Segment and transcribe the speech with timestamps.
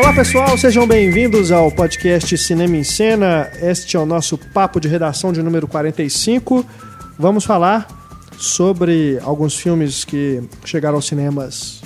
[0.00, 3.50] Olá pessoal, sejam bem-vindos ao podcast Cinema em Cena.
[3.60, 6.64] Este é o nosso papo de redação de número 45.
[7.18, 7.86] Vamos falar
[8.38, 11.82] sobre alguns filmes que chegaram aos cinemas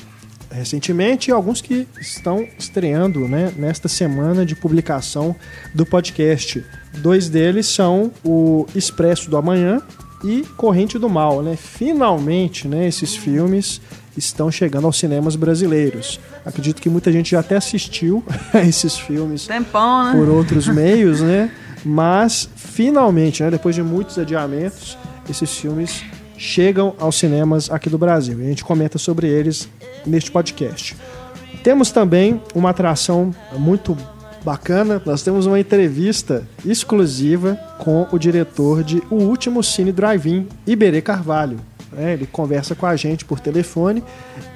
[0.48, 5.34] recentemente e alguns que estão estreando né, nesta semana de publicação
[5.74, 6.64] do podcast.
[6.98, 9.82] Dois deles são o Expresso do Amanhã
[10.24, 11.42] e Corrente do Mal.
[11.42, 11.56] Né?
[11.56, 13.80] Finalmente, né, esses filmes
[14.16, 16.18] estão chegando aos cinemas brasileiros.
[16.44, 20.12] Acredito que muita gente já até assistiu a esses filmes Tempão, né?
[20.18, 21.50] por outros meios, né?
[21.84, 24.96] Mas finalmente, né, depois de muitos adiamentos,
[25.28, 26.02] esses filmes
[26.38, 28.40] chegam aos cinemas aqui do Brasil.
[28.40, 29.68] E a gente comenta sobre eles
[30.06, 30.96] neste podcast.
[31.62, 33.96] Temos também uma atração muito
[34.44, 35.00] bacana.
[35.04, 41.58] Nós temos uma entrevista exclusiva com o diretor de O Último Cine Drive-In, Iberê Carvalho.
[41.96, 44.02] É, ele conversa com a gente por telefone.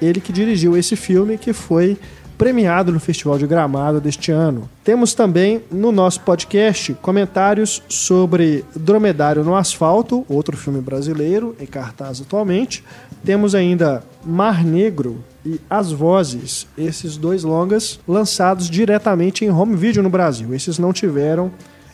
[0.01, 1.97] Ele que dirigiu esse filme que foi
[2.37, 4.69] premiado no Festival de Gramado deste ano.
[4.81, 12.21] Temos também no nosso podcast comentários sobre Dromedário no Asfalto, outro filme brasileiro em cartaz
[12.21, 12.81] atualmente.
[13.25, 20.03] Temos ainda Mar Negro e As Vozes, esses dois longas lançados diretamente em home video
[20.03, 20.53] no Brasil.
[20.53, 21.51] Esses não tiveram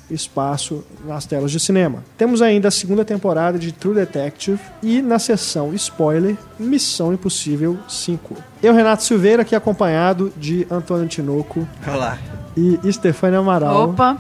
[0.09, 2.03] espaço nas telas de cinema.
[2.17, 8.35] Temos ainda a segunda temporada de True Detective e na sessão spoiler, Missão Impossível 5.
[8.61, 12.17] Eu, Renato Silveira, aqui acompanhado de Antônio Tinoco Olá.
[12.55, 14.17] e Stefania Amaral, Opa,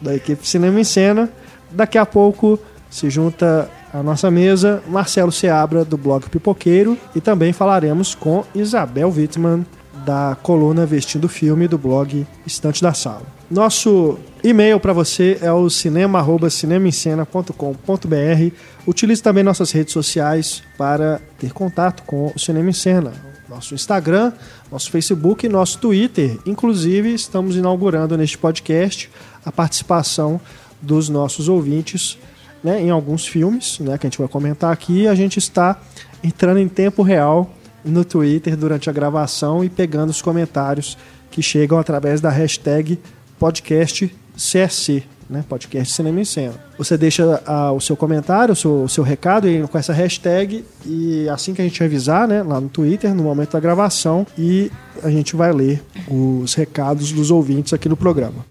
[0.00, 1.28] da equipe Cinema em Cena.
[1.70, 7.52] Daqui a pouco se junta à nossa mesa Marcelo Seabra, do blog Pipoqueiro, e também
[7.52, 9.64] falaremos com Isabel Wittmann,
[10.04, 13.22] da coluna Vestindo Filme, do blog Estante da Sala.
[13.50, 18.54] Nosso e-mail para você é o cinema@cinemaencena.com.br.
[18.86, 23.14] Utilize também nossas redes sociais para ter contato com o Cinema em Cena.
[23.48, 24.32] Nosso Instagram,
[24.70, 26.38] nosso Facebook e nosso Twitter.
[26.44, 29.10] Inclusive, estamos inaugurando neste podcast
[29.44, 30.40] a participação
[30.82, 32.18] dos nossos ouvintes
[32.66, 35.06] né, em alguns filmes né, que a gente vai comentar aqui.
[35.06, 35.80] A gente está
[36.22, 37.48] entrando em tempo real
[37.84, 40.98] no Twitter durante a gravação e pegando os comentários
[41.30, 42.98] que chegam através da hashtag
[43.38, 45.44] podcast CSC, né?
[45.48, 46.54] Podcast Cinema em Cena.
[46.76, 50.64] Você deixa ah, o seu comentário, o seu, o seu recado aí com essa hashtag
[50.84, 54.72] e assim que a gente avisar, né, lá no Twitter, no momento da gravação, e
[55.04, 58.44] a gente vai ler os recados dos ouvintes aqui no programa.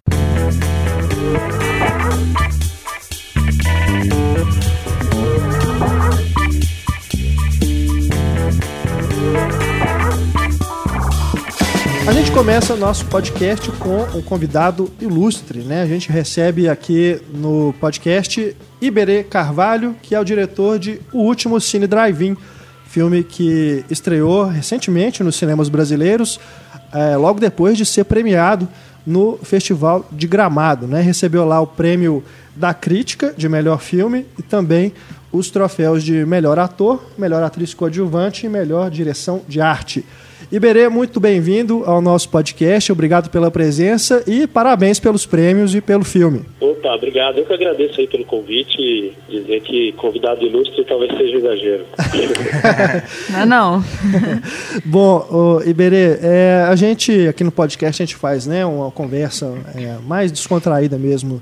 [12.08, 15.82] A gente começa nosso podcast com um convidado ilustre, né?
[15.82, 21.60] A gente recebe aqui no podcast Iberê Carvalho, que é o diretor de O Último
[21.60, 22.38] Cine Drive-In,
[22.88, 26.40] filme que estreou recentemente nos cinemas brasileiros,
[26.94, 28.68] eh, logo depois de ser premiado
[29.06, 31.02] no Festival de Gramado, né?
[31.02, 32.24] Recebeu lá o prêmio
[32.56, 34.94] da crítica de melhor filme e também
[35.32, 40.06] os troféus de melhor ator, melhor atriz coadjuvante e melhor direção de arte.
[40.52, 46.04] Iberê, muito bem-vindo ao nosso podcast, obrigado pela presença e parabéns pelos prêmios e pelo
[46.04, 46.44] filme.
[46.60, 47.40] Opa, obrigado.
[47.40, 51.86] Eu que agradeço aí pelo convite e dizer que convidado ilustre talvez seja exagero.
[53.32, 53.84] não é não.
[54.86, 59.98] Bom, Iberê, é, a gente aqui no podcast a gente faz né, uma conversa é,
[60.06, 61.42] mais descontraída mesmo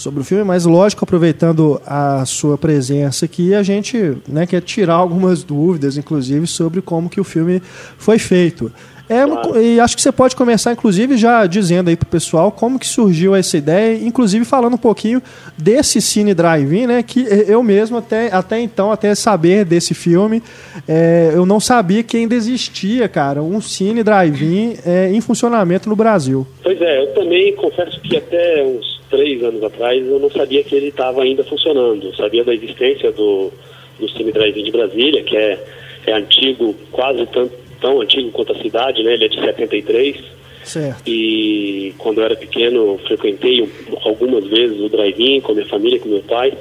[0.00, 4.94] sobre o filme, mas lógico, aproveitando a sua presença aqui, a gente né, quer tirar
[4.94, 7.62] algumas dúvidas, inclusive, sobre como que o filme
[7.98, 8.72] foi feito.
[9.10, 9.60] É, Claro.
[9.60, 13.34] E acho que você pode começar, inclusive, já dizendo aí pro pessoal como que surgiu
[13.34, 15.20] essa ideia, inclusive falando um pouquinho
[15.58, 17.02] desse Cine Drive-In, né?
[17.02, 20.42] Que eu mesmo, até, até então, até saber desse filme,
[20.86, 25.96] é, eu não sabia que ainda existia, cara, um Cine Drive-In é, em funcionamento no
[25.96, 26.46] Brasil.
[26.62, 30.74] Pois é, eu também confesso que até uns três anos atrás eu não sabia que
[30.74, 32.06] ele estava ainda funcionando.
[32.06, 33.50] Eu sabia da existência do,
[33.98, 35.58] do Cine Drive-In de Brasília, que é,
[36.06, 39.14] é antigo, quase tão, tão antigo quanto a cidade, né?
[39.14, 40.16] Ele é de 73.
[40.64, 41.02] Certo.
[41.08, 43.68] E quando eu era pequeno, eu frequentei um-
[44.04, 46.52] algumas vezes o drive-in com a minha família, com meu pai.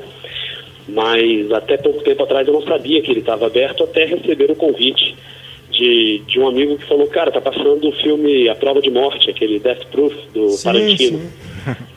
[0.87, 4.55] Mas até pouco tempo atrás eu não sabia que ele estava aberto até receber o
[4.55, 5.15] convite
[5.71, 9.29] de, de um amigo que falou, cara, tá passando o filme A Prova de Morte,
[9.29, 11.19] aquele Death Proof do Sim, Tarantino.
[11.19, 11.29] sim.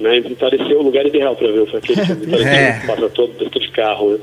[0.00, 0.20] Né?
[0.20, 1.64] Me pareceu o lugar ideal para ver.
[1.66, 2.80] Foi aquele filme É.
[2.80, 4.10] que passa todo dentro de carro.
[4.10, 4.18] Né?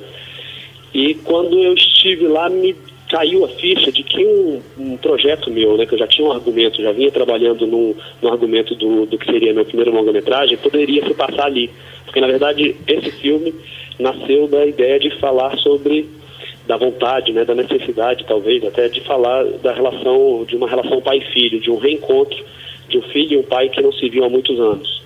[0.94, 2.75] E quando eu estive lá, me
[3.10, 6.32] caiu a ficha de que um, um projeto meu, né, que eu já tinha um
[6.32, 11.06] argumento, já vinha trabalhando no, no argumento do, do que seria meu primeiro longa-metragem, poderia
[11.06, 11.72] se passar ali.
[12.06, 13.54] Porque, na verdade, esse filme
[13.98, 16.08] nasceu da ideia de falar sobre
[16.68, 21.60] da vontade, né, da necessidade, talvez, até de falar da relação, de uma relação pai-filho,
[21.60, 22.46] de um reencontro
[22.90, 25.02] de um filho e um pai que não se viam há muitos anos.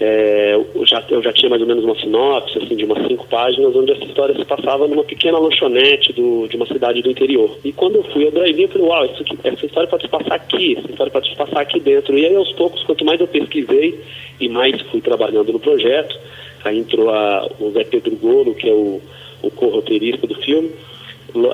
[0.00, 3.26] É, eu, já, eu já tinha mais ou menos uma sinopse, assim, de umas cinco
[3.26, 7.58] páginas, onde essa história se passava numa pequena lanchonete do, de uma cidade do interior.
[7.64, 10.08] E quando eu fui ao drive eu falei, uau, isso aqui, essa história pode se
[10.08, 12.16] passar aqui, essa história pode se passar aqui dentro.
[12.16, 14.00] E aí, aos poucos, quanto mais eu pesquisei
[14.40, 16.16] e mais fui trabalhando no projeto,
[16.64, 19.00] aí entrou a, o Zé Pedro Golo, que é o,
[19.42, 20.70] o co-roteirista do filme,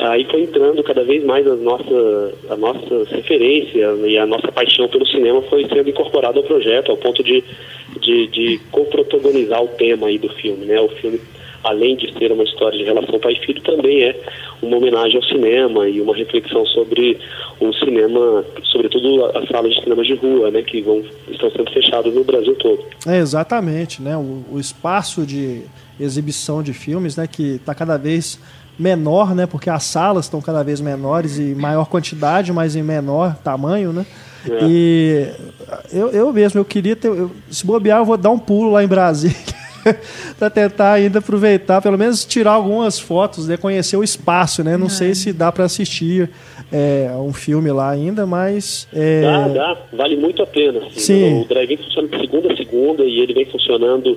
[0.00, 4.88] aí foi entrando cada vez mais a nossa, a nossa referência e a nossa paixão
[4.88, 7.42] pelo cinema foi sendo incorporada ao projeto, ao ponto de,
[8.00, 10.64] de, de co-protagonizar o tema aí do filme.
[10.64, 10.80] Né?
[10.80, 11.20] O filme,
[11.64, 14.16] além de ser uma história de relação pai filho, também é
[14.62, 17.18] uma homenagem ao cinema e uma reflexão sobre
[17.58, 22.14] o cinema, sobretudo as salas de cinema de rua, né, que vão, estão sendo fechadas
[22.14, 22.84] no Brasil todo.
[23.06, 24.16] É, exatamente, né?
[24.16, 25.62] O, o espaço de
[25.98, 28.40] exibição de filmes, né, que está cada vez
[28.78, 29.46] menor, né?
[29.46, 34.06] Porque as salas estão cada vez menores e maior quantidade, mas em menor tamanho, né?
[34.48, 34.58] É.
[34.62, 35.28] E
[35.92, 37.08] eu, eu mesmo, eu queria ter.
[37.08, 39.36] Eu, se bobear, eu vou dar um pulo lá em Brasília.
[40.38, 44.76] para tentar ainda aproveitar, pelo menos tirar algumas fotos, né, conhecer o espaço, né?
[44.76, 44.90] Não é.
[44.90, 46.30] sei se dá para assistir
[46.72, 49.22] é, um filme lá ainda, mas é...
[49.22, 50.80] dá, dá, vale muito a pena.
[50.86, 51.42] Assim, Sim.
[51.42, 54.16] O drive-in funciona de segunda a segunda e ele vem funcionando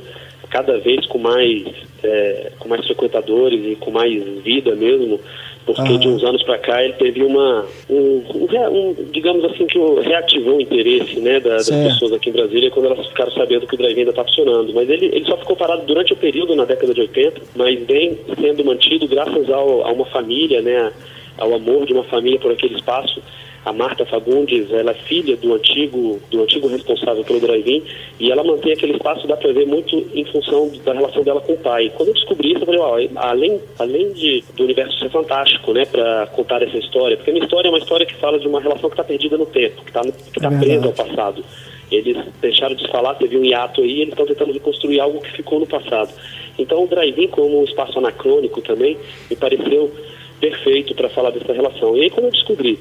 [0.58, 1.68] cada vez com mais
[2.04, 5.20] é, com mais frequentadores e com mais vida mesmo,
[5.68, 5.98] porque ah.
[5.98, 10.58] de uns anos para cá ele teve uma um, um, um, digamos assim que reativou
[10.58, 13.78] o interesse né da, das pessoas aqui em Brasília quando elas ficaram sabendo que o
[13.78, 16.92] drive ainda está funcionando, mas ele, ele só ficou parado durante o período na década
[16.92, 20.92] de 80, mas vem sendo mantido graças ao, a uma família, né,
[21.38, 23.22] ao amor de uma família por aquele espaço
[23.68, 27.84] a Marta Fagundes, ela é filha do antigo, do antigo responsável pelo drive-in
[28.18, 31.52] e ela mantém aquele espaço, dá para ver muito em função da relação dela com
[31.52, 31.92] o pai.
[31.98, 35.86] Quando eu descobri isso, eu falei, ó, além, além de, do universo ser fantástico, né,
[35.86, 38.62] para contar essa história, porque a minha história é uma história que fala de uma
[38.62, 41.44] relação que está perdida no tempo, que está que tá é presa ao passado.
[41.92, 45.60] Eles deixaram de falar, teve um hiato aí, eles estão tentando reconstruir algo que ficou
[45.60, 46.14] no passado.
[46.58, 48.98] Então o drive-in como um espaço anacrônico também
[49.30, 49.92] me pareceu
[50.40, 51.98] perfeito para falar dessa relação.
[51.98, 52.80] E aí quando eu descobri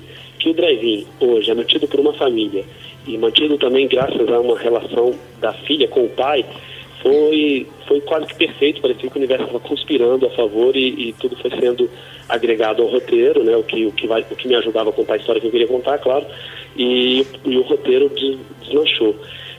[0.50, 2.64] o drive-in hoje é mantido por uma família
[3.06, 6.44] e mantido também graças a uma relação da filha com o pai,
[7.02, 8.80] foi, foi quase que perfeito.
[8.80, 11.88] Parecia que o universo estava conspirando a favor e, e, tudo foi sendo
[12.28, 13.56] agregado ao roteiro, né?
[13.56, 15.52] O que, o que, vai, o que me ajudava a contar a história que eu
[15.52, 16.26] queria contar, claro.
[16.76, 19.14] E, e o roteiro des, deslanchou.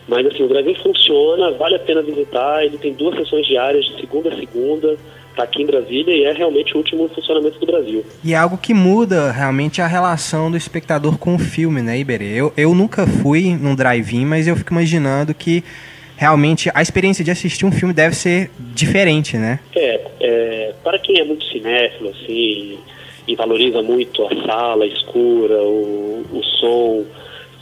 [0.08, 2.66] Mas assim, o drive-in funciona, vale a pena visitar.
[2.66, 4.98] Ele tem duas sessões diárias, de segunda a segunda
[5.38, 8.04] está aqui em Brasília e é realmente o último funcionamento do Brasil.
[8.24, 12.34] E é algo que muda realmente a relação do espectador com o filme, né, Iberê?
[12.34, 15.64] Eu, eu nunca fui num drive-in, mas eu fico imaginando que
[16.18, 19.60] realmente a experiência de assistir um filme deve ser diferente, né?
[19.76, 22.80] É, é para quem é muito cinéfilo, assim,
[23.28, 27.06] e valoriza muito a sala escura, o, o som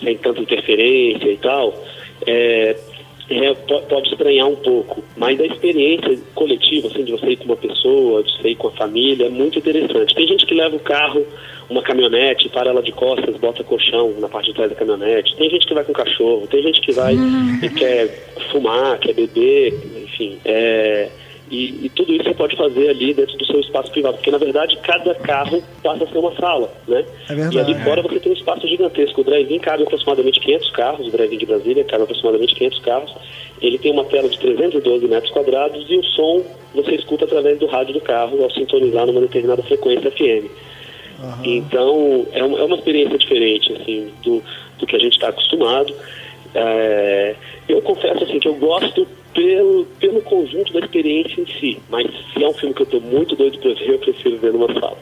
[0.01, 1.74] sem tanta interferência e tal,
[2.25, 2.75] é,
[3.30, 7.56] é, pode estranhar um pouco, mas a experiência coletiva, assim, de você ir com uma
[7.56, 10.13] pessoa, de você ir com a família, é muito interessante.
[10.13, 11.25] Tem gente que leva o carro,
[11.68, 15.36] uma caminhonete, para ela de costas, bota colchão na parte de trás da caminhonete.
[15.36, 18.07] Tem gente que vai com cachorro, tem gente que vai e quer
[18.51, 19.74] fumar, quer beber,
[20.04, 20.38] enfim.
[20.45, 21.10] É,
[21.50, 24.38] e, e, tudo isso você pode fazer ali dentro do seu espaço privado, porque na
[24.38, 27.05] verdade cada carro passa a ser uma sala, né?
[27.29, 29.22] É verdade, e ali fora você tem um espaço gigantesco.
[29.22, 33.15] O drive-in cabe aproximadamente 500 carros, o drive-in de Brasília cabe aproximadamente 500 carros.
[33.62, 36.43] Ele tem uma tela de 312 metros quadrados e o som
[36.74, 40.50] você escuta através do rádio do carro ao sintonizar numa determinada frequência FM.
[41.19, 41.46] Uhum.
[41.46, 44.43] Então é uma, é uma experiência diferente assim do,
[44.79, 45.93] do que a gente está acostumado.
[46.55, 47.35] É,
[47.67, 51.79] eu confesso assim que eu gosto pelo, pelo conjunto da experiência em si.
[51.89, 54.53] Mas se é um filme que eu estou muito doido para ver, eu prefiro ver
[54.53, 54.97] numa sala.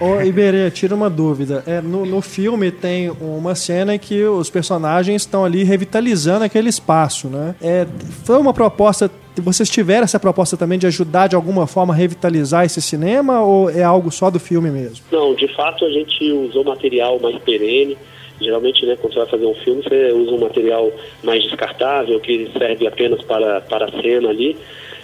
[0.00, 1.62] Ô, Iberê, tira uma dúvida.
[1.66, 6.68] É, no, no filme tem uma cena em que os personagens estão ali revitalizando aquele
[6.68, 7.54] espaço, né?
[7.62, 7.86] É,
[8.24, 12.64] foi uma proposta vocês tiveram essa proposta também de ajudar de alguma forma a revitalizar
[12.64, 15.04] esse cinema ou é algo só do filme mesmo?
[15.10, 17.98] Não, de fato a gente usou material mais perene.
[18.40, 22.50] Geralmente, né, quando você vai fazer um filme, você usa um material mais descartável, que
[22.58, 24.56] serve apenas para, para a cena ali,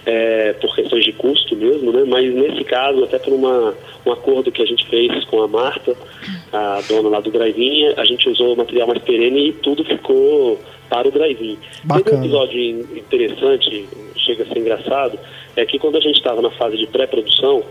[0.05, 2.03] é, por questões de custo mesmo, né?
[2.05, 3.73] Mas nesse caso, até por uma,
[4.05, 5.95] um acordo que a gente fez com a Marta,
[6.51, 10.59] a dona lá do drive a gente usou o material mais perene e tudo ficou
[10.89, 11.57] para o drive-in.
[12.03, 12.59] Teve um episódio
[12.97, 15.17] interessante, chega a ser engraçado,
[15.55, 17.63] é que quando a gente estava na fase de pré-produção,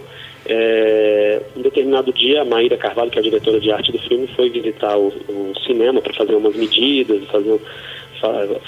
[0.47, 4.27] é, um determinado dia, a Maíra Carvalho, que é a diretora de arte do filme,
[4.29, 7.61] foi visitar o, o cinema para fazer umas medidas, fazer,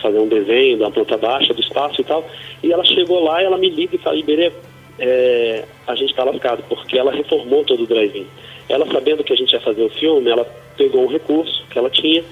[0.01, 2.29] fazer um desenho da planta baixa do espaço e tal.
[2.63, 4.53] E ela chegou lá e ela me liga e fala, Iberê,
[4.99, 8.27] é, a gente está lascado, porque ela reformou todo o drive-in.
[8.69, 10.45] Ela, sabendo que a gente ia fazer o filme, ela
[10.77, 12.23] pegou um recurso que ela tinha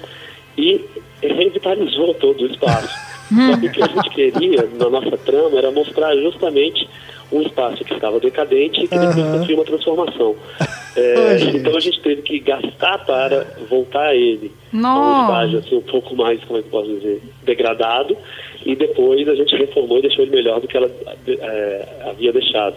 [0.57, 0.83] e
[1.21, 3.11] revitalizou todo o espaço.
[3.31, 6.87] Só que o que a gente queria na nossa trama era mostrar justamente
[7.31, 9.39] um espaço que estava decadente e que depois Aham.
[9.39, 10.35] sofreu uma transformação.
[10.93, 15.77] É, então a gente teve que gastar para voltar a ele a um estágio assim,
[15.77, 18.17] um pouco mais, como é que eu posso dizer, degradado.
[18.65, 20.89] E depois a gente reformou e deixou ele melhor do que ela
[21.27, 22.75] é, havia deixado.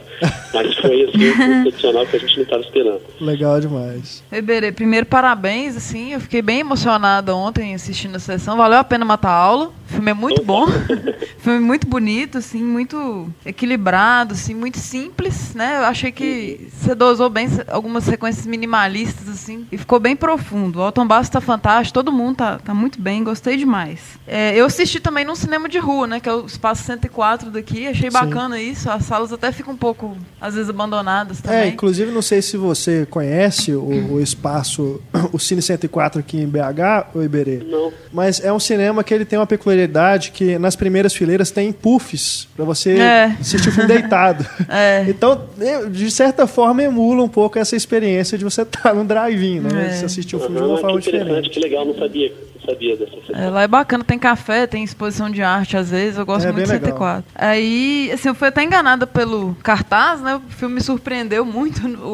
[0.53, 3.00] Mas foi assim, um excepcional que a gente não estava esperando.
[3.21, 4.23] Legal demais.
[4.33, 9.05] Iberê, primeiro parabéns, assim, eu fiquei bem emocionada ontem assistindo a sessão, valeu a pena
[9.05, 10.67] matar a aula, o filme é muito bom,
[11.38, 17.29] filme muito bonito, assim, muito equilibrado, assim, muito simples, né, eu achei que você dosou
[17.29, 22.12] bem algumas sequências minimalistas, assim, e ficou bem profundo, o Alton Basso tá fantástico, todo
[22.12, 24.19] mundo tá, tá muito bem, gostei demais.
[24.26, 27.87] É, eu assisti também num cinema de rua, né, que é o Espaço 104 daqui,
[27.87, 28.14] achei Sim.
[28.19, 31.59] bacana isso, as salas até ficam um pouco, às vezes, abandonadas também.
[31.61, 35.00] É, inclusive, não sei se você conhece o, o espaço,
[35.33, 37.62] o Cine 104 aqui em BH, o Iberê.
[37.64, 37.93] Não.
[38.12, 42.49] Mas é um cinema que ele tem uma peculiaridade que nas primeiras fileiras tem puffs
[42.57, 43.25] pra você É.
[43.40, 44.45] assistir o filme deitado.
[44.69, 45.04] É.
[45.09, 49.61] Então, eu, de certa forma, emula um pouco essa experiência de você estar no drive-in,
[49.61, 49.87] né?
[49.88, 49.90] É.
[49.93, 51.50] Você assistir o filme de Aham, uma que forma interessante, diferente.
[51.50, 52.33] que legal, não sabia,
[52.64, 53.35] sabia dessa sessão.
[53.42, 56.52] É, lá é bacana, tem café, tem exposição de arte às vezes, eu gosto É,
[56.52, 57.25] muito de 104.
[57.35, 60.37] Aí, assim, eu fui até enganada pelo cartaz, né?
[60.37, 62.09] O filme me surpreendeu muito, o,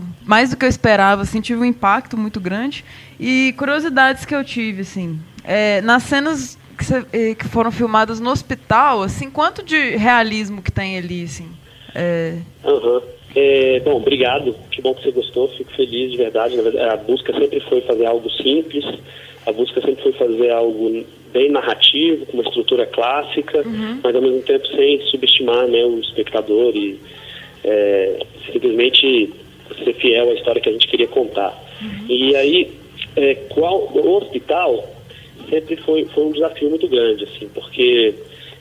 [0.00, 2.84] o- mais do que eu esperava, assim, tive um impacto muito grande.
[3.18, 8.18] E curiosidades que eu tive, assim, é, nas cenas que, cê- eh, que foram filmadas
[8.18, 11.48] no hospital, assim, quanto de realismo que tem ali, assim?
[11.94, 13.02] É, Aham.
[13.36, 14.54] É, bom, obrigado.
[14.70, 15.48] Que bom que você gostou.
[15.56, 18.84] Fico feliz de verdade, A busca sempre foi fazer algo simples.
[19.46, 23.62] A busca sempre foi fazer algo bem narrativo, com uma estrutura clássica,
[24.02, 26.98] mas ao mesmo tempo sem subestimar né, o espectador e
[27.64, 28.20] é,
[28.52, 29.32] simplesmente
[29.82, 31.52] ser fiel à história que a gente queria contar.
[32.08, 32.70] E aí,
[33.16, 34.88] é, qual, o hospital
[35.50, 38.14] sempre foi, foi um desafio muito grande, assim, porque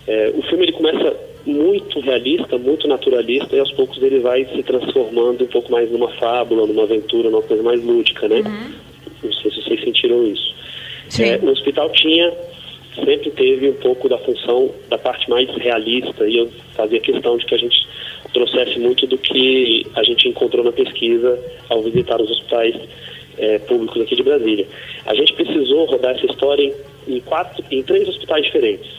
[0.08, 4.64] é, o filme ele começa muito realista, muito naturalista, e aos poucos ele vai se
[4.64, 8.42] transformando um pouco mais numa fábula, numa aventura, numa coisa mais lúdica, né?
[9.22, 10.54] Não sei se vocês sentiram isso.
[11.22, 12.34] É, o hospital tinha,
[12.96, 17.46] sempre teve um pouco da função da parte mais realista, e eu fazia questão de
[17.46, 17.88] que a gente
[18.34, 21.40] trouxesse muito do que a gente encontrou na pesquisa
[21.70, 22.76] ao visitar os hospitais
[23.38, 24.68] é, públicos aqui de Brasília.
[25.06, 26.64] A gente precisou rodar essa história
[27.08, 28.90] em, em quatro, em três hospitais diferentes,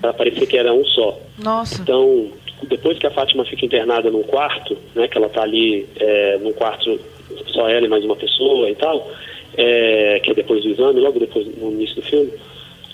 [0.00, 1.18] para parecer que era um só.
[1.38, 2.30] nossa, Então,
[2.68, 6.52] depois que a Fátima fica internada num quarto, né, que ela está ali é, num
[6.52, 6.98] quarto
[7.48, 9.10] só ela e mais uma pessoa e tal,
[9.56, 12.30] é, que é depois do exame, logo depois no início do filme,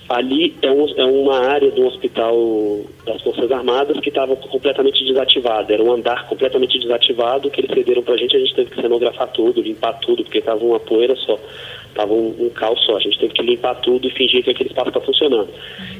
[0.08, 5.72] ali é, um- é uma área do hospital das Forças Armadas que estava completamente desativada.
[5.72, 8.36] Era um andar completamente desativado que eles cederam para a gente.
[8.36, 11.38] A gente teve que cenografar tudo, limpar tudo, porque estava uma poeira só.
[11.90, 12.96] Estava um, um caos só.
[12.96, 15.48] A gente teve que limpar tudo e fingir que aquele espaço está funcionando.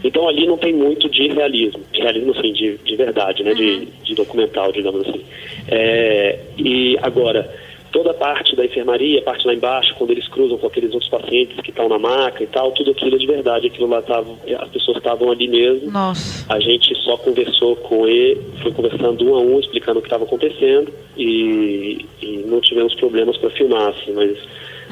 [0.03, 1.81] Então ali não tem muito de realismo.
[1.93, 3.55] De realismo, assim, de, de verdade, né?
[3.55, 5.23] De, de documental, digamos assim.
[5.69, 7.49] É, e agora,
[7.93, 11.11] toda a parte da enfermaria, a parte lá embaixo, quando eles cruzam com aqueles outros
[11.11, 13.67] pacientes que estão na maca e tal, tudo aquilo é de verdade.
[13.67, 15.91] Aquilo lá tava, as pessoas estavam ali mesmo.
[15.91, 16.45] nossa.
[16.53, 20.25] A gente só conversou com ele, foi conversando um a um, explicando o que estava
[20.25, 24.39] acontecendo e, e não tivemos problemas para filmar, assim, mas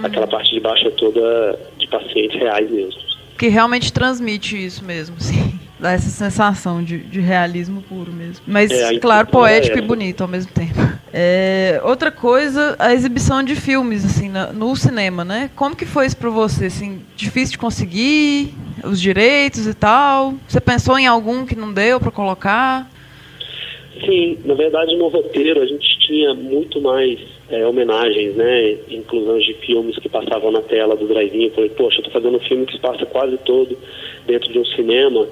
[0.02, 3.00] aquela parte de baixo é toda de pacientes reais mesmo.
[3.38, 5.59] que realmente transmite isso mesmo, sim.
[5.80, 8.44] Dá essa sensação de, de realismo puro mesmo.
[8.47, 9.87] Mas, É, claro, é poético e essa.
[9.87, 10.75] bonito ao mesmo tempo.
[11.12, 15.50] É, outra coisa, a exibição de filmes, assim, na- no cinema, né?
[15.54, 17.00] Como que foi isso pra você, assim?
[17.16, 18.52] Difícil de conseguir,
[18.85, 20.35] os direitos e tal?
[20.49, 22.90] Você pensou em algum que não deu pra colocar?
[24.04, 27.18] Sim, na verdade no roteiro a gente tinha muito mais
[27.50, 31.44] é, homenagens, né, inclusões de filmes que passavam na tela do drive-in.
[31.47, 33.76] Eu falei, poxa, eu tô fazendo um filme que se passa quase todo
[34.26, 35.26] dentro de um cinema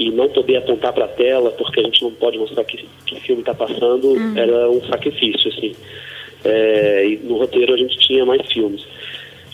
[0.00, 3.20] e não poder apontar para a tela porque a gente não pode mostrar que, que
[3.20, 5.76] filme está passando era um sacrifício, assim.
[6.42, 8.82] É, e no roteiro a gente tinha mais filmes.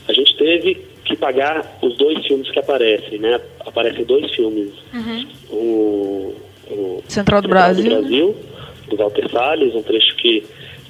[0.07, 3.41] A gente teve que pagar os dois filmes que aparecem, né?
[3.59, 4.71] Aparecem dois filmes.
[5.51, 6.33] O,
[6.71, 7.91] o Central do Brasil.
[7.91, 8.37] Brasil,
[8.89, 10.45] do Walter Salles, um trecho que,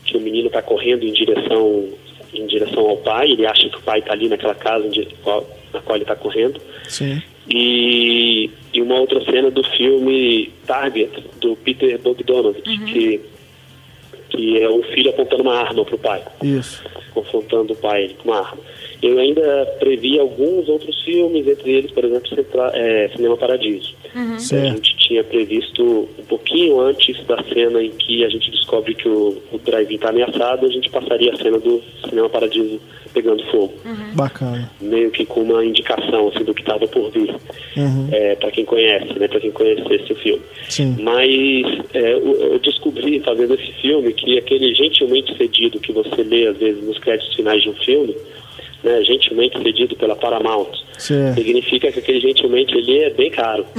[0.04, 1.88] que o menino está correndo em direção
[2.34, 4.86] em direção ao pai, ele acha que o pai está ali naquela casa
[5.72, 6.60] na qual ele está correndo.
[6.86, 7.22] Sim.
[7.48, 13.20] E, e uma outra cena do filme Target, do Peter Bogdanovich, que,
[14.30, 16.82] que é um filho apontando uma arma para o pai Isso.
[17.14, 18.62] confrontando o pai com uma arma.
[19.02, 22.36] Eu ainda previ alguns outros filmes, entre eles, por exemplo,
[22.72, 23.94] é, Cinema Paradiso.
[24.14, 24.36] Uhum.
[24.36, 29.08] A gente tinha previsto um pouquinho antes da cena em que a gente descobre que
[29.08, 32.80] o, o drive-in está ameaçado, a gente passaria a cena do Cinema Paradiso
[33.12, 33.72] pegando fogo.
[33.84, 34.14] Uhum.
[34.14, 34.70] Bacana.
[34.80, 37.34] Meio que com uma indicação assim, do que estava por vir.
[37.76, 38.08] Uhum.
[38.12, 39.28] É, para quem conhece, né?
[39.28, 40.42] Para quem conhecesse o filme.
[40.68, 40.96] Sim.
[41.00, 46.56] Mas é, eu descobri, fazendo esse filme, que aquele gentilmente cedido que você lê, às
[46.58, 48.14] vezes, nos créditos finais de um filme,
[48.83, 51.35] né, gentilmente cedido pela Paramount, Sim.
[51.35, 53.66] significa que aquele gentilmente ali é bem caro.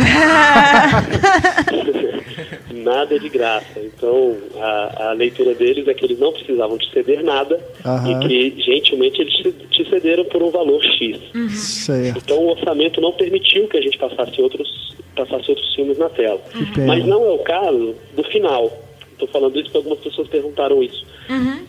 [2.88, 3.80] nada de graça.
[3.80, 8.24] Então, a, a, leitura deles é que eles não precisavam te ceder nada Aham.
[8.24, 11.20] e que, gentilmente, eles te, te cederam por um valor X.
[11.51, 12.18] Certo.
[12.18, 16.42] Então, o orçamento não permitiu que a gente passasse outros, passasse outros filmes na tela.
[16.74, 16.88] Pena.
[16.88, 18.72] Mas não é o caso do final.
[19.12, 21.06] Estou falando isso porque algumas pessoas perguntaram isso.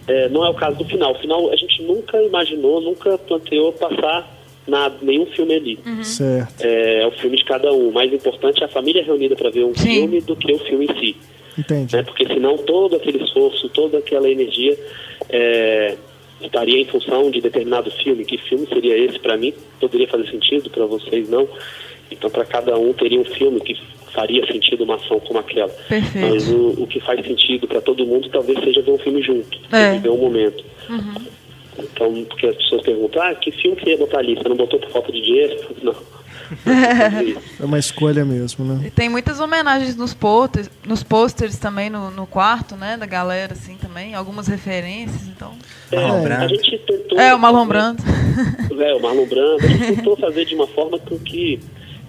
[0.09, 1.13] É, não é o caso do final.
[1.13, 4.29] O final a gente nunca imaginou, nunca planteou passar
[4.67, 5.79] nada, nenhum filme ali.
[6.03, 6.63] Certo.
[6.63, 7.89] É, é o filme de cada um.
[7.89, 9.89] O mais importante é a família reunida para ver um Sim.
[9.89, 11.17] filme do que o filme em si.
[11.59, 11.97] Entendi.
[11.97, 12.03] Né?
[12.03, 14.79] Porque senão todo aquele esforço, toda aquela energia
[15.29, 15.97] é,
[16.41, 18.25] estaria em função de determinado filme.
[18.25, 19.53] Que filme seria esse para mim?
[19.81, 21.49] Poderia fazer sentido, para vocês não.
[22.11, 23.75] Então, para cada um teria um filme que
[24.13, 25.69] faria sentido uma ação como aquela.
[25.69, 26.27] Perfeito.
[26.27, 29.59] Mas o, o que faz sentido para todo mundo talvez seja ver um filme junto,
[29.71, 29.93] É.
[29.93, 30.65] viver um momento.
[31.79, 34.35] Então, porque as pessoas perguntam, ah, que filme que você ia botar ali?
[34.35, 35.57] Você não botou por falta de dinheiro?
[35.83, 35.95] Não.
[37.61, 38.87] É uma escolha mesmo, né?
[38.87, 43.53] E tem muitas homenagens nos posters, nos posters também no, no quarto, né, da galera,
[43.53, 44.15] assim, também.
[44.15, 45.53] Algumas referências, então...
[45.93, 46.45] É, Brando.
[46.45, 47.21] a gente tentou.
[47.21, 48.03] É, o Marlon Brando.
[48.81, 49.65] É, o Marlon Brando.
[49.65, 51.61] A gente tentou fazer de uma forma com que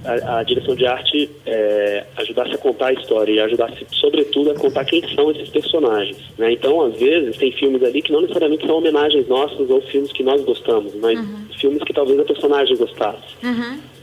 [0.04, 4.56] a, a direção de arte é, ajudasse a contar a história e ajudasse, sobretudo, a
[4.56, 6.18] contar quem são esses personagens.
[6.38, 6.54] Né?
[6.54, 10.24] Então, às vezes, tem filmes ali que não necessariamente são homenagens nossas ou filmes que
[10.24, 11.20] nós gostamos, mas
[11.60, 13.36] filmes que talvez a personagem gostasse.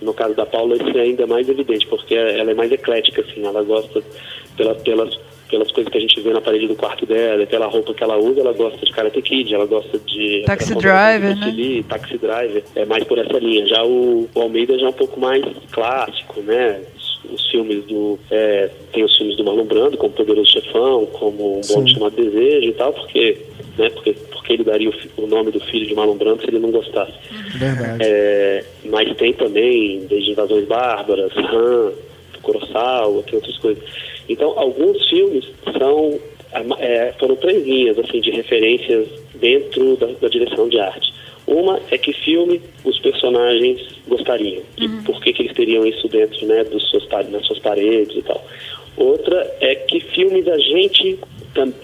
[0.02, 3.44] No caso da Paula, isso é ainda mais evidente, porque ela é mais eclética, assim,
[3.44, 4.02] ela gosta
[4.56, 7.94] pela, pelas pelas coisas que a gente vê na parede do quarto dela, pela roupa
[7.94, 10.42] que ela usa, ela gosta de Karate Kid, ela gosta de...
[10.46, 13.66] Taxi Driver, Bruce Lee, Taxi Driver, é mais por essa linha.
[13.66, 16.82] Já o, o Almeida já é um pouco mais clássico, né?
[17.30, 18.18] Os, filmes do...
[18.30, 21.88] é, tem os filmes do Marlon Brando, como Poderoso Chefão, como Um Bom Sim.
[21.88, 23.38] Chamado Desejo e tal, porque...
[23.78, 26.58] Né, porque, porque ele daria o, o nome do filho de Marlon Brando se ele
[26.58, 27.12] não gostasse.
[27.58, 28.02] Verdade.
[28.02, 31.92] É, mas tem também, desde Invasões Bárbaras, Han,
[32.42, 33.84] Kurosawa, tem outras coisas.
[34.28, 35.44] Então, alguns filmes
[35.78, 36.18] são
[36.78, 41.12] é, foram três linhas assim, de referências dentro da, da direção de arte.
[41.46, 46.44] Uma é que filme os personagens gostariam e por que, que eles teriam isso dentro
[46.46, 48.44] né, dos seus, nas suas paredes e tal.
[48.96, 51.18] Outra é que filmes a gente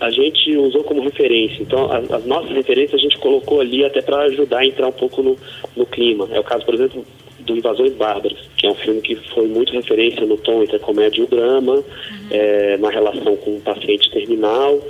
[0.00, 1.62] a gente usou como referência.
[1.62, 4.92] Então, as, as nossas referências a gente colocou ali até para ajudar a entrar um
[4.92, 5.36] pouco no,
[5.74, 6.28] no clima.
[6.30, 7.02] É o caso, por exemplo,
[7.46, 10.80] do Invasões Bárbaras, que é um filme que foi muito referência no tom entre a
[10.80, 11.82] comédia e o drama,
[12.30, 14.80] é, na relação com um paciente terminal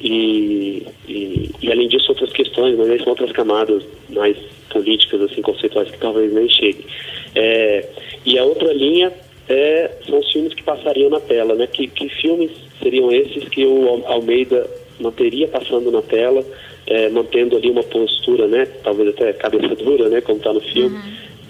[0.00, 4.36] e, e, e, além disso outras questões, mas aí são outras camadas mais
[4.70, 6.84] políticas, assim, conceituais que talvez nem cheguem.
[7.34, 7.86] É,
[8.24, 9.12] e a outra linha
[9.48, 11.66] é, são os filmes que passariam na tela, né?
[11.66, 12.50] Que, que filmes
[12.82, 14.68] seriam esses que o Al- Almeida
[14.98, 16.44] manteria passando na tela,
[16.86, 18.66] é, mantendo ali uma postura, né?
[18.82, 20.20] Talvez até cabeça dura, né?
[20.20, 20.98] Como está no filme,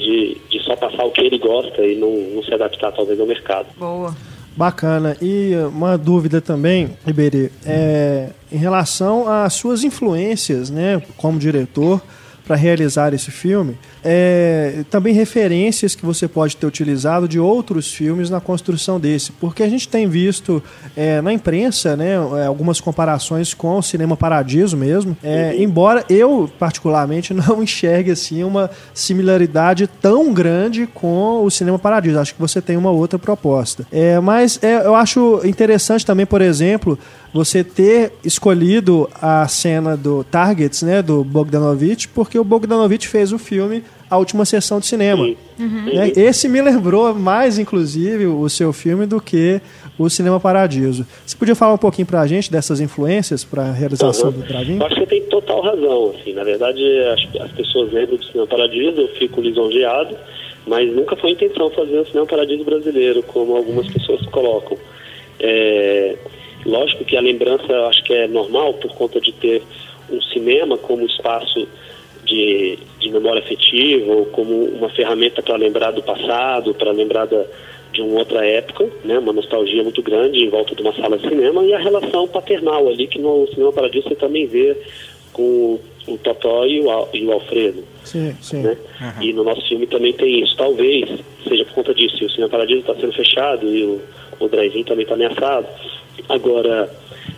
[0.01, 3.27] de, de só passar o que ele gosta e não, não se adaptar talvez ao
[3.27, 3.67] mercado.
[3.79, 4.15] Boa.
[4.57, 5.17] Bacana.
[5.23, 12.03] E uma dúvida também, Iberê, é, em relação às suas influências, né, como diretor,
[12.51, 18.29] para realizar esse filme, é, também referências que você pode ter utilizado de outros filmes
[18.29, 20.61] na construção desse, porque a gente tem visto
[20.97, 26.51] é, na imprensa, né, é, algumas comparações com o Cinema Paradiso mesmo, é, embora eu
[26.59, 32.19] particularmente não enxergue assim uma similaridade tão grande com o Cinema Paradiso.
[32.19, 33.87] Acho que você tem uma outra proposta.
[33.93, 36.99] É, mas é, eu acho interessante também, por exemplo,
[37.33, 43.39] você ter escolhido a cena do Targets, né, do Bogdanovich, porque o Bogdanovich fez o
[43.39, 45.25] filme A Última Sessão de Cinema.
[45.25, 45.37] Sim.
[45.59, 46.13] Né?
[46.17, 49.61] Esse me lembrou mais, inclusive, o seu filme do que
[49.99, 51.07] o Cinema Paradiso.
[51.25, 54.37] Você podia falar um pouquinho pra gente dessas influências para a realização Uhum.
[54.41, 54.79] do Drive-In?
[54.79, 56.15] Eu acho que você tem total razão.
[56.19, 56.33] Assim.
[56.33, 60.17] Na verdade, as, as pessoas lembram do Cinema Paradiso, eu fico lisonjeado,
[60.67, 64.77] mas nunca foi a intenção fazer o Cinema Paradiso brasileiro, como algumas pessoas colocam.
[65.39, 66.17] É,
[66.65, 69.63] lógico que a lembrança eu acho que é normal por conta de ter
[70.11, 71.67] um cinema como espaço
[72.25, 77.45] de, de memória afetiva ou como uma ferramenta para lembrar do passado, para lembrar da,
[77.93, 81.29] de uma outra época, né, uma nostalgia muito grande em volta de uma sala de
[81.29, 84.77] cinema e a relação paternal ali, que no Cinema Paradiso você também vê
[85.33, 87.85] com o Totó e o, e o Alfredo.
[88.05, 88.63] Sim, sim.
[88.63, 88.77] né?
[89.21, 90.57] E no nosso filme também tem isso.
[90.57, 91.09] Talvez
[91.47, 92.25] seja por conta disso.
[92.25, 94.01] O Cinema Paradiso está sendo fechado e o,
[94.39, 95.67] o drive-in também está ameaçado.
[96.29, 96.91] Agora,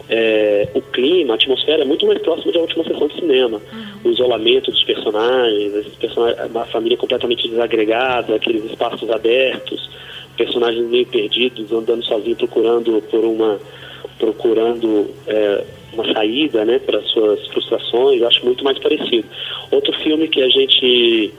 [0.09, 3.61] é, o clima, a atmosfera é muito mais próxima da última sessão de cinema.
[4.05, 9.91] O isolamento dos personagens, personagens, uma família completamente desagregada, aqueles espaços abertos,
[10.37, 13.59] personagens meio perdidos, andando sozinhos procurando por uma
[14.19, 19.27] procurando é, uma saída né, para suas frustrações, acho muito mais parecido.
[19.71, 21.33] Outro filme que a gente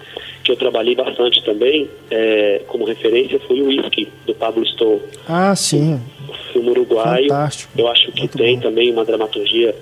[0.43, 5.01] que eu trabalhei bastante também é, como referência foi o Whisky, do Pablo Stoll.
[5.27, 6.01] Ah, sim.
[6.27, 7.29] O filme uruguaio.
[7.29, 7.71] Fantástico.
[7.79, 8.62] Eu acho que Muito tem bom.
[8.63, 9.73] também uma dramaturgia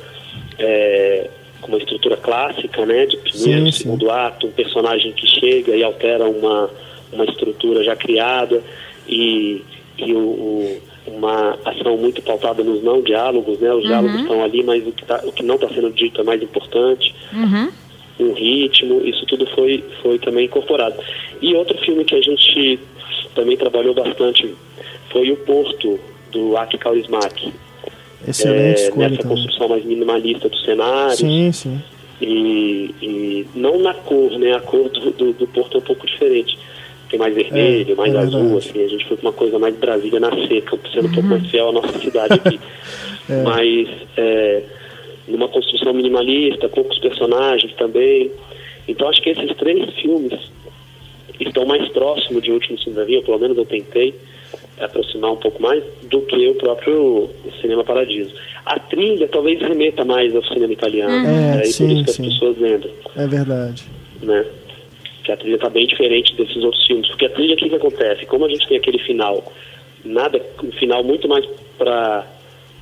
[0.60, 1.30] é,
[1.62, 3.06] com uma estrutura clássica, né?
[3.06, 3.78] De primeiro, Sim, sim.
[3.84, 6.70] segundo ato, um personagem que chega e altera uma,
[7.12, 8.62] uma estrutura já criada
[9.08, 9.62] e,
[9.98, 13.74] e o, o- uma ação muito pautada nos não diálogos, né?
[13.74, 16.24] Os diálogos estão ali, mas o que, tá, o que não está sendo dito é
[16.24, 17.70] mais importante Uhum.
[18.20, 20.96] Um ritmo, isso tudo foi, foi também incorporado.
[21.42, 22.80] E outro filme que a gente
[23.36, 24.54] também trabalhou bastante
[25.12, 26.00] foi o Porto,
[26.32, 27.54] do Aki Kaurismäki.
[28.28, 29.38] Excelente É, escolha nessa também.
[29.38, 31.82] construção mais minimalista do cenário Sim, sim.
[32.22, 34.54] e, e não na cor, né?
[34.56, 36.58] A cor do, do, do Porto é um pouco diferente.
[37.10, 38.70] Tem mais vermelho, É, mais é azul, verdade.
[38.70, 38.86] assim.
[38.86, 41.70] A gente foi com uma coisa mais Brasília na seca, sendo um pouco mais fiel
[41.70, 42.60] à nossa cidade aqui.
[43.30, 43.44] É.
[43.44, 44.64] Mas é,
[45.28, 48.32] numa construção minimalista, poucos personagens também.
[48.88, 50.34] Então acho que esses três filmes
[51.40, 54.14] estão mais próximos de Último Cidadania, ou pelo menos eu tentei
[54.80, 57.30] aproximar um pouco mais, do que o próprio
[57.62, 58.34] Cinema Paradiso.
[58.66, 62.12] A trilha talvez remeta mais ao cinema italiano, É, é, e sim, por isso que
[62.14, 62.28] sim.
[62.28, 63.84] as pessoas lembram, É verdade.
[64.24, 64.46] né?
[65.24, 67.76] Que a trilha está bem diferente desses outros filmes, porque a trilha, o que, que
[67.76, 68.26] acontece?
[68.26, 69.52] Como a gente tem aquele final,
[70.04, 71.46] nada, um final muito mais
[71.78, 72.26] para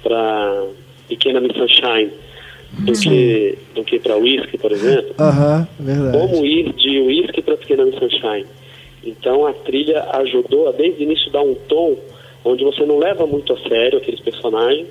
[0.02, 0.64] para
[1.10, 2.10] Pequena Miss Sunshine
[2.72, 6.18] do que, do que para Whisky, por exemplo, Aham, verdade.
[6.18, 8.46] como ir de Whisky para Pequena Miss Sunshine.
[9.04, 11.98] Então a trilha ajudou a desde o início dar um tom
[12.44, 14.88] onde você não leva muito a sério aqueles personagens,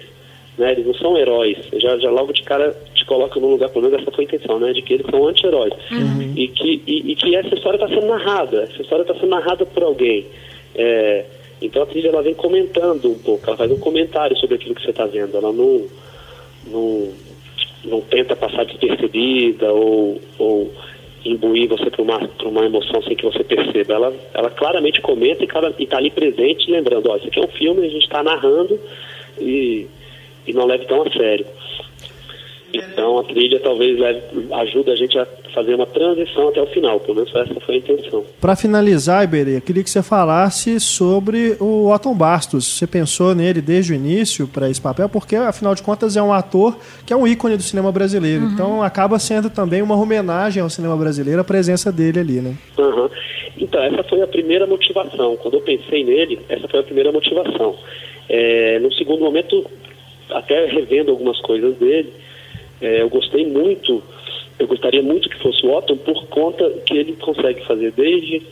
[0.56, 0.72] né?
[0.72, 1.56] Eles não são heróis.
[1.74, 4.58] Já, já logo de cara te coloca num lugar, pelo menos essa foi a intenção,
[4.58, 4.72] né?
[4.72, 5.72] De que eles são anti-heróis.
[6.36, 8.62] E, que, e, e que essa história está sendo narrada.
[8.62, 10.26] Essa história está sendo narrada por alguém.
[10.74, 11.24] É,
[11.62, 14.82] então a trilha ela vem comentando um pouco, ela faz um comentário sobre aquilo que
[14.82, 15.36] você está vendo.
[15.36, 15.86] Ela não,
[16.66, 17.08] não,
[17.84, 20.72] não tenta passar despercebida ou, ou
[21.24, 23.94] imbuir você para uma, uma emoção sem que você perceba.
[23.94, 27.86] Ela, ela claramente comenta e está ali presente, lembrando, ó, isso aqui é um filme,
[27.86, 28.78] a gente está narrando
[29.40, 29.86] e,
[30.46, 31.46] e não leve tão a sério.
[32.72, 34.20] Então a trilha talvez leve,
[34.52, 37.78] ajude a gente a fazer uma transição até o final, pelo menos essa foi a
[37.78, 38.24] intenção.
[38.40, 42.66] Para finalizar, Iberê, eu queria que você falasse sobre o Otton Bastos.
[42.66, 45.08] Você pensou nele desde o início para esse papel?
[45.08, 48.44] Porque, afinal de contas, é um ator que é um ícone do cinema brasileiro.
[48.44, 52.54] Então, acaba sendo também uma homenagem ao cinema brasileiro a presença dele ali, né?
[52.78, 53.10] Aham.
[53.56, 55.36] Então, essa foi a primeira motivação.
[55.36, 57.76] Quando eu pensei nele, essa foi a primeira motivação.
[58.28, 59.64] É, no segundo momento,
[60.30, 62.12] até revendo algumas coisas dele,
[62.80, 64.02] é, eu gostei muito,
[64.58, 68.42] eu gostaria muito que fosse o Otton por conta que ele consegue fazer desde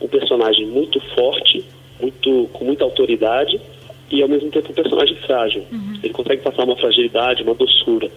[0.00, 1.64] um personagem muito forte,
[2.00, 3.60] muito com muita autoridade,
[4.10, 5.64] e ao mesmo tempo um personagem frágil.
[6.02, 8.10] Ele consegue passar uma fragilidade, uma doçura.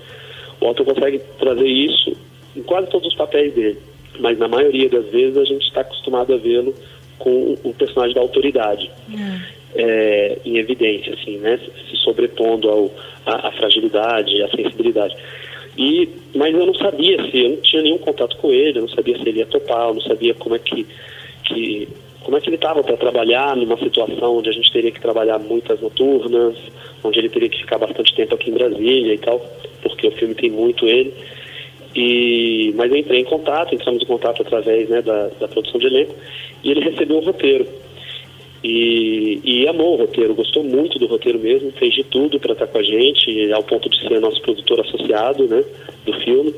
[0.61, 2.15] O Otton consegue trazer isso
[2.55, 3.79] em quase todos os papéis dele,
[4.19, 6.73] mas na maioria das vezes a gente está acostumado a vê-lo
[7.17, 8.89] com o personagem da autoridade
[9.75, 11.59] é, em evidência, assim, né?
[11.89, 12.91] Se sobrepondo ao,
[13.25, 15.15] à, à fragilidade, à sensibilidade.
[15.79, 18.89] E, mas eu não sabia se, eu não tinha nenhum contato com ele, eu não
[18.89, 20.85] sabia se ele ia topar, eu não sabia como é que,
[21.45, 21.87] que
[22.19, 25.39] como é que ele estava para trabalhar numa situação onde a gente teria que trabalhar
[25.39, 26.57] muitas noturnas,
[27.01, 29.39] onde ele teria que ficar bastante tempo aqui em Brasília e tal,
[29.81, 31.13] porque o filme tem muito ele.
[31.95, 35.87] E, mas eu entrei em contato, entramos em contato através né, da, da produção de
[35.87, 36.13] elenco,
[36.61, 37.65] e ele recebeu um roteiro.
[38.63, 42.67] E, e amou o roteiro, gostou muito do roteiro mesmo, fez de tudo para estar
[42.67, 45.63] com a gente, ao ponto de ser nosso produtor associado né,
[46.05, 46.53] do filme.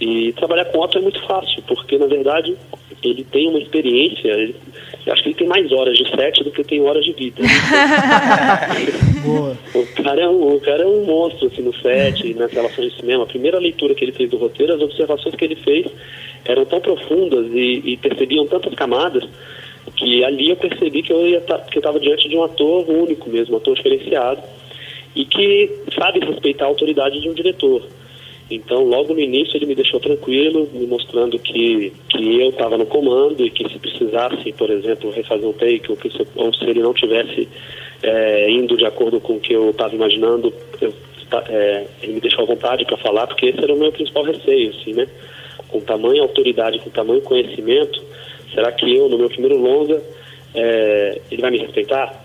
[0.00, 2.54] E trabalhar com o Otto é muito fácil, porque na verdade
[3.02, 4.54] ele tem uma experiência, ele,
[5.08, 7.42] acho que ele tem mais horas de set do que tem horas de vida.
[9.24, 9.56] Boa.
[9.74, 13.00] O cara, é um, o cara é um monstro assim, no set, nas relações de
[13.00, 13.24] cinema.
[13.24, 15.86] A primeira leitura que ele fez do roteiro, as observações que ele fez
[16.44, 19.24] eram tão profundas e, e percebiam tantas camadas
[19.96, 23.58] que ali eu percebi que eu tá, estava diante de um ator único mesmo, um
[23.58, 24.42] ator diferenciado
[25.14, 27.82] e que sabe respeitar a autoridade de um diretor.
[28.48, 32.86] Então, logo no início, ele me deixou tranquilo, me mostrando que, que eu estava no
[32.86, 36.64] comando e que se precisasse, por exemplo, refazer um take, ou, que se, ou se
[36.64, 37.48] ele não tivesse
[38.02, 40.92] é, indo de acordo com o que eu estava imaginando, eu
[41.48, 44.70] é, ele me deixou à vontade para falar, porque esse era o meu principal receio,
[44.70, 45.08] assim, né?
[45.68, 48.00] Com tamanha autoridade, com tamanho conhecimento,
[48.54, 50.02] será que eu, no meu primeiro longa,
[50.54, 52.24] é, ele vai me respeitar?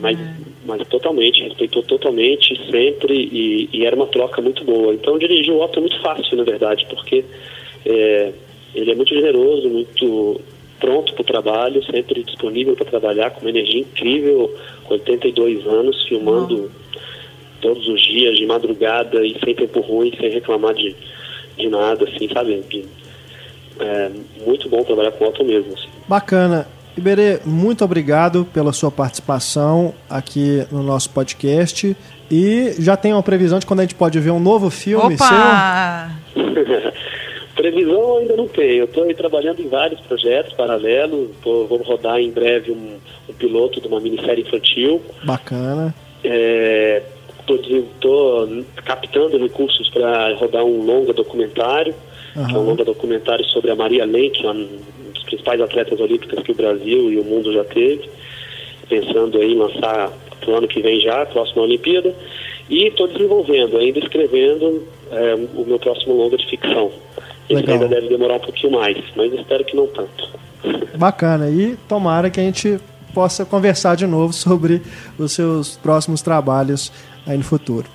[0.00, 0.18] Mas,
[0.64, 4.94] mas totalmente, respeitou totalmente, sempre, e, e, era uma troca muito boa.
[4.94, 7.24] Então dirigir o Otto é muito fácil, na verdade, porque
[7.86, 8.32] é,
[8.74, 10.40] ele é muito generoso, muito
[10.78, 16.06] pronto para o trabalho, sempre disponível para trabalhar, com uma energia incrível, com 82 anos,
[16.06, 16.70] filmando uhum.
[17.60, 20.94] todos os dias, de madrugada e sem tempo ruim, sem reclamar de,
[21.56, 22.62] de nada, assim, sabe?
[23.80, 24.10] É
[24.44, 25.72] muito bom trabalhar com o Otto mesmo.
[25.74, 25.88] Assim.
[26.08, 26.66] Bacana.
[26.96, 31.96] Iberê, muito obrigado pela sua participação aqui no nosso podcast.
[32.30, 36.10] E já tem uma previsão de quando a gente pode ver um novo filme Opa!
[36.34, 36.44] seu?
[37.54, 38.80] Previsão ainda não tenho.
[38.80, 41.30] Eu estou trabalhando em vários projetos paralelos.
[41.42, 45.02] Tô, vou rodar em breve um, um, piloto de uma minissérie infantil.
[45.24, 45.92] Bacana.
[46.22, 51.94] Estou é, captando recursos para rodar um longa documentário.
[52.38, 52.46] Uhum.
[52.46, 56.52] Que é um longa documentário sobre a Maria Lenk, uma das principais atletas olímpicas que
[56.52, 58.08] o Brasil e o mundo já teve.
[58.88, 62.14] Pensando em lançar para o ano que vem já, próxima Olimpíada.
[62.70, 66.90] E estou desenvolvendo, ainda escrevendo é, o meu próximo longa de ficção.
[67.50, 67.74] Legal.
[67.74, 70.28] ainda deve demorar um pouquinho mais, mas espero que não tanto.
[70.96, 71.48] Bacana.
[71.50, 72.78] E tomara que a gente
[73.14, 74.82] possa conversar de novo sobre
[75.18, 76.92] os seus próximos trabalhos
[77.26, 77.86] aí no futuro.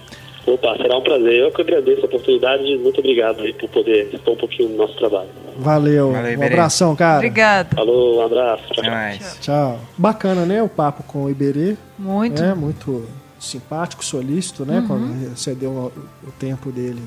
[0.45, 1.33] Opa, será um prazer.
[1.33, 2.77] Eu que agradeço a oportunidade.
[2.77, 5.29] Muito obrigado aí por poder expor um pouquinho do nosso trabalho.
[5.57, 6.11] Valeu.
[6.11, 7.17] Valeu um abração, cara.
[7.17, 7.75] Obrigado.
[7.75, 8.63] Falou, um abraço.
[8.73, 9.37] Tchau, tchau.
[9.39, 9.79] tchau.
[9.97, 10.61] Bacana, né?
[10.61, 11.75] O papo com o Iberê.
[11.97, 12.43] Muito.
[12.43, 13.07] É, muito
[13.39, 14.79] simpático, solícito, né?
[14.79, 14.87] Uhum.
[14.87, 15.91] Quando cedeu
[16.23, 17.01] o tempo dele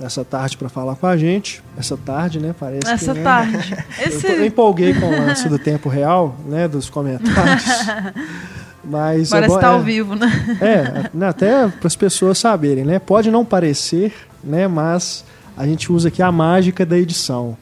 [0.00, 1.62] essa tarde para falar com a gente.
[1.76, 2.54] Essa tarde, né?
[2.58, 3.24] Parece Essa que, né?
[3.24, 3.76] tarde.
[4.06, 4.26] Esse...
[4.26, 6.68] Eu, empolguei com o lance do tempo real, né?
[6.68, 7.64] Dos comentários.
[8.84, 10.58] Mas Parece estar tá é, ao vivo, né?
[10.60, 12.98] É, né, até para as pessoas saberem, né?
[12.98, 14.66] Pode não parecer, né?
[14.66, 15.24] Mas
[15.56, 17.56] a gente usa aqui a mágica da edição.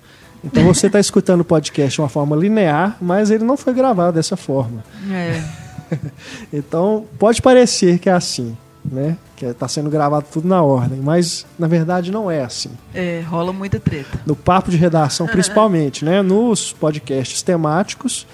[0.45, 4.13] Então você está escutando o podcast de uma forma linear, mas ele não foi gravado
[4.15, 4.85] dessa forma.
[5.11, 5.43] É.
[6.53, 8.57] então pode parecer que é assim,
[8.91, 9.17] né?
[9.37, 12.71] Que está sendo gravado tudo na ordem, mas na verdade não é assim.
[12.95, 14.21] É, rola muita treta.
[14.25, 16.23] No papo de redação, principalmente, né?
[16.23, 18.27] Nos podcasts temáticos.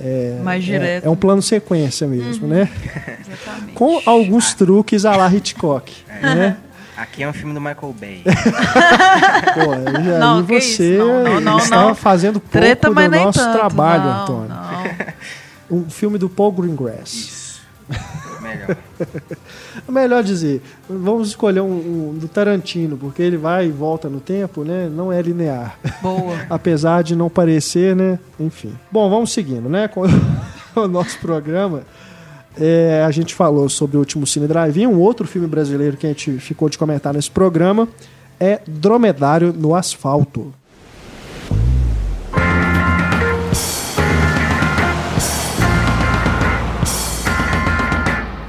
[0.00, 1.04] É, Mais direto.
[1.04, 2.52] É, é um plano sequência mesmo, uhum.
[2.52, 2.68] né?
[3.26, 3.72] Exatamente.
[3.72, 6.34] Com alguns truques à la Hitchcock, é.
[6.34, 6.56] né?
[6.96, 8.22] Aqui é um filme do Michael Bay.
[8.22, 13.52] Pô, aí, não, aí você não, não, está fazendo pouco Treta, do nosso tanto.
[13.58, 14.48] trabalho, não, Antônio.
[14.48, 15.78] Não.
[15.78, 17.14] Um filme do Paul Greengrass.
[17.14, 17.41] Isso.
[18.40, 18.76] Melhor.
[19.88, 24.20] É melhor dizer, vamos escolher um, um, do Tarantino, porque ele vai e volta no
[24.20, 24.88] tempo, né?
[24.88, 25.78] Não é linear.
[26.00, 26.34] Boa.
[26.50, 28.18] Apesar de não parecer, né?
[28.38, 28.74] Enfim.
[28.90, 29.88] Bom, vamos seguindo, né?
[29.88, 30.02] Com
[30.74, 31.82] o nosso programa.
[32.58, 36.10] É, a gente falou sobre o último Cine Drive-In, um outro filme brasileiro que a
[36.10, 37.88] gente ficou de comentar nesse programa
[38.38, 40.52] é Dromedário no Asfalto.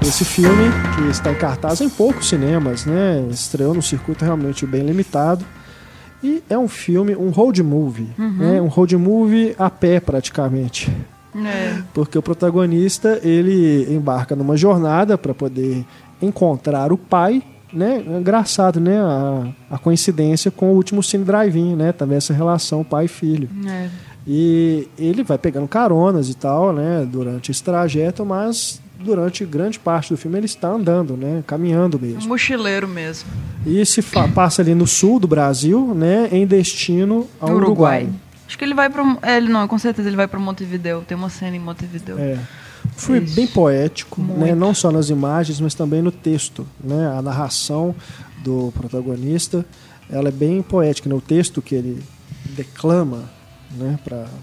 [0.07, 3.25] Esse filme, que está em cartaz em poucos cinemas, né?
[3.31, 5.45] Estreou num circuito realmente bem limitado.
[6.21, 8.37] E é um filme, um road movie, uhum.
[8.37, 8.61] né?
[8.61, 10.91] Um road movie a pé praticamente.
[11.35, 11.81] É.
[11.93, 15.85] Porque o protagonista, ele embarca numa jornada para poder
[16.21, 18.03] encontrar o pai, né?
[18.05, 18.99] Engraçado, né?
[18.99, 21.91] A, a coincidência com o último Cine Drive-In, né?
[21.91, 23.49] Também essa relação pai filho.
[23.67, 23.89] É.
[24.27, 27.07] E ele vai pegando caronas e tal, né?
[27.09, 32.23] Durante esse trajeto, mas durante grande parte do filme ele está andando, né, caminhando mesmo.
[32.23, 33.29] Um mochileiro mesmo.
[33.65, 34.01] E se
[34.33, 38.03] passa ali no sul do Brasil, né, em destino ao Uruguai.
[38.03, 38.09] Uruguai.
[38.47, 41.03] Acho que ele vai para é, ele não, com certeza ele vai para Montevideo.
[41.07, 42.19] Tem uma cena em Montevideo.
[42.19, 42.37] É.
[42.95, 43.35] Foi Isso.
[43.35, 47.95] bem poético, né, não só nas imagens, mas também no texto, né, a narração
[48.43, 49.65] do protagonista,
[50.09, 52.03] ela é bem poética, né, o texto que ele
[52.55, 53.23] declama,
[53.71, 53.97] né,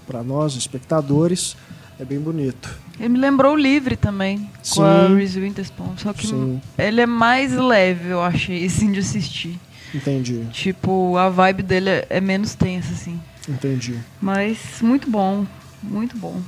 [0.05, 1.55] para nós espectadores
[1.99, 2.69] é bem bonito.
[3.01, 4.75] Ele me lembrou o Livre também, Sim.
[4.75, 5.97] com a Reese Witherspoon.
[5.97, 6.61] Só que Sim.
[6.77, 9.59] ele é mais leve, eu achei, assim, de assistir.
[9.91, 10.45] Entendi.
[10.51, 13.19] Tipo, a vibe dele é, é menos tensa, assim.
[13.49, 13.97] Entendi.
[14.21, 15.47] Mas muito bom,
[15.81, 16.39] muito bom.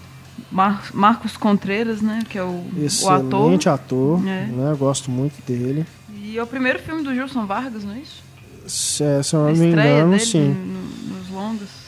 [0.52, 2.20] Mar Marcos Contreras, né?
[2.30, 3.40] Que é o, Excelente o ator.
[3.40, 4.46] Excelente ator, é.
[4.46, 4.72] né?
[4.72, 5.88] Eu gosto muito dele.
[6.16, 8.24] E é o primeiro filme do Gilson Vargas, não é isso?
[8.68, 10.50] Se, se eu não me engano, sim.
[10.50, 11.83] No, nos longas.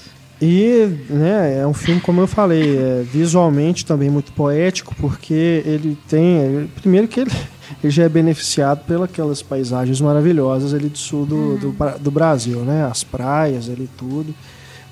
[0.46, 5.98] E né, é um filme, como eu falei, é visualmente também muito poético, porque ele
[6.08, 6.70] tem.
[6.76, 7.32] Primeiro que ele,
[7.84, 12.86] ele já é beneficiado pelas paisagens maravilhosas ali do sul do, do, do, Brasil, né?
[12.86, 14.36] As praias ali tudo.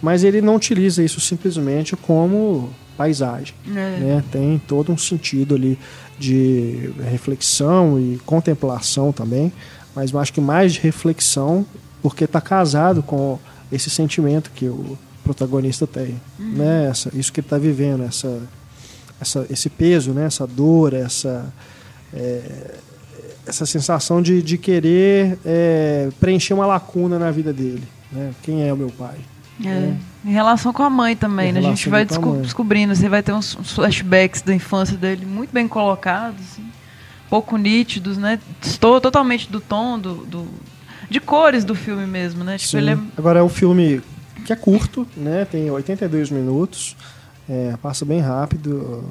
[0.01, 3.53] Mas ele não utiliza isso simplesmente como paisagem.
[3.67, 3.71] É.
[3.71, 4.23] Né?
[4.31, 5.77] Tem todo um sentido ali
[6.17, 9.51] de reflexão e contemplação também
[9.95, 11.65] mas eu acho que mais de reflexão,
[12.01, 13.39] porque está casado com
[13.71, 16.51] esse sentimento que o protagonista tem, uhum.
[16.55, 16.87] né?
[16.89, 18.41] Essa, isso que ele está vivendo, essa,
[19.19, 20.25] essa, esse peso, né?
[20.25, 21.51] Essa dor, essa
[22.13, 22.75] é,
[23.45, 28.31] essa sensação de, de querer é, preencher uma lacuna na vida dele, né?
[28.41, 29.17] Quem é o meu pai?
[29.61, 29.67] É.
[29.67, 29.97] Né?
[30.25, 31.59] Em relação com a mãe também, né?
[31.59, 35.51] A gente vai desco descobrindo, você vai ter uns, uns, flashbacks da infância dele muito
[35.51, 36.65] bem colocados, assim,
[37.29, 38.39] pouco nítidos, né?
[38.61, 40.47] Estou totalmente do tom, do, do,
[41.09, 42.57] de cores do filme mesmo, né?
[42.57, 42.97] Tipo, é...
[43.17, 44.01] Agora é um filme
[44.43, 45.45] que é curto, né?
[45.45, 46.95] Tem 82 minutos,
[47.49, 49.03] é, passa bem rápido,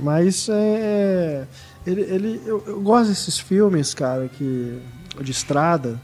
[0.00, 1.44] mas é,
[1.86, 4.78] ele, ele eu, eu, gosto desses filmes, cara, que
[5.20, 6.00] de estrada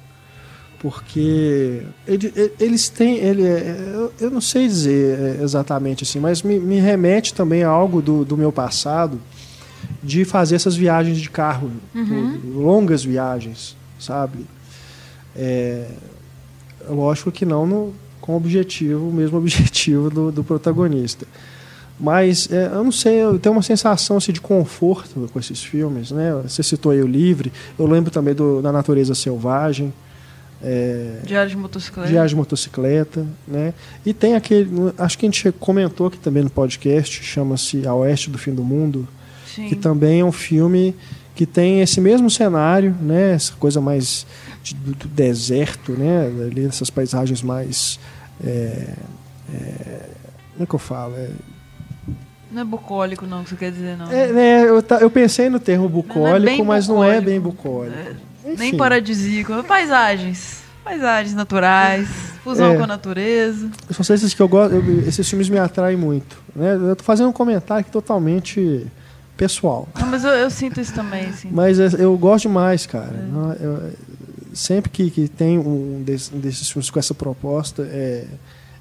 [0.79, 6.59] porque ele, eles têm ele é, eu não sei dizer é, exatamente assim mas me,
[6.59, 9.21] me remete também a algo do, do, meu passado
[10.03, 12.41] de fazer essas viagens de carro uhum.
[12.55, 14.47] longas viagens sabe
[15.35, 15.89] é,
[16.89, 17.95] lógico que não no,
[18.27, 21.27] com o objetivo o mesmo objetivo do, do protagonista
[21.99, 26.11] mas é, eu não sei, eu tenho uma sensação assim, de conforto com esses filmes.
[26.11, 26.31] Né?
[26.43, 29.93] Você citou aí o Livre, eu lembro também do, da Natureza Selvagem.
[30.63, 32.09] É, Diário de motocicleta.
[32.09, 33.75] Diário de motocicleta, né?
[34.05, 38.31] E tem aquele, acho que a gente comentou aqui também no podcast, chama-se A Oeste
[38.31, 39.07] do Fim do Mundo,
[39.55, 39.69] Sim.
[39.69, 40.95] que também é um filme
[41.35, 43.35] que tem esse mesmo cenário, né?
[43.35, 44.27] Essa coisa mais
[44.63, 46.27] de, do, do, deserto, né?
[46.47, 48.01] Ali essas paisagens mais,
[48.45, 48.95] é,
[49.53, 50.11] é,
[50.53, 51.15] como é que eu falo?
[51.17, 51.31] É,
[52.51, 54.11] não é bucólico, não, que você quer dizer, não.
[54.11, 57.95] É, né, eu, eu pensei no termo bucólico, mas não é bem bucólico.
[57.95, 58.27] É bem bucólico.
[58.45, 59.65] É, nem paradisíaco.
[59.65, 60.65] Paisagens.
[60.85, 62.09] Paisagens naturais,
[62.45, 62.77] fusão é.
[62.77, 63.69] com a natureza.
[63.91, 66.41] São esses que eu gosto, eu, esses filmes me atraem muito.
[66.55, 66.77] Né?
[66.77, 68.87] Eu tô fazendo um comentário aqui totalmente
[69.37, 69.89] pessoal.
[69.99, 71.33] Não, mas eu, eu, sinto isso também.
[71.33, 71.49] Sim.
[71.51, 73.13] Mas é, eu gosto demais, cara.
[73.13, 73.65] É.
[73.65, 73.93] Eu,
[74.57, 78.27] sempre que, que tem um desses, filmes com essa proposta, é,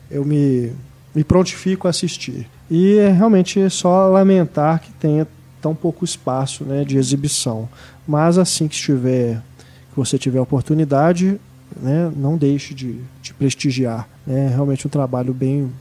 [0.10, 0.74] eu me
[1.16, 2.46] me prontifico a assistir.
[2.70, 5.26] E é realmente só lamentar que tenha
[5.62, 7.70] tão pouco espaço né, de exibição.
[8.06, 9.42] Mas assim que estiver,
[9.90, 11.40] que você tiver oportunidade,
[11.82, 14.10] né, não deixe de, de prestigiar.
[14.28, 15.72] É realmente um trabalho bem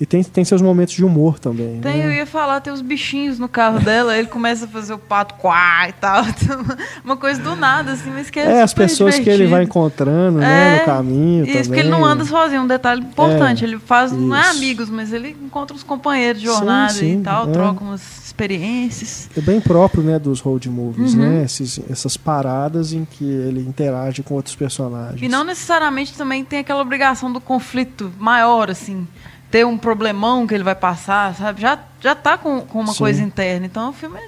[0.00, 1.80] e tem, tem seus momentos de humor também.
[1.80, 2.06] Tem, né?
[2.06, 5.34] eu ia falar, tem os bichinhos no carro dela, ele começa a fazer o pato
[5.34, 6.24] quá e tal.
[7.04, 9.36] Uma coisa do nada, assim, mas que é É, as pessoas divertido.
[9.36, 11.44] que ele vai encontrando, é, né, no caminho.
[11.44, 11.64] Isso, também.
[11.64, 13.64] porque ele não anda sozinho, um detalhe importante.
[13.64, 14.20] É, ele faz, isso.
[14.20, 17.52] não é amigos, mas ele encontra os companheiros de jornada sim, sim, e tal, é.
[17.52, 19.30] troca umas experiências.
[19.36, 21.20] É bem próprio, né, dos road movies, uhum.
[21.20, 21.44] né?
[21.44, 25.22] Esses, essas paradas em que ele interage com outros personagens.
[25.22, 29.06] E não necessariamente também tem aquela obrigação do conflito maior, assim
[29.54, 31.60] ter um problemão que ele vai passar, sabe?
[31.60, 32.98] Já, já tá com, com uma Sim.
[32.98, 33.64] coisa interna.
[33.64, 34.18] Então o filme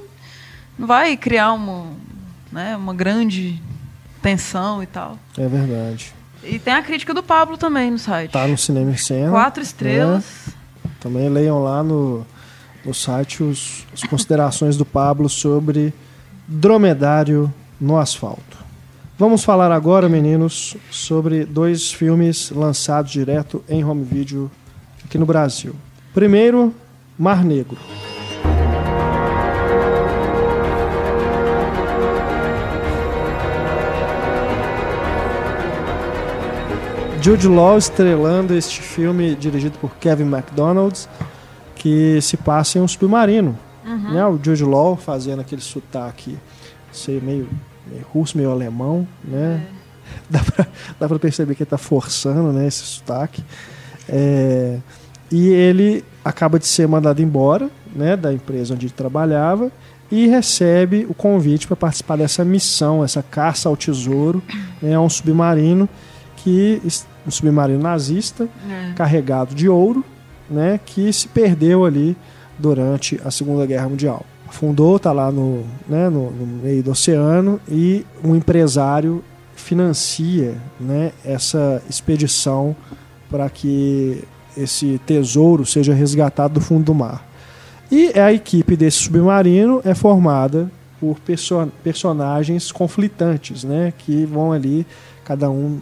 [0.79, 1.87] não vai criar uma,
[2.53, 3.61] né, uma grande
[4.23, 5.19] tensão e tal.
[5.37, 6.15] É verdade.
[6.45, 8.31] E tem a crítica do Pablo também no site.
[8.31, 9.33] Tá no Cinema em Cena.
[9.33, 10.25] Quatro estrelas.
[10.47, 10.53] Né?
[11.01, 12.25] Também leiam lá no,
[12.85, 15.93] no site os, as considerações do Pablo sobre
[16.47, 18.59] dromedário no asfalto.
[19.19, 24.49] Vamos falar agora, meninos, sobre dois filmes lançados direto em home video
[25.07, 25.75] aqui no Brasil.
[26.13, 26.75] Primeiro,
[27.19, 27.79] Mar Negro.
[37.23, 41.09] Jude Law estrelando este filme dirigido por Kevin McDonald,
[41.75, 43.59] que se passa em um submarino.
[43.85, 44.13] Uhum.
[44.13, 44.27] Né?
[44.27, 46.39] O Jude Law fazendo aquele sotaque
[46.93, 47.49] sei, meio,
[47.87, 49.67] meio russo, meio alemão, né?
[49.73, 49.77] É.
[50.31, 50.67] Dá, pra,
[51.01, 53.45] dá pra perceber que ele tá forçando né, esse sotaque.
[54.09, 54.79] É,
[55.31, 59.71] e ele acaba de ser mandado embora né, da empresa onde ele trabalhava
[60.11, 64.43] e recebe o convite para participar dessa missão, essa caça ao tesouro,
[64.81, 65.89] né, a um submarino
[66.37, 66.81] que
[67.27, 68.93] um submarino nazista é.
[68.95, 70.05] carregado de ouro,
[70.49, 72.17] né, que se perdeu ali
[72.57, 74.25] durante a Segunda Guerra Mundial.
[74.49, 79.25] Afundou, está lá no, né, no, no, meio do oceano e um empresário
[79.57, 82.77] financia né, essa expedição
[83.31, 84.23] para que
[84.57, 87.27] esse tesouro seja resgatado do fundo do mar.
[87.91, 94.87] E a equipe desse submarino é formada por perso personagens conflitantes, né, que vão ali,
[95.25, 95.79] cada um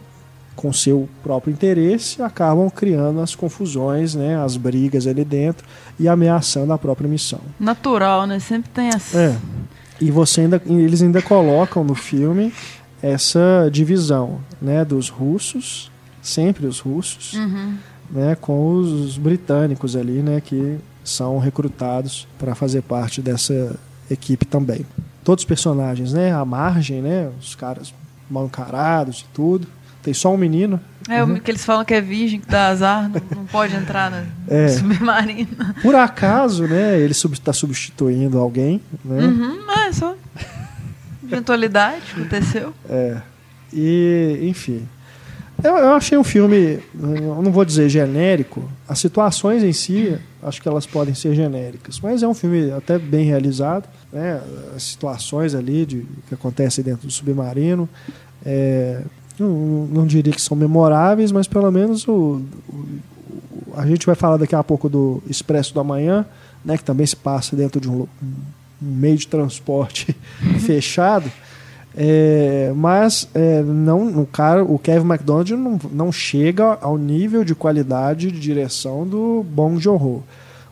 [0.55, 5.66] com seu próprio interesse, acabam criando as confusões, né, as brigas ali dentro
[5.99, 7.41] e ameaçando a própria missão.
[7.59, 8.39] Natural, né?
[8.39, 9.18] Sempre tem essa.
[9.18, 9.37] É.
[10.01, 12.53] E você ainda, eles ainda colocam no filme
[13.03, 15.91] essa divisão, né, dos russos,
[16.25, 17.77] sempre os russos, uhum
[18.11, 23.77] né, com os britânicos ali, né, que são recrutados para fazer parte dessa
[24.11, 24.87] equipe também.
[25.22, 27.93] Todos os personagens, né, à margem, né, os caras
[28.31, 29.66] mal encarados e tudo.
[30.03, 30.79] Tem só um menino.
[31.09, 34.11] É, o que eles falam que é virgem, que dá azar, não, não pode entrar
[34.11, 34.68] no É.
[34.77, 35.57] submarino.
[35.81, 39.25] Por acaso, né, ele está substituindo alguém, né?
[39.25, 40.14] Uhum, é só.
[41.22, 42.75] Eventualidade, aconteceu.
[42.87, 43.16] É.
[43.72, 44.87] E, enfim.
[45.65, 50.69] Eu, eu achei um filme, não vou dizer genérico, as situações em si, acho que
[50.69, 54.43] elas podem ser genéricas, mas é um filme até bem realizado, né?
[54.77, 57.89] As situações ali de, que acontecem dentro do submarino,
[58.45, 59.01] é,
[59.39, 59.49] não,
[59.91, 62.85] não diria que são memoráveis, mas pelo menos o, o-
[63.75, 66.27] a gente vai falar daqui a pouco do Expresso do Amanhã,
[66.65, 66.77] né?
[66.77, 68.07] Que também se passa dentro de um, um
[68.81, 70.15] meio de transporte
[70.61, 71.33] fechado.
[71.97, 77.55] É, mas é, não, o, cara, o Kevin McDonald não, não chega ao nível de
[77.55, 80.24] qualidade de direção do Bong Joon-ho.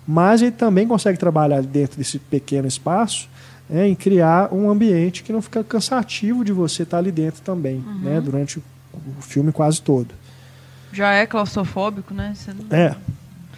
[0.06, 3.28] Mas ele também consegue trabalhar dentro desse pequeno espaço
[3.70, 7.82] é, em criar um ambiente que não fica cansativo de você estar ali dentro também,
[8.02, 8.62] né, durante o,
[9.22, 10.08] filme quase todo.
[10.92, 12.34] Já é claustrofóbico, né?
[12.48, 12.96] Não- É.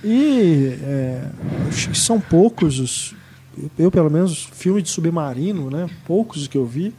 [0.05, 1.23] E é,
[1.69, 3.15] acho que são poucos os.
[3.79, 5.89] Eu, pelo menos, filme de submarino, né?
[6.07, 6.95] Poucos que eu vi.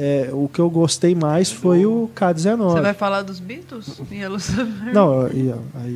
[0.00, 2.56] É, o que eu gostei mais foi o K-19.
[2.74, 3.98] Você vai falar dos Beatles?
[4.94, 5.52] Não, aí.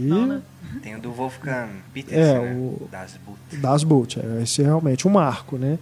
[0.08, 0.42] Não, né?
[0.82, 2.54] Tem o do Wolfgang Peterson, É, né?
[2.56, 3.56] o- Das Boot.
[3.60, 4.18] Das Boot.
[4.20, 5.78] é, Esse é realmente um marco, né?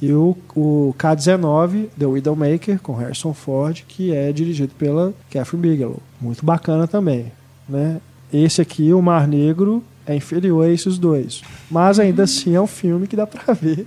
[0.00, 6.00] E o, o K-19, The Widowmaker, com Harrison Ford, que é dirigido pela Catherine Bigelow.
[6.20, 7.32] Muito bacana também,
[7.68, 8.00] né?
[8.32, 11.42] Esse aqui, O Mar Negro, é inferior a esses dois.
[11.70, 13.86] Mas ainda assim é um filme que dá pra ver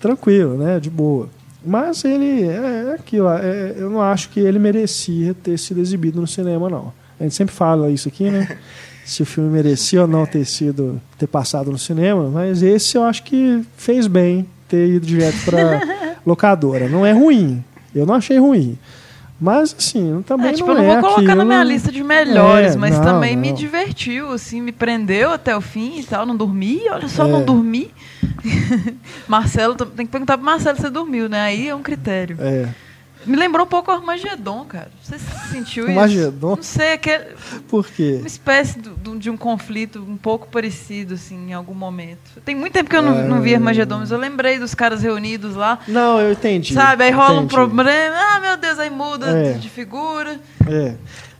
[0.00, 0.80] tranquilo, né?
[0.80, 1.28] De boa.
[1.64, 6.20] Mas ele é é aquilo, é, eu não acho que ele merecia ter sido exibido
[6.20, 6.92] no cinema, não.
[7.18, 8.56] A gente sempre fala isso aqui, né?
[9.04, 13.02] Se o filme merecia ou não ter sido ter passado no cinema, mas esse eu
[13.02, 15.80] acho que fez bem ter ido direto para
[16.24, 16.88] locadora.
[16.88, 18.78] Não é ruim, eu não achei ruim.
[19.40, 21.90] Mas assim, também É, tipo, não eu não é vou colocar na aquilo- minha lista
[21.90, 23.54] de melhores, É, mas não, também me não.
[23.56, 26.26] divertiu, assim, me prendeu até o fim e tal.
[26.26, 27.28] Não dormi, olha só, É.
[27.28, 27.90] não dormi.
[29.26, 31.40] Marcelo, tem que perguntar pro Marcelo se você dormiu, né?
[31.40, 32.36] Aí é um critério.
[32.38, 32.68] É,
[33.26, 34.88] Me lembrou um pouco o Armagedon, cara.
[35.02, 35.16] Você
[35.52, 35.90] sentiu isso?
[35.98, 36.56] Armagedon?
[36.56, 37.24] Não sei, aquele,
[37.68, 38.16] por quê?
[38.20, 42.40] uma espécie do- de um conflito um pouco parecido, assim, em algum momento.
[42.44, 43.22] Tem muito tempo que eu não, É.
[43.28, 45.78] não vi Armagedon, mas eu lembrei dos caras reunidos lá.
[45.86, 46.72] Não, eu entendi.
[46.72, 47.54] Sabe, aí rola um entendi.
[47.54, 49.52] problema, ah, meu Deus, aí muda É.
[49.52, 50.40] de figura.
[50.66, 50.94] É.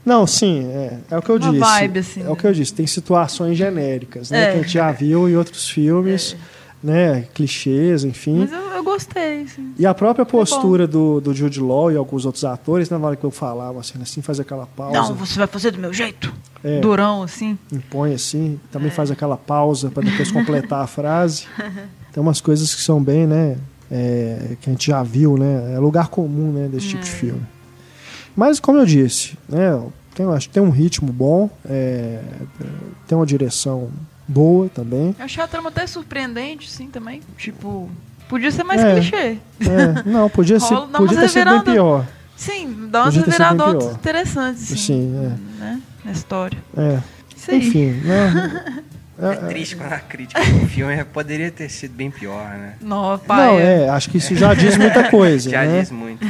[0.04, 1.58] Não, sim, é, é o que eu Uma disse.
[1.60, 2.30] vibe, assim, é né?
[2.30, 2.72] o que eu disse.
[2.74, 4.42] Tem situações genéricas, né?
[4.42, 4.46] É.
[4.52, 6.36] Que a gente já viu em outros filmes,
[6.82, 7.26] né?
[7.34, 8.40] Clichês, enfim.
[8.40, 9.72] Mas eu, eu gostei, assim.
[9.78, 12.98] E a própria postura do, do Jude Law e alguns outros atores, né?
[12.98, 15.70] Na hora que eu falar uma cena assim, faz aquela pausa, Não, você vai fazer
[15.72, 16.32] do meu jeito.
[16.62, 16.80] É.
[16.80, 17.58] Durão, assim.
[17.72, 18.72] impõe assim, É.
[18.72, 21.46] também faz aquela pausa para depois completar a frase.
[22.12, 23.56] Tem umas coisas que são bem, né?
[23.90, 25.74] é, que a gente já viu, né?
[25.74, 26.68] É lugar comum, né?
[26.68, 27.42] Desse tipo de filme.
[28.36, 29.82] Mas, como eu disse, né?
[30.14, 32.20] Tem, acho que tem um ritmo bom, é,
[33.06, 33.90] tem uma direção
[34.30, 35.14] boa também.
[35.18, 37.20] Eu achei a trama até surpreendente, sim, também.
[37.36, 37.90] Tipo,
[38.28, 38.92] podia ser mais É.
[38.94, 39.16] clichê.
[39.60, 42.06] É, não, podia, ser, Rola- podia ter sido bem pior.
[42.36, 44.76] Sim, dá umas reviravoltas interessantes, sim.
[44.76, 45.80] Sim, Né?
[46.04, 46.58] Na história.
[46.76, 46.98] é.
[47.36, 47.58] Isso aí.
[47.58, 48.82] Enfim, né?
[49.22, 52.76] É triste quando a crítica do filme poderia ter sido bem pior, né?
[52.80, 53.46] Não, pai.
[53.48, 55.80] Não, é, acho que isso já diz muita coisa, Já né?
[55.82, 56.26] diz muito.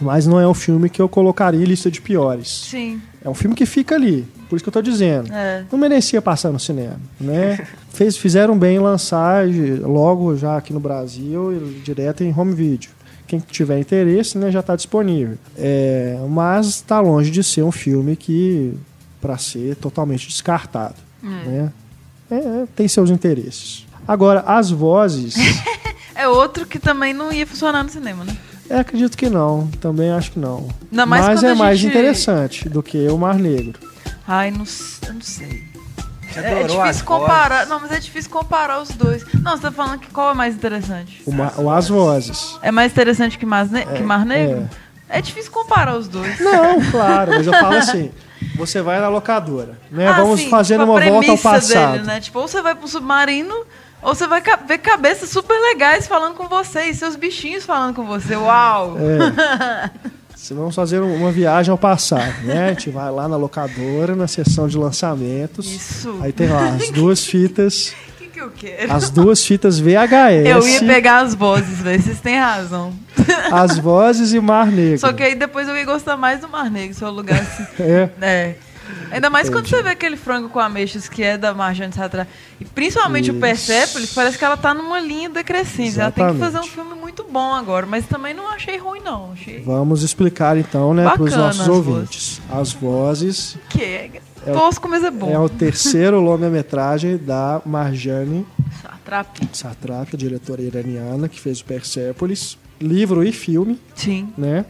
[0.00, 2.66] Mas não é um filme que eu colocaria em lista de piores.
[2.70, 5.32] Sim, É um filme que fica ali, por isso que eu tô dizendo.
[5.32, 5.64] é.
[5.70, 7.66] Não merecia passar no cinema, né?
[7.90, 9.44] Fez, fizeram bem em lançar
[9.82, 12.90] logo já aqui no Brasil, direto em home video.
[13.26, 15.36] Quem tiver interesse, né, já está disponível.
[15.56, 18.72] É, mas está longe de ser um filme que
[19.20, 21.72] para ser totalmente descartado, né?
[22.30, 23.86] É, é, tem seus interesses.
[24.06, 25.34] Agora, as vozes,
[26.18, 28.36] É outro que também não ia funcionar no cinema, né?
[28.70, 29.66] É, acredito que não.
[29.80, 30.68] Também acho que não.
[30.90, 33.78] Mais mas quando é mais gente- interessante do que o Mar Negro.
[34.26, 34.64] Ai, não,
[35.06, 35.64] eu não sei.
[36.36, 37.54] É, é difícil comparar.
[37.56, 37.68] vozes?
[37.70, 39.24] Não, mas é difícil comparar os dois.
[39.42, 41.22] Não, você tá falando que qual é mais interessante?
[41.26, 42.56] O, ma- o As Vozes.
[42.62, 44.68] É mais interessante que, Mas ne que Mar Negro?
[45.08, 45.18] É.
[45.22, 46.38] difícil comparar os dois.
[46.38, 48.12] Não, claro, mas eu falo assim:
[48.56, 50.06] você vai na locadora, né?
[50.06, 51.92] Ah, Vamos sim, fazendo tipo, uma volta ao passado.
[51.92, 52.20] Dele, né?
[52.20, 53.54] Tipo, ou você vai pro submarino,
[54.02, 58.04] ou você vai ver cabeças super legais falando com você e seus bichinhos falando com
[58.06, 58.36] você.
[58.36, 58.96] Uau!
[58.98, 59.90] É.
[60.38, 62.66] Se Vamos fazer uma viagem ao passado, né?
[62.66, 65.66] A gente vai lá na locadora, na sessão de lançamentos.
[65.66, 66.16] Isso.
[66.22, 68.92] Aí tem lá as duas fitas, O que, que eu quero?
[68.92, 72.00] as duas fitas VHS, Eu ia pegar as vozes, velho.
[72.00, 72.92] Vocês têm razão.
[73.50, 75.00] as vozes e Mar Negro.
[75.00, 77.66] Só que aí depois eu ia gostar mais do Mar Negro, se eu alugasse.
[77.80, 78.54] É, É.
[79.10, 79.76] Ainda mais quando Entendi.
[79.76, 82.30] você vê aquele frango com ameixas que é da Marjane Satrapi.
[82.60, 83.40] E principalmente o Isso.
[83.40, 85.98] Persepolis, parece que ela tá numa linha decrescente.
[85.98, 86.70] Ela tem que fazer um Exatamente.
[86.70, 89.32] filme muito bom agora, mas também não achei ruim, não.
[89.32, 92.40] Achei Vamos explicar então, né, para os nossos as ouvintes.
[92.50, 94.10] As vozes que é
[94.46, 95.30] É o- tosco, mas é bom.
[95.30, 98.46] é o terceiro longa-metragem da Marjane
[98.82, 99.48] Satrapi.
[99.52, 102.58] Satrapa, diretora iraniana, que fez o Persepolis.
[102.80, 104.32] Livro e filme, Sim.
[104.38, 104.64] né?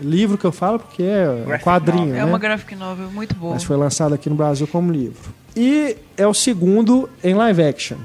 [0.00, 2.14] Livro que eu falo porque é Graphic quadrinho, novel.
[2.14, 2.20] né?
[2.20, 3.54] É uma graphic novel muito boa.
[3.54, 5.32] Mas foi lançado aqui no Brasil como livro.
[5.56, 7.96] E é o segundo em live action.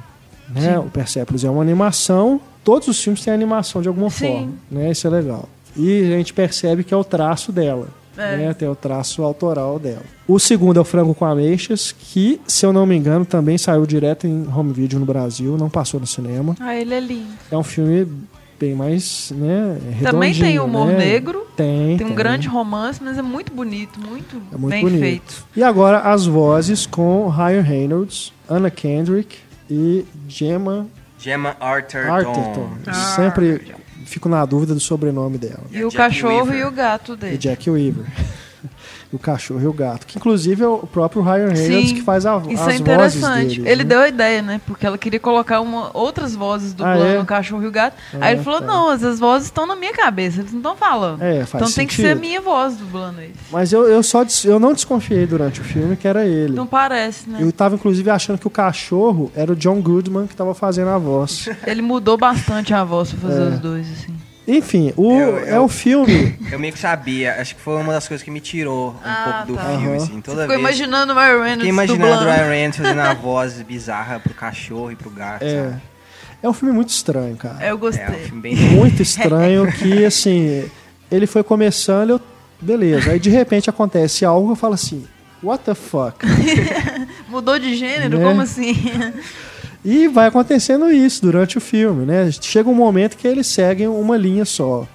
[0.50, 0.78] Né?
[0.80, 2.40] O Persepolis é uma animação.
[2.64, 4.28] Todos os filmes têm animação de alguma Sim.
[4.28, 4.52] forma.
[4.72, 4.92] Né?
[4.92, 5.48] Isso é legal.
[5.76, 7.88] E a gente percebe que é o traço dela.
[8.18, 8.38] É.
[8.38, 8.54] Né?
[8.54, 10.04] Tem o traço autoral dela.
[10.28, 13.86] O segundo é o Frango com Ameixas, que, se eu não me engano, também saiu
[13.86, 16.56] direto em home video no Brasil, não passou no cinema.
[16.60, 17.28] Ah, ele é lindo.
[17.52, 18.08] É um filme
[18.60, 20.98] bem mais, né, Também tem humor né?
[20.98, 21.46] negro.
[21.56, 25.00] Tem, Tem um grande romance, mas é muito bonito, muito, É muito bem bonito.
[25.00, 25.46] feito.
[25.56, 29.38] E agora as vozes com Ryan Reynolds, Anna Kendrick
[29.70, 30.88] e Gemma
[31.20, 32.70] Gemma Arthur Arterton.
[32.86, 32.94] Ah.
[32.94, 33.74] Sempre
[34.06, 35.64] fico na dúvida do sobrenome dela.
[35.72, 36.56] E, E a o cachorro Weaver.
[36.60, 37.38] e o gato E dele.
[37.38, 38.06] Jack Weaver.
[39.16, 40.06] O cachorro e o gato.
[40.06, 43.48] Que inclusive é o próprio Ryan Reynolds Sim, que faz a, Isso as é interessante.
[43.60, 43.90] deles, ele né?
[43.90, 44.62] deu a ideia, né?
[44.66, 47.20] Porque ela queria colocar uma, outras vozes dublando Ah, é?
[47.20, 47.96] o cachorro e o gato.
[48.14, 48.68] Ah, Aí ele falou: tá.
[48.68, 51.22] não, essas vozes estão na minha cabeça, eles não estão falando.
[51.22, 52.22] É, faz então tem que ser a sentido.
[52.22, 53.36] minha voz dublando eles.
[53.52, 56.54] Mas eu, eu só eu não desconfiei durante o filme que era ele.
[56.54, 57.40] Não parece, né?
[57.42, 60.98] Eu tava inclusive achando que o cachorro era o John Goodman que tava fazendo a
[60.98, 61.50] voz.
[61.66, 63.48] Ele mudou bastante a voz pra fazer É.
[63.50, 64.14] os dois, assim.
[64.48, 66.38] Enfim, o, Eu- é eu- o filme.
[66.52, 69.44] Eu meio que sabia, acho que foi uma das coisas que me tirou um Ah,
[69.46, 69.70] pouco do tá.
[69.72, 69.96] filme, Aham.
[69.98, 70.60] assim, toda Ficou vez.
[70.60, 74.92] imaginando o Ryan Reynolds Fiquei imaginando o Ryan Reynolds fazendo a voz bizarra pro cachorro
[74.92, 75.82] e pro gato, É, sabe?
[76.44, 77.58] é um filme muito estranho, cara.
[77.60, 78.06] É, eu É um gostei.
[78.26, 78.56] filme bem...
[78.56, 80.70] muito estranho que, assim,
[81.12, 82.22] ele foi começando, eu,
[82.62, 83.12] beleza.
[83.12, 85.06] Aí de repente acontece algo, eu falo assim,
[85.42, 86.20] what the fuck?
[87.28, 88.20] Mudou de gênero?
[88.20, 88.24] Né?
[88.26, 88.74] Como assim?
[89.86, 92.30] E vai acontecendo isso durante o filme, né?
[92.32, 94.88] Chega um momento que eles seguem uma linha só.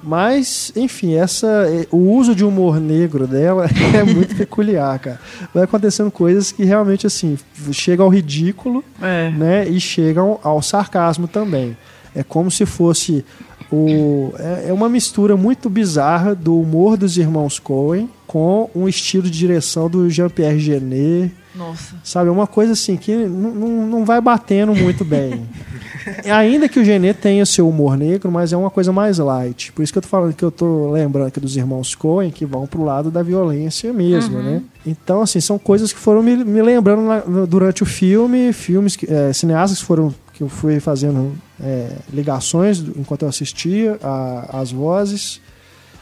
[0.00, 5.20] Mas, enfim, essa, o uso de humor negro dela é muito peculiar, cara.
[5.52, 7.36] Vai acontecendo coisas que realmente, assim,
[7.72, 9.30] chegam ao ridículo, É.
[9.30, 9.68] né?
[9.68, 11.76] E chegam ao sarcasmo também.
[12.14, 13.24] É como se fosse
[13.70, 19.24] o é, é uma mistura muito bizarra do humor dos irmãos Coen com um estilo
[19.24, 21.96] de direção do Jean-Pierre Genet, Nossa.
[22.04, 22.28] sabe?
[22.28, 25.46] É uma coisa assim que não, não, vai batendo muito bem.
[26.32, 29.72] Ainda que o Genet tenha seu humor negro, mas é uma coisa mais light.
[29.72, 32.46] Por isso que eu tô falando que eu tô lembrando aqui dos irmãos Coen que
[32.46, 34.62] vão pro lado da violência mesmo, né?
[34.86, 39.12] Então, assim, são coisas que foram me, me lembrando na- durante o filme, filmes, que,
[39.12, 44.70] é, cineastas que foram que eu fui fazendo é, ligações enquanto eu assistia a- as
[44.70, 45.40] vozes.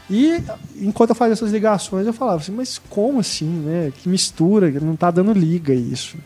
[0.09, 0.41] E
[0.77, 3.91] enquanto eu fazia essas ligações, eu falava assim, mas como assim, né?
[3.97, 6.17] Que mistura, não tá dando liga isso.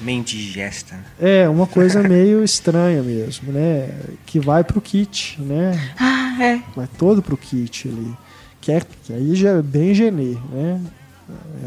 [0.00, 0.96] meio indigesta.
[0.96, 1.04] né?
[1.20, 3.90] É, uma coisa meio estranha mesmo, né?
[4.26, 5.92] Que vai pro kit, né?
[5.98, 6.60] Ah, é.
[6.74, 8.12] Vai todo pro kit ali.
[8.60, 10.80] Que, é, que aí já é bem genê, né?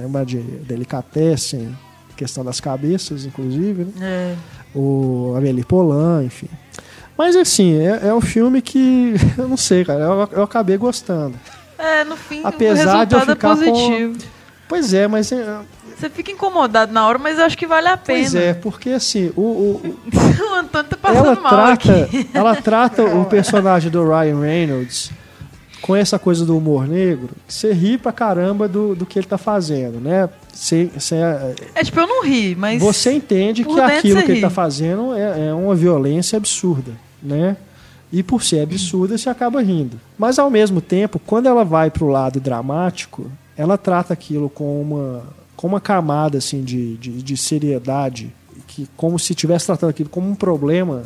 [0.01, 1.77] É uma de delicatessen,
[2.17, 3.91] questão das cabeças, inclusive, né?
[4.01, 4.35] É.
[4.75, 6.47] O Amélie Polan, enfim.
[7.17, 11.35] Mas assim, é, é um filme que, eu não sei, cara, eu, eu acabei gostando.
[11.81, 14.17] É, no fim, Apesar de eu é ficar com- positivo.
[14.67, 15.59] Pois é, mas é,
[15.97, 18.19] Você fica incomodado na hora, mas eu acho que vale a pena.
[18.19, 22.29] pois é, porque assim, o- o, o Antônio tá passando ela mal trata, aqui.
[22.33, 25.11] ela trata o personagem do Ryan Reynolds
[25.81, 29.25] com essa coisa do humor negro, que você ri pra caramba do, do que ele
[29.27, 30.29] tá fazendo, né?
[30.53, 31.15] Você, você,
[31.73, 32.79] É tipo, eu não ri, mas.
[32.81, 34.41] você entende que aquilo que ele ri.
[34.41, 37.57] tá fazendo é, é uma violência absurda, né?
[38.11, 39.99] E por ser absurda, você acaba rindo.
[40.17, 45.23] Mas ao mesmo tempo, quando ela vai pro lado dramático, ela trata aquilo com uma,
[45.55, 48.33] com uma camada assim de, de, de seriedade,
[48.67, 51.03] que como se estivesse tratando aquilo como um problema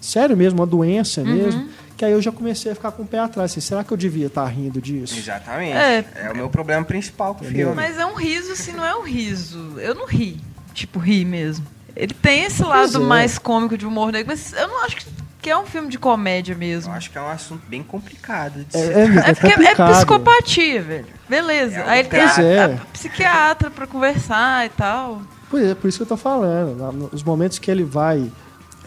[0.00, 1.26] sério mesmo, uma doença Uhum.
[1.34, 1.68] mesmo.
[1.96, 3.52] Que aí eu já comecei a ficar com o pé atrás.
[3.52, 5.16] Assim, será que eu devia estar rindo disso?
[5.16, 5.76] Exatamente.
[5.76, 6.04] É.
[6.16, 7.72] É, o meu problema principal com o filme.
[7.74, 9.74] Mas é um riso, assim, não é um riso.
[9.78, 10.40] Eu não ri.
[10.72, 11.64] Tipo, ri mesmo.
[11.94, 13.00] Ele tem esse lado é.
[13.00, 15.06] mais cômico de humor negro, mas eu não acho que,
[15.44, 16.90] que é um filme de comédia Eu mesmo.
[16.94, 18.92] acho que é um assunto bem complicado de É, ser.
[18.96, 21.06] é, é É porque é psicopatia, velho.
[21.28, 21.80] Beleza.
[21.80, 22.64] É, Aí ele tem a, é.
[22.64, 25.20] a psiquiatra pra conversar e tal.
[25.50, 27.10] Pois é, por isso que eu tô falando.
[27.12, 28.32] Nos momentos que ele vai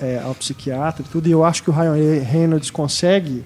[0.02, 3.46] é, ao psiquiatra e tudo, e eu acho que o Ryan Reynolds consegue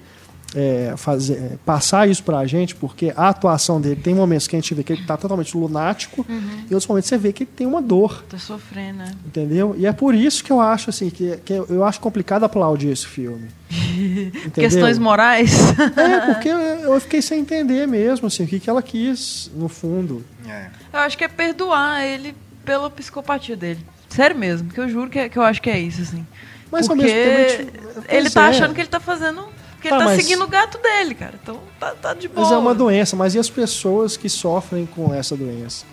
[0.54, 4.58] é, fazer, é, passar isso pra gente, porque a atuação dele tem momentos que a
[4.60, 7.66] gente vê que ele tá totalmente lunático, e outros momentos você vê que ele tem
[7.66, 9.12] uma dor, Tô sofrendo, né?
[9.26, 9.74] entendeu?
[9.78, 13.06] E é por isso que eu acho assim, que, que eu acho complicado aplaudir esse
[13.06, 13.48] filme.
[14.54, 15.52] Questões morais.
[15.96, 20.24] É, porque eu fiquei sem entender mesmo, assim, o que, que ela quis, no fundo.
[20.48, 20.66] É.
[20.92, 22.34] Eu acho que é perdoar ele
[22.64, 23.80] pela psicopatia dele.
[24.08, 26.26] Sério mesmo, que eu juro que, é- que eu acho que é isso, assim.
[26.70, 27.70] Mas ao Porque mesmo tempo.
[27.98, 28.48] a gente- ele tá é.
[28.50, 29.44] achando que ele tá fazendo
[29.82, 31.34] Porque Tá, ele tá mas- seguindo o gato dele, cara.
[31.42, 32.44] Então tá, tá de boa.
[32.46, 35.84] Mas é uma doença, mas e as pessoas que sofrem com essa doença?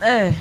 [0.00, 0.34] É.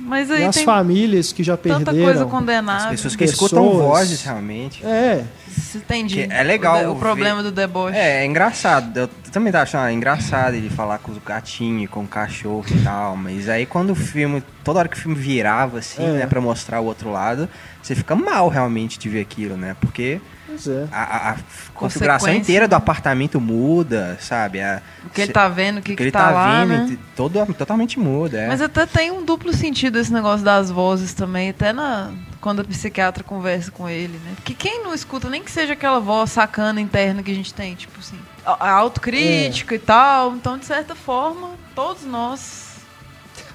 [0.00, 2.04] Mas E aí as tem famílias que já tanta perderam.
[2.04, 2.90] coisa As condenável.
[2.90, 4.84] pessoas que pessoas- escutam vozes, realmente.
[4.84, 6.26] É, Se entendi.
[6.26, 7.96] Que é legal O, o ver- problema do deboche.
[7.96, 8.94] É, é engraçado.
[8.98, 13.16] Eu também tava achando engraçado ele falar com os gatinhos, com o cachorro e tal.
[13.16, 14.42] Mas aí quando o filme.
[14.64, 16.10] Toda hora que o filme virava, assim, É.
[16.10, 17.48] né, pra mostrar o outro lado,
[17.80, 19.76] você fica mal realmente de ver aquilo, né?
[19.80, 20.86] Porque pois é.
[20.92, 21.36] a, a- a
[21.74, 24.60] configuração inteira do apartamento muda, sabe?
[24.60, 26.90] A- O que ele tá vendo, o que, o que, ele tá, tá, lá, vendo,
[26.92, 26.98] né?
[27.14, 28.38] todo, totalmente muda.
[28.38, 28.48] É.
[28.48, 32.64] Mas até tem um duplo sentido esse negócio das vozes também, até na quando a
[32.64, 34.32] psiquiatra conversa com ele, né?
[34.36, 37.74] Porque quem não escuta, nem que seja aquela voz sacana interna que a gente tem,
[37.74, 39.76] tipo assim, a, a autocrítica É.
[39.76, 40.34] e tal.
[40.36, 42.76] Então, de certa forma, todos nós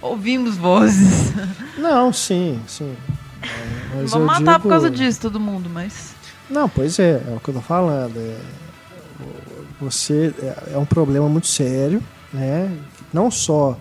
[0.01, 1.31] ouvimos vozes.
[1.77, 2.95] Não, sim, sim.
[3.95, 6.13] Mas Vamos matar por digo- causa disso, todo mundo, mas.
[6.51, 8.17] Não, pois é, é o que eu tô falando.
[8.17, 8.37] é,
[9.79, 12.71] você é, é um problema muito sério, né?
[13.13, 13.77] Não só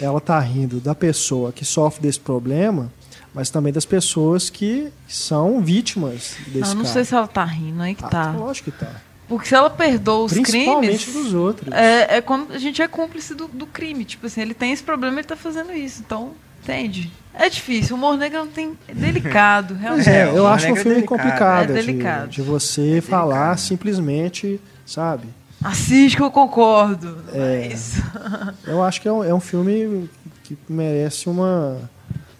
[0.00, 2.90] ela tá rindo da pessoa que sofre desse problema,
[3.34, 6.94] mas também das pessoas que são vítimas desse Eu não cara.
[6.94, 8.32] sei se ela tá rindo, aí que Ah, tá.
[8.32, 8.92] Lógico que tá.
[9.28, 11.24] Porque se ela perdoa os Principalmente crimes.
[11.24, 11.72] dos outros.
[11.72, 14.04] É, é quando a gente é cúmplice do, do crime.
[14.04, 16.00] Tipo assim, ele tem esse problema, ele tá fazendo isso.
[16.04, 17.12] Então, entende?
[17.34, 17.94] É difícil.
[17.94, 18.76] O humor negro não tem.
[18.88, 20.08] É delicado, realmente.
[20.08, 21.18] é, É, eu acho um Negro é filme delicado.
[21.22, 22.28] complicado, É de- delicado.
[22.28, 25.28] De, você falar simplesmente, sabe?
[25.62, 27.18] Assiste que eu concordo.
[27.32, 27.62] É.
[27.62, 28.02] É isso.
[28.66, 30.08] Eu acho que é um, é um filme
[30.44, 31.78] que merece uma,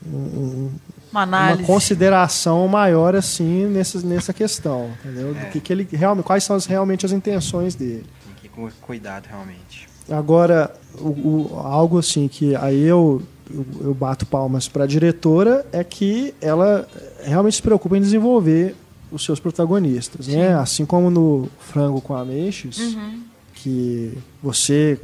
[0.06, 0.70] um-
[1.12, 1.64] Uma uma análise.
[1.64, 5.34] consideração maior assim nessa, nessa questão, entendeu?
[5.34, 5.44] Do É.
[5.46, 8.04] que, que ele realmente, quais são as, realmente as intenções dele.
[8.24, 9.88] Tem que ir com cuidado, realmente.
[10.10, 13.22] Agora, o, o- algo assim que aí eu,
[13.52, 16.88] eu, eu bato palmas para a diretora é que ela
[17.24, 18.74] realmente se preocupa em desenvolver
[19.12, 20.54] os seus protagonistas, né?
[20.54, 23.22] Assim como no Frango com Ameixes, Uhum.
[23.54, 24.98] que você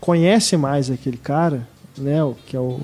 [0.00, 2.22] conhece mais aquele cara, né?
[2.24, 2.80] o- Que é o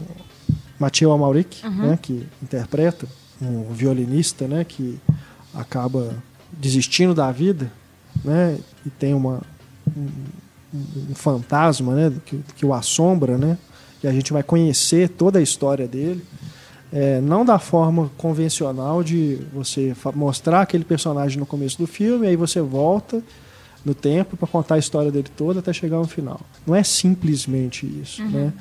[0.78, 1.98] Mathieu Amalric, né?
[2.00, 3.06] Que interpreta
[3.40, 4.64] um violinista, né?
[4.64, 5.00] Que
[5.54, 6.14] acaba
[6.52, 7.72] desistindo da vida,
[8.24, 8.58] né?
[8.84, 9.40] E tem uma
[9.96, 10.08] um,
[11.10, 12.12] um fantasma, né?
[12.26, 13.56] Que, que o assombra, né?
[14.02, 16.22] E a gente vai conhecer toda a história dele.
[16.92, 22.36] É, não da forma convencional de você mostrar aquele personagem no começo do filme, aí
[22.36, 23.22] você volta
[23.84, 26.40] no tempo para contar a história dele toda até chegar no final.
[26.66, 28.52] Não é simplesmente isso, né?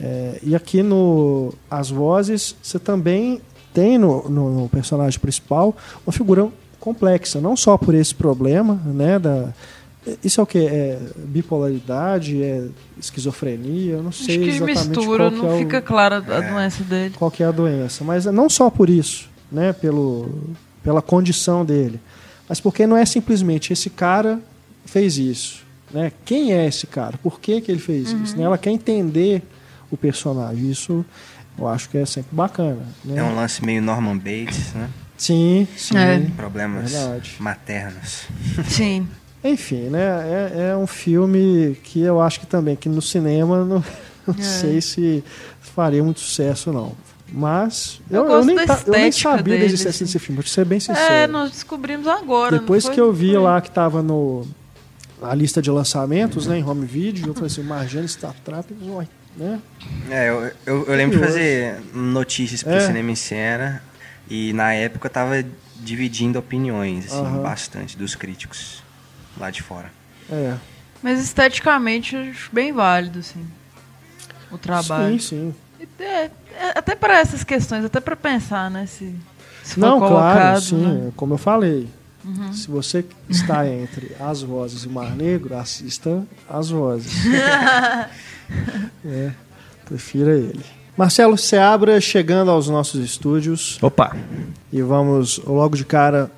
[0.00, 3.40] É, e aqui no As Vozes, você também
[3.72, 5.76] tem no, no- no personagem principal
[6.06, 6.48] uma figura
[6.80, 9.18] complexa, não só por esse problema, né?
[9.18, 9.52] Da,
[10.24, 10.58] isso é o que?
[10.58, 12.42] É bipolaridade?
[12.42, 12.66] É
[12.98, 13.94] esquizofrenia?
[13.94, 16.40] Eu não Acho sei que exatamente mistura, qual que não é o- fica clara a
[16.40, 17.14] doença dele.
[17.18, 20.28] qual que é a doença, mas não só por isso, né, pelo,
[20.82, 22.00] pela condição dele,
[22.48, 24.40] mas porque não é simplesmente esse cara
[24.86, 26.10] fez isso, né?
[26.24, 27.18] Quem é esse cara?
[27.22, 28.36] Por que, que ele fez isso?
[28.36, 28.44] Né?
[28.44, 29.42] Ela quer entender
[29.90, 30.70] o personagem.
[30.70, 31.04] Isso
[31.58, 32.80] eu acho que é sempre bacana.
[33.04, 33.18] Né?
[33.18, 34.88] É um lance meio Norman Bates, né?
[35.16, 35.96] Sim, sim.
[35.98, 36.18] É.
[36.34, 37.36] Problemas Verdade.
[37.38, 38.22] maternos.
[38.68, 39.06] Sim.
[39.42, 40.50] Enfim, né?
[40.54, 43.82] É, é um filme que eu acho que também que no cinema não,
[44.26, 44.42] não É.
[44.42, 45.24] sei se
[45.60, 46.92] faria muito sucesso não.
[47.32, 50.04] Mas Eu eu, gosto nem, da eu nem sabia da dele, existência assim.
[50.04, 51.12] desse filme, vou ser bem sincero.
[51.14, 52.58] É, nós descobrimos agora.
[52.58, 53.38] Depois que eu vi Foi.
[53.38, 54.46] lá que estava no
[55.22, 58.72] a lista de lançamentos, né, em home video, eu falei assim, Marjane Star Trap,
[59.36, 59.60] né?
[60.10, 62.80] É, eu, eu, eu lembro de fazer notícias pro É.
[62.80, 63.82] Cinema em Cena
[64.28, 65.44] e na época eu tava
[65.78, 68.82] dividindo opiniões, assim, bastante dos críticos
[69.40, 69.90] lá de fora.
[70.30, 70.56] É.
[71.02, 73.44] Mas esteticamente eu acho bem válido, assim.
[74.50, 75.18] O trabalho.
[75.20, 75.86] Sim, sim.
[75.98, 76.30] É, é,
[76.74, 78.86] até para essas questões, até para pensar, né?
[78.86, 79.14] Se,
[79.62, 80.88] se for Não, claro, sim, né?
[80.88, 81.08] Uhum.
[81.08, 81.88] é como eu falei.
[82.52, 87.12] Se você está entre as vozes e o Mar Negro, assista as vozes.
[89.04, 89.30] é,
[89.86, 90.60] prefira ele.
[90.96, 94.14] Marcelo Seabra chegando aos nossos estúdios Opa!
[94.70, 96.30] e vamos logo de cara,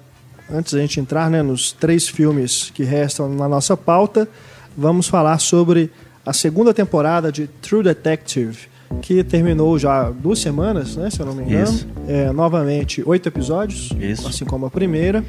[0.51, 4.28] antes da gente entrar né, nos três filmes que restam na nossa pauta,
[4.76, 5.90] vamos falar sobre
[6.24, 8.70] a segunda temporada de True Detective,
[9.01, 11.72] que terminou já há duas semanas, né, se eu não me engano.
[11.72, 11.88] Isso.
[12.07, 14.28] É, novamente, oito episódios, Isso.
[14.28, 15.24] assim como a primeira.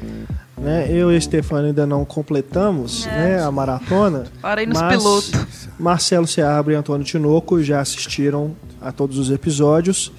[0.56, 0.86] Né?
[0.88, 4.24] Eu e a Stefano ainda não completamos né, a maratona.
[4.40, 5.68] Parei nos mas pilotos.
[5.78, 10.12] Marcelo Seabra e Antônio Tinoco já assistiram a todos os episódios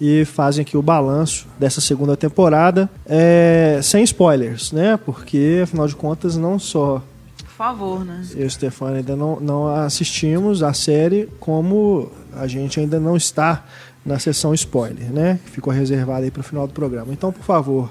[0.00, 4.98] e fazem aqui o balanço dessa segunda temporada, é, sem spoilers, né?
[5.04, 7.02] Porque, afinal de contas, não só
[7.38, 8.22] Por favor, né?
[8.34, 13.16] eu e o Stefano ainda não, não assistimos a série, como a gente ainda não
[13.16, 13.64] está
[14.04, 15.38] na sessão spoiler, né?
[15.46, 17.12] Ficou reservada aí para o final do programa.
[17.12, 17.90] Então, por favor,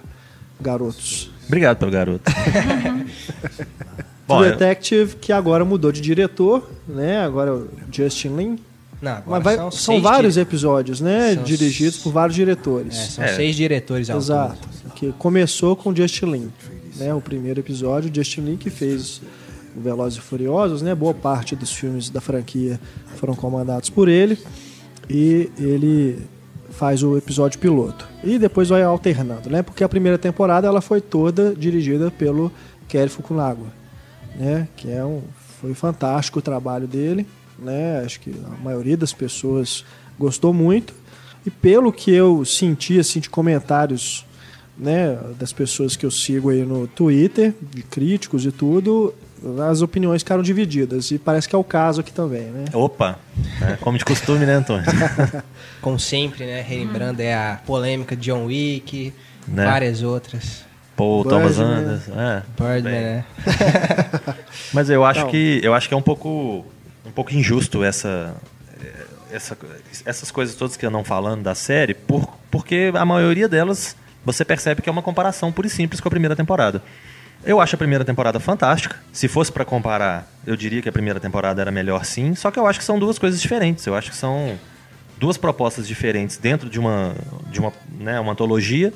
[0.61, 1.31] garotos.
[1.47, 2.31] Obrigado pelo garoto.
[4.27, 7.19] Bom, eu- Detective, que agora mudou de diretor, né?
[7.23, 8.59] Agora é o Justin Lin.
[9.05, 11.35] Não, Mas vai- são, são, vários dire- episódios, né?
[11.35, 12.95] São Dirigidos por vários É, diretores.
[12.95, 13.35] são É.
[13.35, 14.57] seis diretores ao Exato.
[14.83, 14.93] todo.
[14.93, 16.51] Que começou com Justin Lin,
[16.95, 17.13] né?
[17.13, 19.21] O primeiro episódio, Justin Lin que fez
[19.77, 20.95] o Velozes e Furiosos, né?
[20.95, 22.79] Boa parte dos filmes da franquia
[23.17, 24.39] foram comandados por ele
[25.09, 26.19] e ele
[26.71, 28.07] faz o episódio piloto.
[28.23, 29.61] E depois vai alternando, né?
[29.61, 32.51] Porque a primeira temporada ela foi toda dirigida pelo
[32.87, 33.61] Kerry Fukunaga,
[34.37, 34.67] né?
[34.75, 35.21] Que é um
[35.61, 37.25] foi fantástico o trabalho dele,
[37.59, 38.01] né?
[38.05, 39.85] Acho que a maioria das pessoas
[40.17, 40.93] gostou muito.
[41.45, 44.25] E pelo que eu senti assim de comentários,
[44.77, 49.13] né, das pessoas que eu sigo aí no Twitter, de críticos e tudo,
[49.69, 52.65] as opiniões ficaram divididas e parece que é o caso aqui também, né?
[52.73, 53.19] Opa,
[53.61, 53.77] né?
[53.79, 54.85] como de costume, né, Antônio?
[55.81, 56.61] Como sempre, né?
[56.67, 59.13] Relembrando é a polêmica de John Wick,
[59.47, 59.63] Né?
[59.63, 60.65] várias outras.
[60.97, 61.41] Paul Birdman.
[61.41, 62.11] Thomas Anderson.
[62.19, 63.25] É, Birdman, né?
[64.73, 66.65] Mas eu acho que eu acho que é um pouco
[67.05, 68.35] um pouco injusto essa,
[69.31, 69.57] essa
[70.05, 74.81] essas coisas todas que não falando da série, por, porque a maioria delas você percebe
[74.81, 76.81] que é uma comparação pura e simples com a primeira temporada.
[77.45, 78.95] Eu acho a primeira temporada fantástica.
[79.13, 82.57] Se fosse pra comparar, eu diria que a primeira temporada era melhor sim, só que
[82.57, 83.85] eu acho que são duas coisas diferentes.
[83.85, 84.57] Eu acho que são
[85.17, 87.15] duas propostas diferentes dentro de uma
[87.51, 88.91] de uma, né, uma antologia,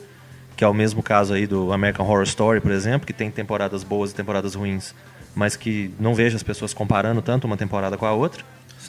[0.57, 3.84] que é o mesmo caso aí do American Horror Story, por exemplo, que tem temporadas
[3.84, 4.95] boas e temporadas ruins,
[5.36, 8.43] mas que não vejo as pessoas comparando tanto uma temporada com a outra.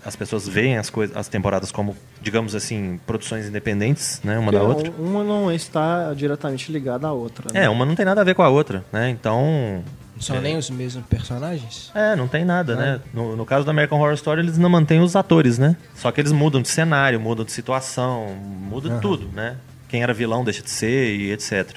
[0.04, 4.60] As pessoas veem as coisas, as temporadas como, digamos assim, produções independentes, né, uma da
[4.60, 5.02] Porque outra.
[5.02, 7.52] Uma não está diretamente ligada à outra.
[7.52, 7.64] né?
[7.64, 9.10] É, uma não tem nada a ver com a outra, né?
[9.10, 9.82] Então,
[10.14, 11.90] Não são nem os mesmos personagens?
[11.92, 13.00] É, não tem nada, né?
[13.12, 15.76] No, no caso do American Horror Story, eles não mantêm os atores, né?
[15.96, 19.56] Só que eles mudam de cenário, mudam de situação, muda tudo, né?
[19.88, 21.68] Quem era vilão deixa de ser e etc.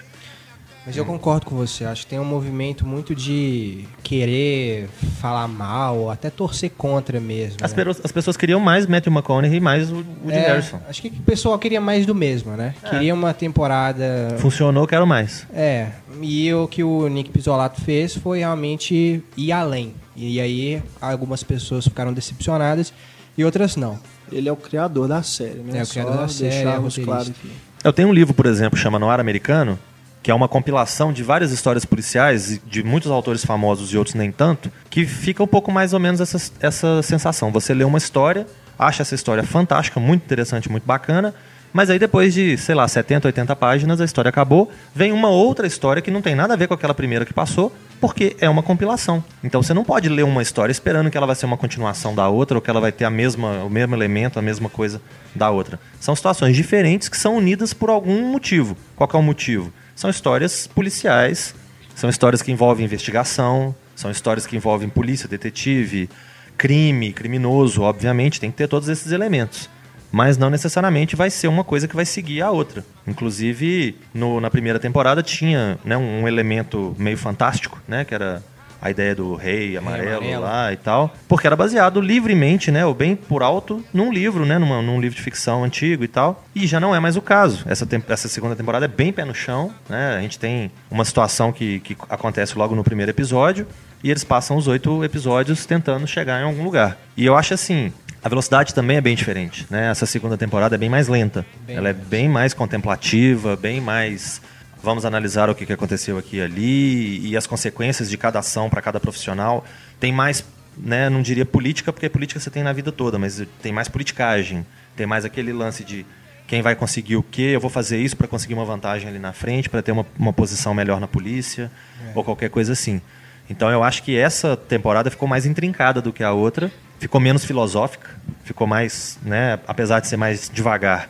[0.86, 1.86] Mas eu concordo com você.
[1.86, 4.90] Acho que tem um movimento muito de querer
[5.22, 7.58] falar mal, ou até torcer contra mesmo.
[7.62, 7.84] As, né?
[8.04, 10.80] as pessoas queriam mais Matthew McConaughey e mais o Woody É, Harrison.
[10.88, 12.76] Acho que o pessoal queria mais do mesmo, né?
[12.84, 12.90] É.
[12.90, 14.36] Queria uma temporada.
[14.40, 15.48] Funcionou, quero mais.
[15.54, 15.88] É,
[16.22, 19.94] e o que o Nick Pizzolato fez foi realmente ir além.
[20.16, 22.94] E aí algumas pessoas ficaram decepcionadas
[23.38, 23.98] e outras não.
[24.32, 25.80] Ele é o criador da série, né?
[25.80, 27.52] É o criador Só da série, é claro aqui.
[27.84, 29.78] Eu tenho um livro, por exemplo, chama Noir Americano,
[30.24, 34.32] que é uma compilação de várias histórias policiais, de muitos autores famosos e outros nem
[34.32, 37.51] tanto, que fica um pouco mais ou menos essa, essa sensação.
[37.51, 38.47] Você lê uma história,
[38.80, 41.36] acha essa história fantástica, muito interessante, muito bacana,
[41.74, 45.67] mas aí depois de, sei lá, 70, 80 páginas, a história acabou, vem uma outra
[45.67, 48.63] história que não tem nada a ver com aquela primeira que passou, porque é uma
[48.63, 49.24] compilação.
[49.43, 52.30] Então você não pode ler uma história esperando que ela vai ser uma continuação da
[52.30, 55.01] outra ou que ela vai ter a mesma, o mesmo elemento, a mesma coisa
[55.36, 55.80] da outra.
[55.99, 58.78] São situações diferentes que são unidas por algum motivo.
[58.95, 59.74] Qual é o motivo?
[59.96, 61.54] São histórias policiais,
[61.96, 66.10] são histórias que envolvem investigação, são histórias que envolvem polícia, detetive,
[66.58, 69.70] crime, criminoso, obviamente, tem que ter todos esses elementos.
[70.12, 72.86] Mas não necessariamente vai ser uma coisa que vai seguir a outra.
[73.08, 78.06] Inclusive, no- na primeira temporada tinha né, um elemento meio fantástico, né?
[78.06, 78.44] Que era
[78.84, 80.44] a ideia do rei amarelo, amarelo.
[80.44, 81.14] lá e tal.
[81.26, 82.86] Porque era baseado livremente, né?
[82.86, 84.58] Ou bem por alto, num livro, né?
[84.58, 86.44] Numa- num livro de ficção antigo e tal.
[86.54, 87.64] E já não é mais o caso.
[87.66, 90.18] Essa, essa segunda temporada é bem pé no chão, né?
[90.18, 93.66] A gente tem uma situação que, que acontece logo no primeiro episódio.
[94.04, 96.98] E eles passam os oito episódios tentando chegar em algum lugar.
[97.16, 97.94] E eu acho assim.
[98.22, 99.92] A velocidade também é bem diferente, né?
[99.92, 101.46] Essa segunda temporada é bem mais lenta.
[101.68, 104.42] Bem Ela é bem mais contemplativa, bem mais
[104.84, 108.82] vamos analisar o que aconteceu aqui e ali e as consequências de cada ação para
[108.82, 109.66] cada profissional.
[110.00, 110.44] Tem mais,
[110.78, 114.66] né, não diria política, porque política você tem na vida toda, mas tem mais politicagem,
[114.96, 116.06] tem mais aquele lance de
[116.46, 119.32] quem vai conseguir o quê, eu vou fazer isso para conseguir uma vantagem ali na
[119.32, 121.72] frente, para ter uma, uma posição melhor na polícia,
[122.14, 123.02] ou qualquer coisa assim.
[123.50, 126.70] Então eu acho que essa temporada ficou mais intrincada do que a outra,
[127.00, 128.10] ficou menos filosófica,
[128.44, 131.10] ficou mais, né, apesar de ser mais devagar,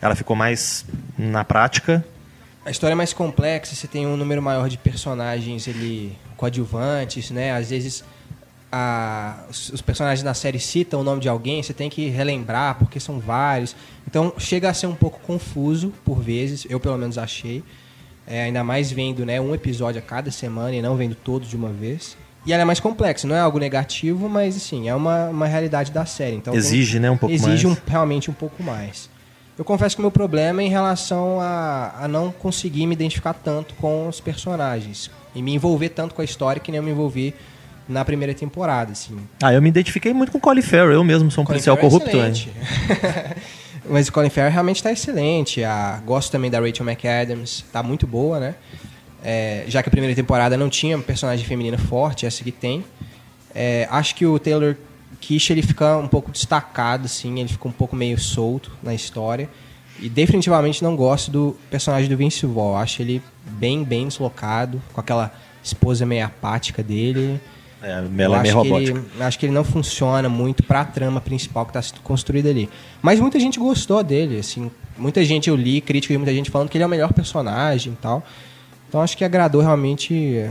[0.00, 0.84] ela ficou mais
[1.18, 2.04] na prática.
[2.64, 7.52] A história é mais complexa, você tem um número maior de personagens ele, coadjuvantes, né?
[7.52, 8.04] Às vezes
[8.70, 13.00] a- os, personagens da série citam o nome de alguém, você tem que relembrar porque
[13.00, 13.74] são vários.
[14.06, 17.62] Então chega a ser um pouco confuso por vezes, eu pelo menos achei.
[18.26, 21.56] É, ainda mais vendo né, um episódio a cada semana e não vendo todos de
[21.56, 22.16] uma vez.
[22.46, 25.90] E ela é mais complexa, não é algo negativo, mas assim, é uma, uma realidade
[25.90, 26.36] da série.
[26.36, 27.78] Então tem- Exige, né, um pouco exige mais.
[27.78, 29.10] um- realmente um pouco mais.
[29.62, 33.32] Eu confesso que o meu problema é em relação a, a não conseguir me identificar
[33.32, 36.90] tanto com os personagens e me envolver tanto com a história que nem eu me
[36.90, 37.32] envolvi
[37.88, 39.16] na primeira temporada, assim.
[39.40, 41.76] Ah, eu me identifiquei muito com o Colin Farrell, eu mesmo sou um Colin policial
[41.76, 42.16] Farrell é corrupto.
[42.16, 42.52] excelente.
[43.88, 45.62] Mas o Colin Farrell realmente está excelente.
[45.62, 48.54] A, gosto também da Rachel McAdams, tá muito boa, né?
[49.24, 52.84] é, já que a primeira temporada não tinha personagem feminina forte, essa que tem.
[53.54, 54.76] É, acho que o Taylor
[55.22, 59.48] Kish ele fica um pouco destacado, assim, ele fica um pouco meio solto na história.
[60.00, 62.76] E definitivamente não gosto do personagem do Vince Vaughn.
[62.76, 67.40] Acho ele bem, bem deslocado, com aquela esposa meio apática dele.
[67.80, 68.98] É, ela é meio robótica.
[68.98, 72.48] Ele, acho que ele não funciona muito para a trama principal que está sendo construída
[72.48, 72.68] ali.
[73.00, 74.70] Mas muita gente gostou dele, assim.
[74.98, 77.92] Muita gente eu li, crítica e muita gente falando que ele é o melhor personagem
[77.92, 78.24] e tal.
[78.88, 80.50] Então acho que agradou realmente,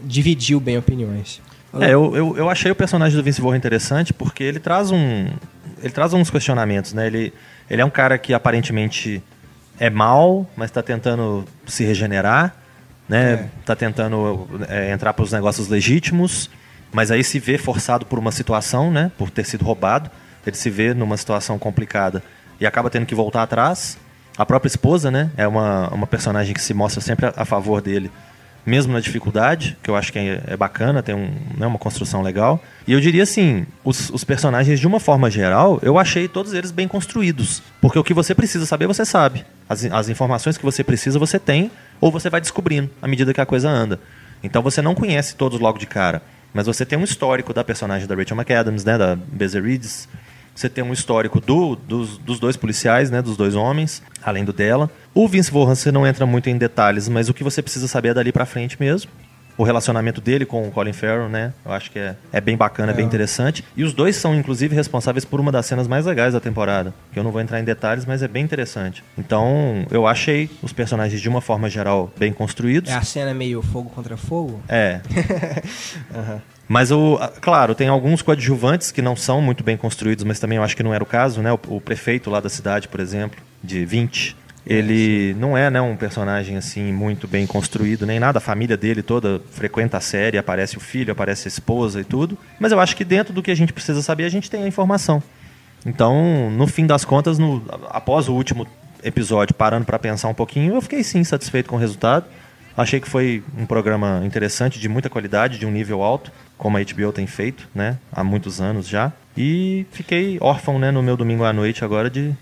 [0.00, 1.40] dividiu bem opiniões.
[1.80, 5.26] É, eu, eu, eu achei o personagem do Vince Vaughn interessante porque ele traz um
[5.82, 7.06] ele traz uns questionamentos, né?
[7.06, 7.32] Ele,
[7.68, 9.22] ele é um cara que aparentemente
[9.78, 12.54] é mal, mas está tentando se regenerar,
[13.08, 13.48] né?
[13.60, 13.76] Está é.
[13.76, 16.48] tentando é, entrar para os negócios legítimos,
[16.92, 19.10] mas aí se vê forçado por uma situação, né?
[19.18, 20.08] Por ter sido roubado,
[20.46, 22.22] ele se vê numa situação complicada
[22.60, 23.98] e acaba tendo que voltar atrás.
[24.38, 25.30] A própria esposa, né?
[25.36, 28.10] É uma, uma personagem que se mostra sempre a, a favor dele
[28.64, 32.22] mesmo na dificuldade, que eu acho que é, é bacana, tem um, né, uma construção
[32.22, 32.62] legal.
[32.86, 36.70] E eu diria assim, os, os, personagens, de uma forma geral, eu achei todos eles
[36.70, 37.62] bem construídos.
[37.80, 39.44] Porque o que você precisa saber, você sabe.
[39.68, 43.40] As, as informações que você precisa, você tem, ou você vai descobrindo à medida que
[43.40, 43.98] a coisa anda.
[44.42, 46.22] Então você não conhece todos logo de cara.
[46.54, 49.60] Mas você tem um histórico da personagem da Rachel McAdams, né, da Beza
[50.54, 54.52] você tem um histórico do, dos, dos, dois policiais, né, dos dois homens, além do
[54.52, 54.90] dela.
[55.14, 58.08] O Vince Vaughn, você não entra muito em detalhes, mas o que você precisa saber
[58.08, 59.10] é dali para frente mesmo.
[59.56, 61.52] O relacionamento dele com o Colin Farrell, né?
[61.64, 62.94] Eu acho que é, é bem bacana, é.
[62.94, 63.62] bem interessante.
[63.76, 66.94] E os dois são, inclusive, responsáveis por uma das cenas mais legais da temporada.
[67.12, 69.04] Que eu não vou entrar em detalhes, mas é bem interessante.
[69.16, 72.90] Então, eu achei os personagens, de uma forma geral, bem construídos.
[72.90, 74.62] É a cena meio fogo contra fogo?
[74.68, 75.00] É.
[76.14, 76.40] uhum.
[76.72, 80.64] Mas, o, claro, tem alguns coadjuvantes que não são muito bem construídos, mas também eu
[80.64, 81.52] acho que não era o caso, né?
[81.52, 84.34] O, o prefeito lá da cidade, por exemplo, de 20,
[84.66, 88.38] ele não é né, um personagem assim muito bem construído, nem nada.
[88.38, 92.38] A família dele toda frequenta a série, aparece o filho, aparece a esposa e tudo.
[92.58, 94.66] Mas eu acho que dentro do que a gente precisa saber, a gente tem a
[94.66, 95.22] informação.
[95.84, 98.66] Então, no fim das contas, no, após o último
[99.04, 102.24] episódio, parando para pensar um pouquinho, eu fiquei sim satisfeito com o resultado.
[102.74, 106.32] Achei que foi um programa interessante, de muita qualidade, de um nível alto
[106.62, 107.98] como a HBO tem feito, né?
[108.12, 109.12] Há muitos anos já.
[109.36, 112.32] E fiquei órfão, né, no meu domingo à noite agora de,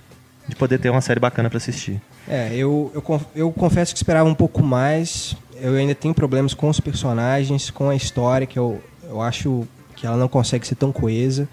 [0.46, 2.02] de poder ter uma série bacana para assistir.
[2.28, 5.34] É, eu, eu, eu confesso que esperava um pouco mais.
[5.58, 9.66] Eu ainda tenho problemas com os personagens, com a história, que eu, eu acho
[9.96, 11.48] que ela não consegue ser tão coesa.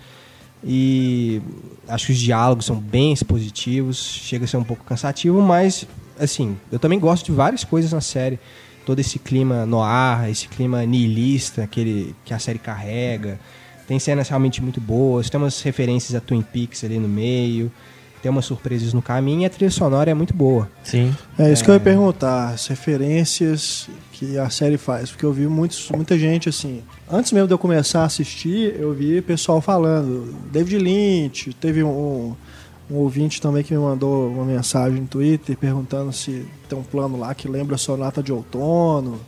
[0.62, 1.42] E
[1.88, 5.88] acho que os diálogos são bem expositivos, chega a ser um pouco cansativo, mas
[6.20, 8.38] assim, eu também gosto de várias coisas na série
[8.88, 13.38] todo esse clima no ar, esse clima nihilista que, ele, que a série carrega.
[13.86, 17.70] Tem cenas realmente muito boas, tem umas referências a Twin Peaks ali no meio,
[18.24, 20.70] tem umas surpresas no caminho e a trilha sonora é muito boa.
[20.86, 21.14] Sim.
[21.38, 21.66] É isso é...
[21.66, 26.18] que eu ia perguntar, as referências que a série faz, porque eu vi muitos, muita
[26.18, 26.82] gente assim.
[27.12, 30.34] Antes mesmo de eu começar a assistir, eu vi pessoal falando.
[30.50, 32.36] David Lynch, teve um, um
[32.96, 37.34] ouvinte também que me mandou uma mensagem no Twitter perguntando se tem um plano lá
[37.36, 39.20] que lembra a Sonata de Outono.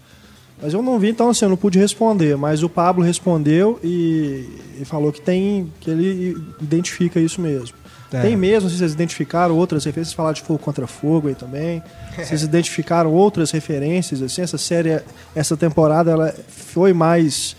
[0.62, 2.36] Mas eu não vi, então assim, eu não pude responder.
[2.36, 4.46] Mas o Pablo respondeu e,
[4.80, 5.72] e falou que tem.
[5.80, 7.78] que ele identifica isso mesmo.
[8.12, 8.22] É.
[8.22, 11.82] Tem mesmo, se vocês identificaram outras referências, falar de fogo contra fogo aí também.
[12.18, 15.00] Vocês identificaram outras referências, assim, essa série,
[15.36, 17.56] essa temporada, ela foi mais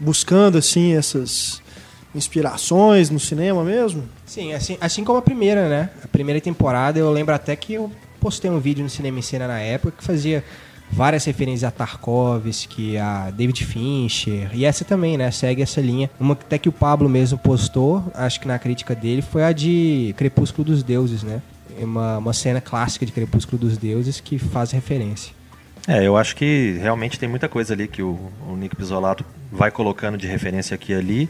[0.00, 1.59] buscando assim essas
[2.14, 4.08] inspirações no cinema mesmo?
[4.26, 5.90] Sim, assim, assim como a primeira, né?
[6.02, 7.90] A primeira temporada, eu lembro até que eu
[8.20, 10.44] postei um vídeo no Cinema em Cena na época que fazia
[10.90, 15.30] várias referências a Tarkovsky, a David Fincher, e essa também, né?
[15.30, 16.10] Segue essa linha.
[16.18, 20.14] Uma até que o Pablo mesmo postou, acho que na crítica dele, foi a de
[20.16, 21.40] Crepúsculo dos Deuses, né?
[21.78, 25.32] Uma, uma cena clássica de Crepúsculo dos Deuses que faz referência.
[25.88, 29.70] É, eu acho que realmente tem muita coisa ali que o, o Nick Pisolato vai
[29.70, 31.28] colocando de referência aqui e ali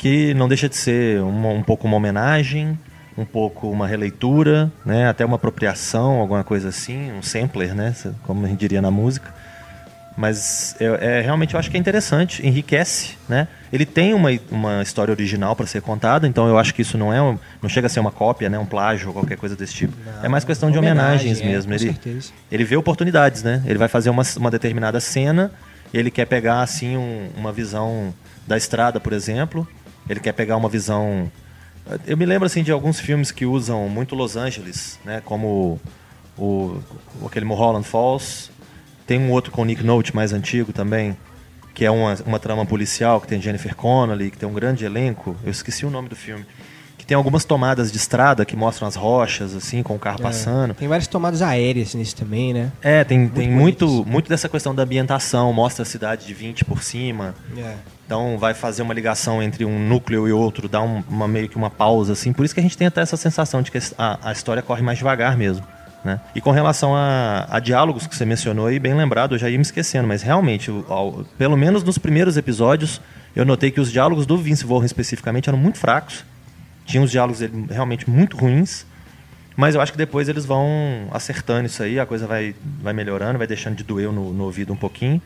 [0.00, 2.76] que não deixa de ser um, um pouco uma homenagem,
[3.18, 5.06] um pouco uma releitura, né?
[5.06, 7.94] até uma apropriação, alguma coisa assim, um sampler, né?
[8.22, 9.30] como a gente diria na música.
[10.16, 13.46] Mas é, é, realmente eu acho que é interessante, enriquece, né?
[13.72, 17.12] Ele tem uma, uma história original para ser contada, então eu acho que isso não
[17.12, 18.58] é um, não chega a ser uma cópia, né?
[18.58, 19.94] Um plágio ou qualquer coisa desse tipo.
[20.04, 21.72] Não, é mais questão de homenagens é, mesmo.
[21.72, 22.32] ele, certeza.
[22.50, 23.62] ele vê oportunidades, né?
[23.64, 25.52] Ele vai fazer uma, uma determinada cena,
[25.94, 28.12] ele quer pegar assim um, uma visão
[28.46, 29.66] da estrada, por exemplo,
[30.10, 31.30] ele quer pegar uma visão.
[32.04, 35.22] Eu me lembro assim de alguns filmes que usam muito Los Angeles, né?
[35.24, 35.80] Como
[36.36, 36.80] o,
[37.20, 38.50] o aquele Mulholland Falls.
[39.06, 41.16] Tem um outro com Nick Note mais antigo também,
[41.74, 45.36] que é uma, uma trama policial que tem Jennifer Connelly, que tem um grande elenco.
[45.44, 46.44] Eu esqueci o nome do filme
[47.06, 50.74] Tem algumas tomadas de estrada que mostram as rochas, assim, com o carro passando.
[50.74, 52.70] Tem várias tomadas aéreas nisso também, né?
[52.80, 56.84] É, tem, tem muito, muito dessa questão da ambientação, mostra a cidade de 20 por
[56.84, 57.34] cima.
[57.56, 57.74] É.
[58.10, 61.54] Então vai fazer uma ligação entre um núcleo e outro, dá um- uma meio que
[61.54, 62.32] uma pausa, assim.
[62.32, 64.82] Por isso que a gente tem até essa sensação de que a, a história corre
[64.82, 65.64] mais devagar mesmo.
[66.04, 66.18] Né?
[66.34, 69.56] E com relação a, a diálogos que você mencionou aí, bem lembrado, eu já ia
[69.56, 73.00] me esquecendo, mas realmente, ao- pelo menos nos primeiros episódios,
[73.36, 76.24] eu notei que os diálogos do Vince Vaughn especificamente eram muito fracos.
[76.84, 77.38] Tinha uns diálogos
[77.70, 78.84] realmente muito ruins.
[79.56, 80.66] Mas eu acho que depois eles vão
[81.12, 84.72] acertando isso aí, a coisa vai, vai melhorando, vai deixando de doer no, no ouvido
[84.72, 85.22] um pouquinho.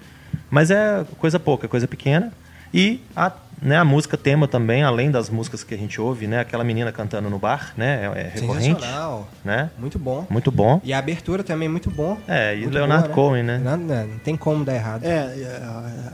[0.51, 2.31] Mas é coisa pouca, coisa pequena.
[2.77, 3.31] E a,
[3.63, 6.41] né, a música tema também, além das músicas que a gente ouve, né?
[6.41, 8.11] Aquela menina cantando no bar, né?
[8.15, 8.81] É, é recorrente.
[8.81, 9.29] Sensacional.
[9.45, 9.71] Né?
[9.79, 10.27] Muito bom.
[10.29, 10.81] Muito bom.
[10.83, 12.19] E a abertura também é muito bom.
[12.27, 13.59] É, e Muito Leonardo boa, Cohen, né?
[13.63, 15.05] Não, não, não tem como dar errado.
[15.05, 15.63] É, é,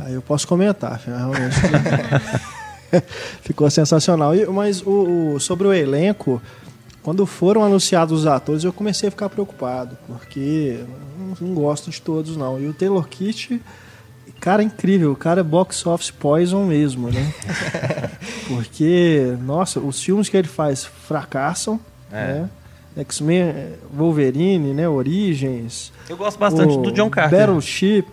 [0.00, 1.56] aí eu posso comentar, realmente.
[3.42, 4.34] Ficou sensacional.
[4.34, 6.42] E- mas o, o- sobre o elenco,
[7.02, 10.80] quando foram anunciados os atores, eu comecei a ficar preocupado, porque
[11.40, 12.61] não, não gosto de todos, não.
[12.61, 13.62] E o Taylor Kitt,
[14.41, 15.12] cara, é incrível.
[15.12, 17.32] O cara é box office poison mesmo, né?
[18.49, 21.78] porque, nossa, os filmes que ele faz fracassam,
[22.11, 22.14] É.
[22.34, 22.49] né?
[22.97, 23.55] X-Men,
[23.97, 24.88] Wolverine, né?
[24.88, 25.93] Origens.
[26.09, 27.38] Eu gosto bastante do John Carter.
[27.38, 28.07] Battleship.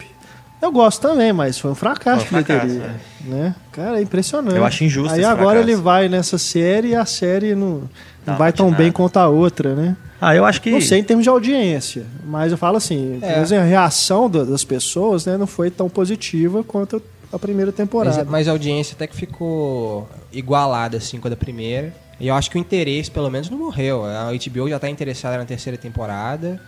[0.62, 3.56] Eu gosto também, mas foi um fracasso Foi um de fracasso, bilheteria, né?
[3.72, 4.56] Cara, é impressionante.
[4.58, 5.70] Eu acho injusto Aí esse agora fracasso.
[5.70, 7.82] ele vai nessa série e a série não,
[8.26, 8.84] não uma vai tão patinada.
[8.84, 9.96] bem quanto a outra, né?
[10.20, 10.72] Ah, eu acho que.
[10.72, 13.36] Não sei em termos de audiência, mas eu falo assim, É.
[13.40, 17.00] a reação da- das pessoas né, não foi tão positiva quanto
[17.32, 18.18] a primeira temporada.
[18.18, 21.94] Mas, mas a audiência até que ficou igualada assim com a da primeira.
[22.20, 24.04] E eu acho que o interesse, pelo menos, não morreu.
[24.06, 26.60] A HBO já tá interessada na terceira temporada.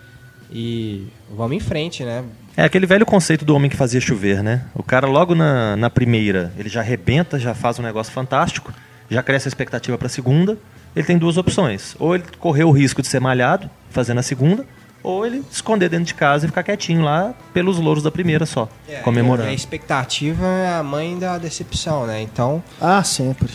[0.51, 2.23] E vamos em frente, né?
[2.57, 4.63] É aquele velho conceito do homem que fazia chover, né?
[4.75, 8.73] O cara logo na, na primeira, ele já arrebenta, já faz um negócio fantástico,
[9.09, 10.57] já cresce a expectativa para a segunda.
[10.95, 11.95] Ele tem duas opções.
[11.99, 14.65] Ou ele correr o risco de ser malhado, fazendo a segunda,
[15.01, 18.67] ou ele esconder dentro de casa e ficar quietinho lá pelos louros da primeira só,
[18.89, 19.49] E a comemorando.
[19.51, 22.21] expectativa é a mãe da decepção, né?
[22.21, 23.49] Então, Ah, sempre.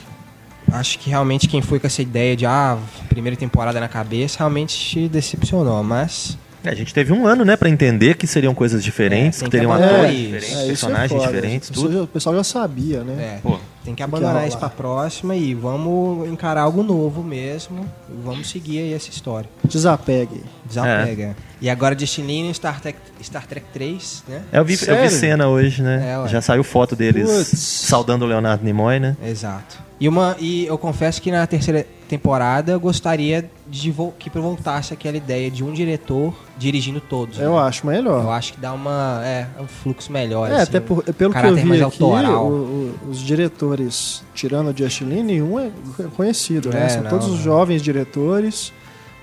[0.73, 2.79] acho que realmente quem foi com essa ideia de ah,
[3.11, 7.69] primeira temporada na cabeça realmente decepcionou, mas É, a gente teve um ano, né, para
[7.69, 10.55] entender que seriam coisas diferentes, É, que teriam que atores diferentes, isso.
[10.55, 11.99] isso é personagens diferentes, O pessoal tudo.
[11.99, 13.35] já- O pessoal já sabia, né?
[13.37, 17.87] é, Pô, tem que abandonar isso pra próxima e vamos encarar algo novo mesmo.
[18.09, 19.49] E vamos seguir aí essa história.
[19.65, 20.43] Desapegue.
[20.65, 21.37] Desapega.
[21.61, 24.43] E agora Destiny no Star Trek, Star Trek 3, né?
[24.53, 26.17] É, eu vi, eu vi cena hoje, né?
[26.25, 26.29] É.
[26.29, 27.59] Já saiu foto deles Putz.
[27.59, 29.17] saudando o Leonardo Nimoy, né?
[29.25, 29.83] Exato.
[30.05, 35.17] E, uma, e eu confesso que na terceira temporada eu gostaria de que voltasse aquela
[35.17, 37.39] ideia de um diretor dirigindo todos.
[37.39, 37.61] Eu né?
[37.61, 38.23] acho melhor.
[38.23, 40.51] Eu acho que dá uma, é, um fluxo melhor.
[40.51, 44.77] É, assim, até por- pelo que eu vi aqui, o- o- os diretores, tirando o
[44.77, 45.71] Justin Lin, nenhum é
[46.15, 46.85] conhecido, né?
[46.85, 48.75] É, São não, todos os jovens diretores,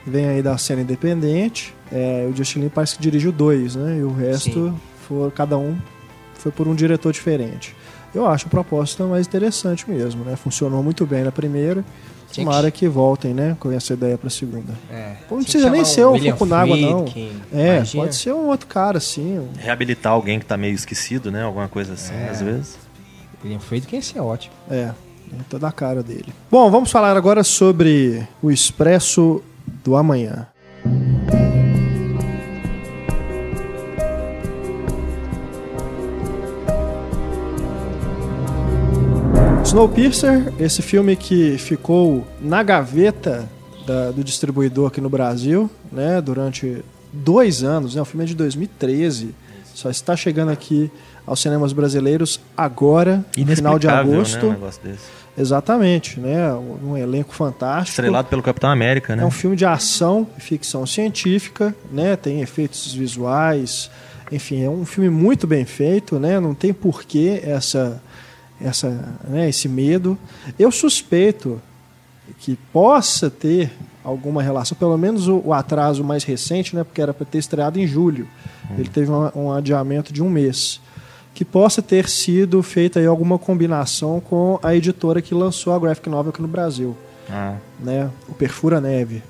[0.04, 1.76] vêm aí da cena independente.
[1.92, 3.98] É, o Justin Lin parece que dirigiu dois, né?
[4.00, 4.74] E o resto, Sim.
[5.08, 5.78] for, cada um
[6.34, 7.76] foi por um diretor diferente.
[8.14, 10.36] Eu acho a proposta mais interessante mesmo, né?
[10.36, 11.84] Funcionou muito bem na primeira.
[12.32, 13.57] Tinha Tomara que voltem, né?
[13.59, 14.74] Com essa ideia pra segunda.
[14.89, 17.05] É, Não precisa nem ser o William Fukunaga, não.
[17.53, 18.03] É, imagina.
[18.03, 19.39] pode ser um outro cara, assim.
[19.39, 21.43] um- Reabilitar alguém que tá meio esquecido, né?
[21.43, 22.30] Alguma coisa assim, É.
[22.30, 22.78] às vezes.
[23.43, 24.53] William Friedkin ia ser ótimo.
[24.70, 24.91] É,
[25.30, 26.28] tem toda a cara dele.
[26.49, 29.41] Bom, vamos falar agora sobre o Expresso
[29.84, 30.47] do Amanhã.
[39.76, 43.48] Snowpiercer, esse filme que ficou na gaveta
[43.88, 48.36] da- do distribuidor aqui no Brasil, né, durante dois anos, né, o filme é de
[48.36, 49.34] 2013,
[49.74, 50.92] só está chegando aqui
[51.26, 54.46] aos cinemas brasileiros agora, no final de agosto.
[54.48, 55.42] Né, um.
[55.42, 56.54] Exatamente, né?
[56.54, 57.92] Um elenco fantástico.
[57.92, 59.24] Estrelado pelo Capitão América, né?
[59.24, 62.18] É um filme de ação e ficção científica, né?
[62.18, 63.90] Tem efeitos visuais,
[64.30, 66.42] enfim, é um filme muito bem feito, né?
[66.42, 68.02] Não tem porquê essa,
[68.64, 70.18] essa, né, esse medo.
[70.57, 71.62] Eu suspeito
[72.39, 73.72] que possa ter
[74.03, 76.84] alguma relação, pelo menos o, o atraso mais recente, né?
[76.84, 78.28] Porque era para ter estreado em julho.
[78.78, 80.80] Ele teve um, um adiamento de um mês.
[81.34, 86.09] Que possa ter sido feita aí alguma combinação com a editora que lançou a graphic
[86.09, 86.95] novel aqui no Brasil
[87.30, 89.24] Ah, né, o Perfura Neve,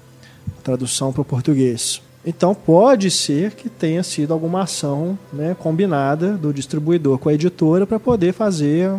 [0.63, 2.01] tradução para o português.
[2.25, 7.87] Então pode ser que tenha sido alguma ação né, combinada do distribuidor com a editora
[7.87, 8.91] para poder fazer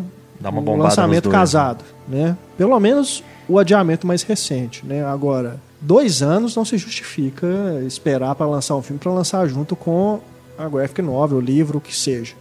[0.43, 2.37] Dá uma um bombada lançamento nos dois, casado, né?
[2.59, 5.05] Pelo menos o adiamento mais recente, né?
[5.05, 7.47] Agora dois anos não se justifica
[7.87, 10.21] esperar para lançar um filme para lançar junto com
[10.59, 12.35] a graphic novel, o livro, o que seja.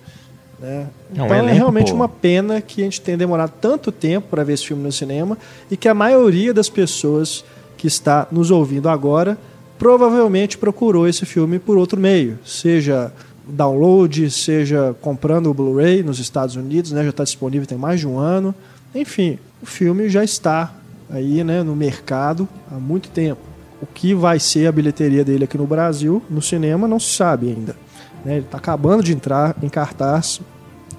[0.59, 0.87] Né?
[1.15, 1.95] É um então é elenco, realmente pô.
[1.95, 5.37] uma pena que a gente tenha demorado tanto tempo para ver esse filme no cinema
[5.69, 7.43] e que a maioria das pessoas
[7.77, 9.37] que está nos ouvindo agora
[9.77, 13.11] provavelmente procurou esse filme por outro meio, seja
[13.47, 18.07] download, seja comprando o Blu-ray nos Estados Unidos, né, já está disponível tem mais de
[18.07, 18.53] um ano.
[18.93, 20.73] Enfim, o filme já está
[21.09, 23.41] aí né, no mercado há muito tempo.
[23.81, 27.49] O que vai ser a bilheteria dele aqui no Brasil, no cinema, não se sabe
[27.49, 27.75] ainda.
[28.23, 28.37] né?
[28.37, 30.39] Ele está acabando de entrar em cartaz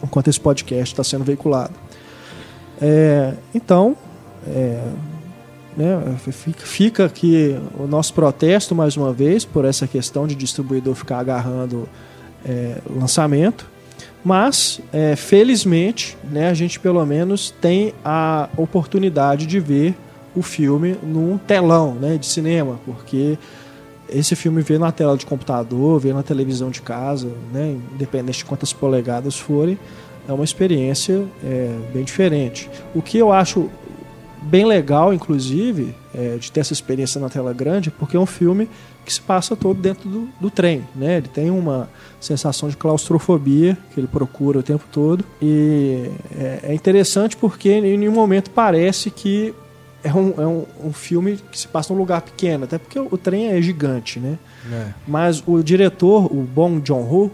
[0.03, 1.75] enquanto esse podcast está sendo veiculado.
[2.81, 3.97] É, então,
[4.47, 4.83] é,
[5.77, 6.17] né,
[6.65, 11.89] fica, aqui o nosso protesto mais uma vez por essa questão de distribuidor ficar agarrando
[12.45, 13.71] é, lançamento.
[14.25, 19.97] Mas, é, felizmente, né, a gente pelo menos tem a oportunidade de ver
[20.35, 23.37] o filme num telão né, de cinema, porque
[24.09, 28.45] esse filme vê na tela de computador, vê na televisão de casa, né, independente de
[28.45, 29.79] quantas polegadas forem,
[30.29, 32.71] é uma experiência é, bem diferente.
[32.95, 33.69] O que eu acho
[34.43, 38.69] bem legal, inclusive, é, de ter essa experiência na tela grande, porque é um filme
[39.05, 41.17] que se passa todo dentro do, do trem, né?
[41.19, 41.89] Ele tem uma
[42.21, 47.97] sensação de claustrofobia que ele procura o tempo todo e é, é interessante porque em
[47.99, 49.55] nenhum momento parece que
[50.05, 53.17] é um, é um, um filme que se passa num lugar pequeno, até porque o
[53.17, 54.39] trem é gigante, né?
[55.07, 57.31] Mas o diretor, o Bong Joon-ho,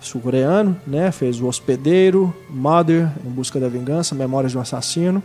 [0.00, 5.22] sul-coreano, né, fez O Hospedeiro, Mother, Em Busca da Vingança, Memórias de um Assassino.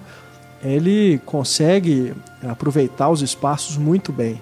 [0.64, 4.42] Ele consegue aproveitar os espaços muito bem.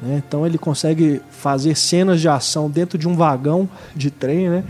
[0.00, 0.22] Né?
[0.26, 4.64] Então ele consegue fazer cenas de ação dentro de um vagão de trem, né?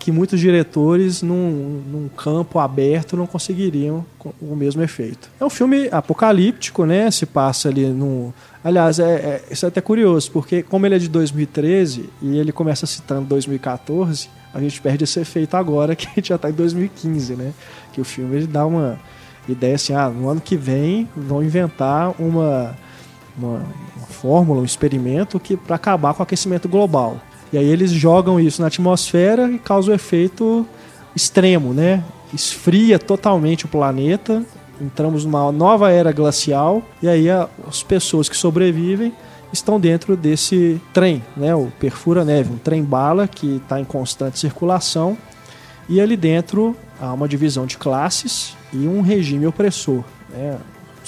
[0.00, 4.04] que muitos diretores num, num campo aberto não conseguiriam
[4.40, 5.28] o mesmo efeito.
[5.38, 7.10] É um filme apocalíptico, né?
[7.10, 8.32] Se passa ali no.
[8.64, 12.50] Aliás, é, é- isso é até curioso, porque como ele é de 2013 e ele
[12.50, 16.54] começa citando 2014, a gente perde esse efeito agora que a gente já está em
[16.54, 17.52] 2015, né?
[17.92, 18.98] Que o filme ele dá uma
[19.46, 22.74] ideia assim, ah, no ano que vem vão inventar uma,
[23.36, 23.62] uma,
[23.96, 27.16] uma fórmula, um experimento que para acabar com o aquecimento global.
[27.52, 30.66] E aí eles jogam isso na atmosfera e causa o efeito
[31.14, 32.02] extremo, né?
[32.32, 34.44] Esfria totalmente o planeta,
[34.80, 39.12] entramos numa nova era glacial e aí a- as pessoas que sobrevivem
[39.52, 41.52] estão dentro desse trem, né?
[41.54, 45.18] O perfura neve, um trem bala que está em constante circulação
[45.88, 50.56] e ali dentro há uma divisão de classes e um regime opressor, né?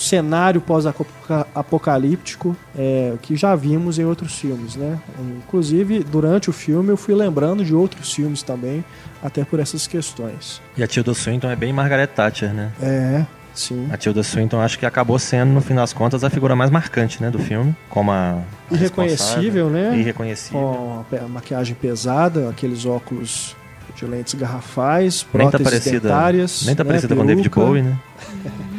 [0.03, 4.99] Cenário pós-apocalíptico é, que já vimos em outros filmes, né?
[5.39, 8.85] Inclusive, durante o filme eu fui lembrando de outros filmes também,
[9.23, 10.61] até por essas questões.
[10.77, 12.73] E a Tilda Swinton é bem Margaret Thatcher, né?
[12.83, 13.25] É,
[13.55, 13.89] sim.
[13.93, 17.23] A Tilda Swinton acho que acabou sendo, no fim das contas, a figura mais marcante,
[17.23, 17.75] né, do filme.
[17.89, 18.43] Como a.
[18.71, 19.97] a Irreconhecível, né?
[19.99, 21.05] Irreconhecível.
[21.09, 23.55] Com a maquiagem pesada, aqueles óculos
[23.95, 26.67] de lentes garrafais, Nem tá próteses parecida, dentárias.
[26.67, 27.49] nem tá né, parecida com David.
[27.49, 27.97] Bowie, né?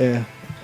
[0.00, 0.20] É.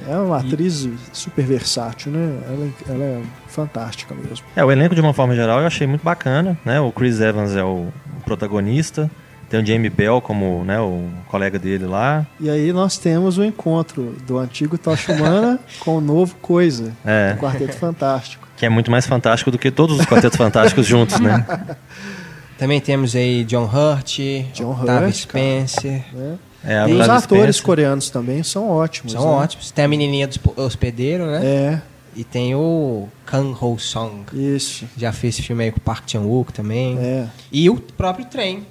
[0.08, 2.38] É uma atriz super versátil, né?
[2.46, 4.44] Ela, ela é fantástica mesmo.
[4.54, 6.78] É, o elenco de uma forma geral eu achei muito bacana, né?
[6.80, 7.88] O Chris Evans é o,
[8.24, 9.10] protagonista.
[9.48, 12.26] Tem o Jamie Bell como, né, o colega dele lá.
[12.40, 17.34] E aí nós temos o encontro do antigo Tocha Humana com o novo Coisa, É.
[17.34, 18.46] do Quarteto Fantástico.
[18.56, 21.46] Que é muito mais fantástico do que todos os Quartetos Fantásticos juntos, né?
[22.58, 24.18] Também temos aí John Hurt,
[24.52, 25.12] John Hurt, cara.
[25.12, 26.04] Spencer.
[26.12, 26.38] Né?
[26.66, 27.22] É, E os atores
[27.56, 27.62] Spencer.
[27.62, 29.12] coreanos também são ótimos.
[29.12, 29.28] São né?
[29.44, 29.70] ótimos.
[29.70, 31.40] Tem a menininha do hospedeiro, né?
[31.44, 31.82] É,
[32.14, 34.24] E tem o Kang Ho Song.
[34.32, 34.84] isso.
[34.96, 36.98] Já fez esse filme aí com o Park Chan-wook também.
[36.98, 37.26] É.
[37.52, 38.66] E o próprio Trem,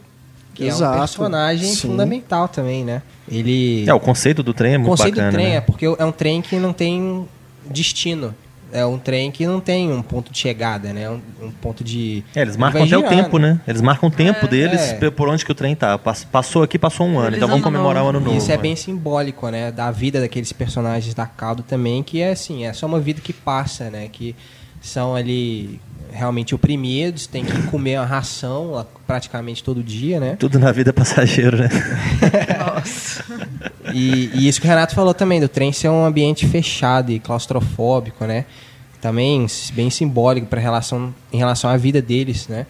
[0.54, 0.96] que é Exato.
[0.96, 1.90] um personagem Sim.
[1.90, 3.02] fundamental também, né?
[3.32, 3.88] Ele...
[3.88, 5.32] É, o conceito do trem é o muito conceito bacana.
[5.32, 5.56] do trem né?
[5.56, 7.28] é porque é um trem que não tem
[7.70, 8.36] destino.
[8.76, 11.10] É um trem que não tem um ponto de chegada, né?
[11.10, 12.24] Um, um ponto de...
[12.36, 13.60] É, eles marcam até o tempo, né?
[13.66, 15.10] Eles marcam o tempo deles É.
[15.10, 15.98] por onde que o trem tá.
[15.98, 17.28] Pass- Passou aqui, passou um ano.
[17.30, 18.38] Eles então vamos comemorar o ano novo.
[18.38, 18.62] Isso é né?
[18.62, 19.72] bem simbólico, né?
[19.72, 23.32] Da vida daqueles personagens da Caldo também, que é assim, é só uma vida que
[23.32, 24.10] passa, né?
[24.12, 24.36] Que
[24.82, 25.80] são ali
[26.12, 30.36] realmente oprimidos, tem que comer uma ração praticamente todo dia, né?
[30.40, 31.70] Tudo na vida é passageiro, né?
[32.60, 33.24] Nossa.
[33.94, 37.20] E, e isso que o Renato falou também, do trem ser um ambiente fechado e
[37.20, 38.44] claustrofóbico, né?
[39.06, 42.66] Também bem simbólico para relação em relação à vida deles, né?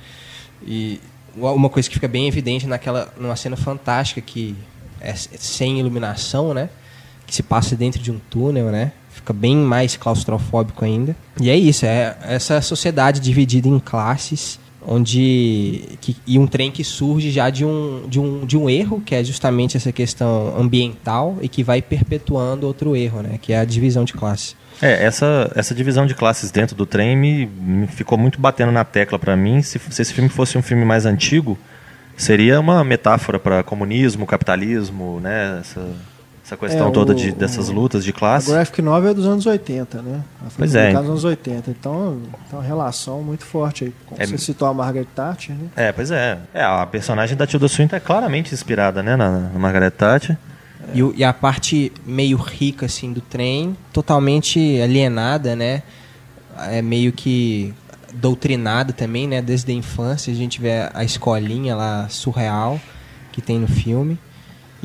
[0.67, 0.99] E
[1.33, 4.53] uma coisa que fica bem evidente naquela numa cena fantástica que
[4.99, 6.69] é sem iluminação, né?
[7.25, 8.91] Que se passa dentro de um túnel, né?
[9.11, 11.15] Fica bem mais claustrofóbico ainda.
[11.39, 16.83] E é isso, é essa sociedade dividida em classes, onde que, e um trem que
[16.83, 21.37] surge já de um, de, um, de um erro, que é justamente essa questão ambiental
[21.41, 23.39] e que vai perpetuando outro erro, né?
[23.41, 24.55] Que é a divisão de classe.
[24.81, 28.83] É, essa, essa divisão de classes dentro do trem me, me ficou muito batendo na
[28.83, 29.61] tecla pra mim.
[29.61, 31.57] Se, se esse filme fosse um filme mais antigo,
[32.17, 35.59] seria uma metáfora para comunismo, capitalismo, né?
[35.61, 35.87] Essa,
[36.45, 38.51] essa questão É, toda o- de, dessas o- lutas de A classe.
[38.51, 40.22] graphic novel é dos anos 80, né?
[40.41, 40.93] Foi Pois é.
[40.93, 41.72] nos anos 80.
[41.72, 42.19] Então,
[42.49, 43.93] tem uma relação muito forte aí.
[44.05, 45.67] Como É- você citou a Margaret Thatcher, né?
[45.76, 46.38] É, pois é.
[46.53, 50.38] É, a personagem da Tilda Swinton é claramente inspirada, né, na, na Margaret Thatcher.
[50.93, 55.81] E, o- e a parte meio rica assim do trem, totalmente alienada, né?
[56.69, 57.73] É meio que
[58.13, 59.41] doutrinada também, né?
[59.41, 62.80] Desde a infância a gente vê a escolinha lá surreal
[63.31, 64.17] que tem no filme.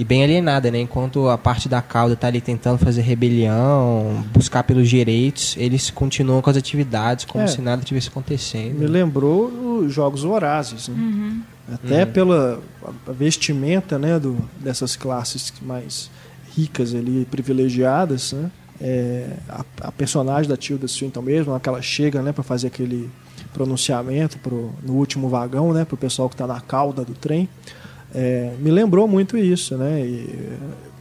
[0.00, 0.80] E bem alienada, né?
[0.80, 6.40] Enquanto a parte da cauda tá ali tentando fazer rebelião, buscar pelos direitos, eles continuam
[6.40, 7.46] com as atividades como É.
[7.46, 8.78] se nada tivesse acontecendo.
[8.78, 9.48] Me lembrou
[9.80, 11.42] os Jogos Vorazes, né?
[11.70, 12.62] Até pela
[13.06, 16.10] a vestimenta, né, do, dessas classes mais
[16.56, 18.50] ricas ali, privilegiadas, né?
[18.80, 23.10] É, a, a personagem da Tilda Swinton mesmo, que ela chega, né, para fazer aquele
[23.52, 27.46] pronunciamento pro, no último vagão, né, pro pessoal que está na cauda do trem,
[28.14, 30.00] é, me lembrou muito isso, né?
[30.00, 30.58] E,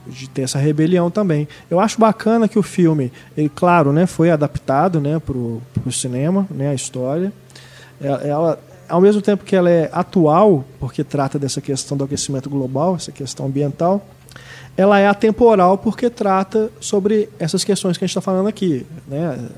[0.10, 1.48] de ter essa rebelião também.
[1.70, 6.48] Eu acho bacana que o filme, ele, claro, né, foi adaptado, né, pro, pro cinema,
[6.50, 7.32] né, a história.
[8.02, 12.50] Ela, ela, ao mesmo tempo que ela é atual, porque trata dessa questão do aquecimento
[12.50, 14.06] global, essa questão ambiental,
[14.76, 19.50] ela é atemporal porque trata sobre essas questões que a gente está falando aqui, né?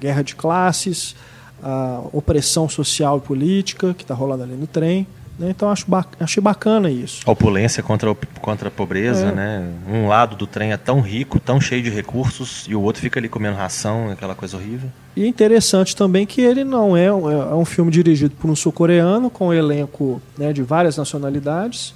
[0.00, 1.14] Guerra de classes,
[1.62, 5.06] a opressão social e política que está rolando ali no trem.
[5.42, 5.50] Né?
[5.50, 7.20] Então acho ba achei bacana isso.
[7.26, 9.32] Opulência contra, contra a pobreza, É.
[9.32, 9.68] né?
[9.88, 13.18] Um lado do trem é tão rico, tão cheio de recursos, e o outro fica
[13.18, 14.88] ali comendo ração, aquela coisa horrível.
[15.16, 18.56] E é interessante também que ele não é um, é um filme dirigido por um
[18.56, 21.94] sul-coreano, com um elenco né, de várias nacionalidades,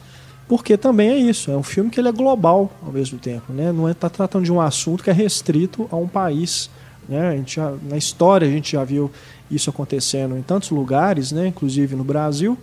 [0.48, 3.52] porque também é isso, é um filme que ele é global ao mesmo tempo.
[3.52, 3.72] Né?
[3.72, 6.68] Não está tratando de um assunto que é restrito a um país.
[7.08, 7.28] Né?
[7.30, 9.10] A gente já- na história a gente já viu
[9.50, 11.46] isso acontecendo em tantos lugares, né?
[11.48, 12.56] inclusive no Brasil.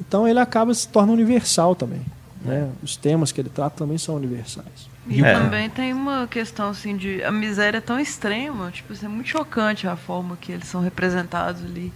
[0.00, 2.02] Então ele acaba se torna universal também.
[2.44, 2.68] Né?
[2.82, 4.90] Os temas que ele trata também são universais.
[5.08, 5.32] E É.
[5.34, 9.28] também tem uma questão assim de a miséria é tão extrema, tipo, assim, é muito
[9.28, 11.92] chocante a forma que eles são representados ali.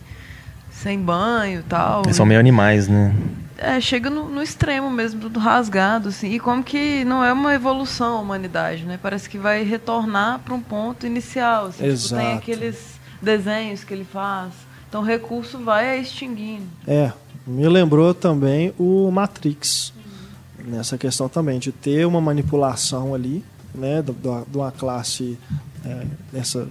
[0.71, 2.03] Sem banho e tal.
[2.05, 3.15] Eles são meio animais, né?
[3.57, 6.33] É, chega no, no extremo mesmo, tudo rasgado, assim.
[6.33, 8.99] E como que não é uma evolução a humanidade, né?
[9.03, 11.67] Parece que vai retornar para um ponto inicial.
[11.69, 12.37] Assim, tipo, tem Exato.
[12.37, 14.53] aqueles desenhos que ele faz.
[14.87, 16.67] Então o recurso vai extinguindo.
[16.87, 17.11] É,
[17.47, 19.93] me lembrou também o Matrix.
[20.65, 23.45] Nessa questão também, de ter uma manipulação ali,
[23.75, 24.03] né?
[24.03, 25.39] De uma classe.
[25.85, 26.67] é, essa,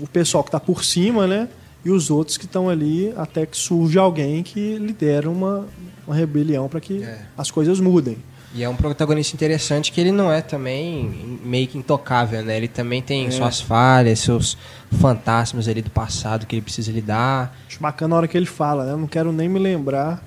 [0.00, 1.48] o pessoal que está por cima, né?
[1.84, 5.66] E os outros que estão ali até que surge alguém que lidera uma,
[6.06, 7.22] uma rebelião para que É.
[7.36, 8.16] as coisas mudem.
[8.52, 12.56] E é um protagonista interessante que ele não é também meio que intocável, né?
[12.56, 13.30] Ele também tem É.
[13.30, 14.58] suas falhas, seus
[15.00, 17.56] fantasmas ali do passado que ele precisa lidar.
[17.68, 18.92] Acho bacana a hora que ele fala, né?
[18.92, 20.20] Eu não quero nem me lembrar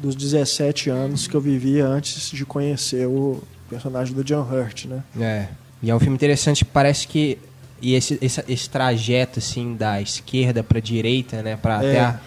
[0.00, 5.02] dos 17 anos que eu vivia antes de conhecer o personagem do John Hurt, né?
[5.20, 5.48] É.
[5.82, 7.38] E é um filme interessante, parece que
[7.82, 11.76] e esse, esse, esse trajeto assim da esquerda para direita, né, para É.
[11.90, 12.20] até a,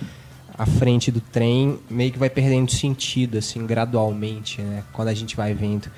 [0.58, 5.36] a frente do trem, meio que vai perdendo sentido assim gradualmente, né, quando a gente
[5.36, 5.90] vai vendo.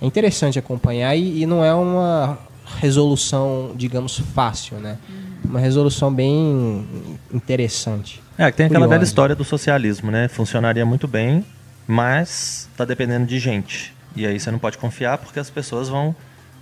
[0.00, 2.38] É interessante acompanhar e, e não é uma
[2.80, 4.98] resolução, digamos, fácil, né?
[5.44, 6.86] Uma resolução bem
[7.32, 8.22] interessante.
[8.38, 8.98] É, que tem aquela Curiosa.
[8.98, 10.28] velha história do socialismo, né?
[10.28, 11.44] Funcionaria muito bem,
[11.86, 13.94] mas tá dependendo de gente.
[14.16, 16.14] E aí você não pode confiar porque as pessoas vão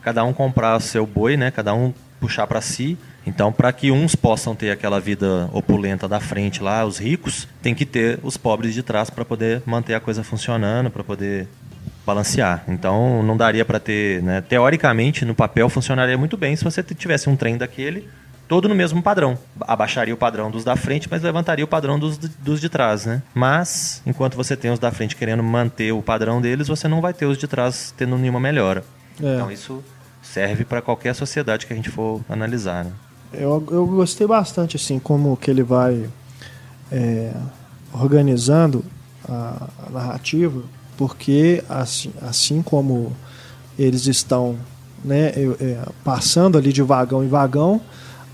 [0.02, 1.50] cada um comprar o seu boi, né?
[1.50, 2.98] Cada um puxar para si.
[3.26, 7.74] Então, para que uns possam ter aquela vida opulenta da frente lá, os ricos, tem
[7.74, 11.48] que ter os pobres de trás para poder manter a coisa funcionando, para poder
[12.04, 12.64] balancear.
[12.66, 14.40] Então, não daria para ter, né?
[14.40, 18.08] Teoricamente, no papel funcionaria muito bem se você tivesse um trem daquele
[18.48, 19.38] todo no mesmo padrão.
[19.62, 23.22] Abaixaria o padrão dos da frente, mas levantaria o padrão dos, dos de trás, né?
[23.32, 27.14] Mas, enquanto você tem os da frente querendo manter o padrão deles, você não vai
[27.14, 28.84] ter os de trás tendo nenhuma melhora.
[29.22, 29.36] É.
[29.36, 29.82] Então, isso
[30.20, 32.92] serve para qualquer sociedade que a gente for analisar, né?
[33.32, 36.08] Eu, eu gostei bastante, assim, como que ele vai
[36.90, 37.32] é,
[37.92, 38.84] organizando
[39.28, 40.62] a, a narrativa,
[40.96, 43.12] porque assim, assim como
[43.78, 44.56] eles estão
[45.04, 45.28] né,
[45.60, 47.80] é, passando ali de vagão em vagão,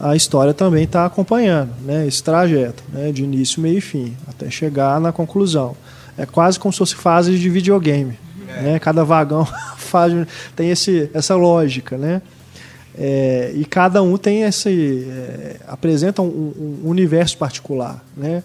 [0.00, 4.50] a história também está acompanhando né, esse trajeto, né, de início, meio e fim, até
[4.50, 5.76] chegar na conclusão.
[6.16, 8.18] É quase como se fosse fase de videogame.
[8.46, 8.78] Né?
[8.78, 9.46] Cada vagão
[9.76, 10.12] faz,
[10.54, 12.22] tem esse, essa lógica, né?
[13.00, 18.42] É, e cada um tem esse é, apresenta um, um universo particular, né?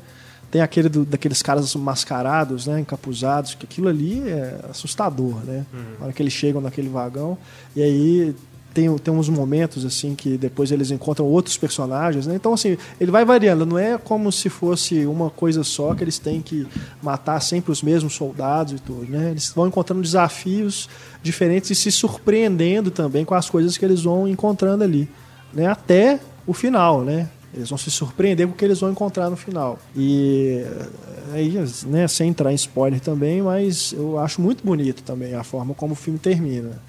[0.52, 5.66] Tem aquele do- daqueles caras mascarados, né, encapuzados, que aquilo ali é assustador, né?
[6.00, 7.36] Na hora que eles chegam naquele vagão
[7.76, 8.36] e aí
[8.74, 12.36] tem, tem uns momentos assim que depois eles encontram outros personagens, né?
[12.36, 16.18] Então assim, ele vai variando, não é como se fosse uma coisa só que eles
[16.18, 16.68] têm que
[17.02, 19.32] matar sempre os mesmos soldados e tudo, né?
[19.32, 20.90] Eles vão encontrando desafios
[21.22, 25.08] diferentes e se surpreendendo também com as coisas que eles vão encontrando ali,
[25.54, 25.68] né?
[25.68, 27.30] Até o final, né?
[27.54, 29.78] Eles vão se surpreender com o que eles vão encontrar no final.
[29.96, 30.66] E
[31.32, 31.54] aí,
[31.86, 35.94] né, sem entrar em spoiler também, mas eu acho muito bonito também a forma como
[35.94, 36.82] o filme termina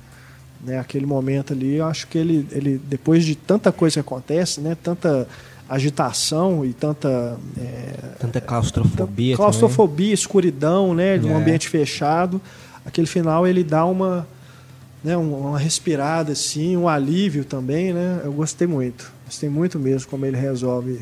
[0.64, 0.78] né?
[0.78, 4.76] Aquele momento ali, eu acho que ele, ele depois de tanta coisa que acontece, né?
[4.82, 5.28] Tanta
[5.68, 10.14] agitação e tanta é, tanta claustrofobia, claustrofobia, também.
[10.14, 11.18] escuridão, né?
[11.18, 11.34] De um é.
[11.34, 12.40] ambiente fechado,
[12.84, 14.26] aquele final ele dá uma
[15.02, 18.22] né, uma respirada assim, um alívio também, né?
[18.24, 21.00] Eu gostei muito, gostei muito mesmo como ele resolve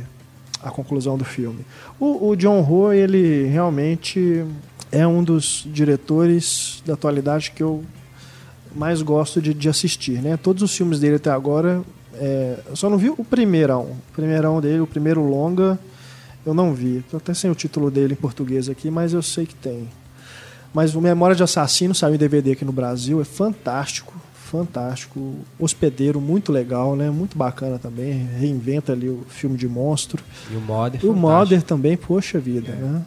[0.61, 1.65] a conclusão do filme.
[2.01, 4.45] O, o John Ho, ele realmente
[4.91, 7.85] é um dos diretores da atualidade que eu
[8.75, 10.37] mais gosto de, de assistir, né?
[10.37, 11.83] Todos os filmes dele até agora,
[12.15, 13.83] é, eu só não vi o primeirão.
[13.83, 15.79] O primeirão dele, o primeiro longa,
[16.45, 17.05] eu não vi.
[17.11, 19.89] Tô até sem o título dele em português aqui, mas eu sei que tem.
[20.75, 25.35] Mas o Memória de Assassino saiu em DVD aqui no Brasil, é fantástico, fantástico.
[25.59, 27.11] Hospedeiro, muito legal, né?
[27.11, 28.27] Muito bacana também.
[28.39, 30.23] Reinventa ali o filme de monstro.
[30.51, 31.01] E o Modder.
[31.05, 32.77] E o Modder também, poxa vida, é.
[32.77, 33.03] né?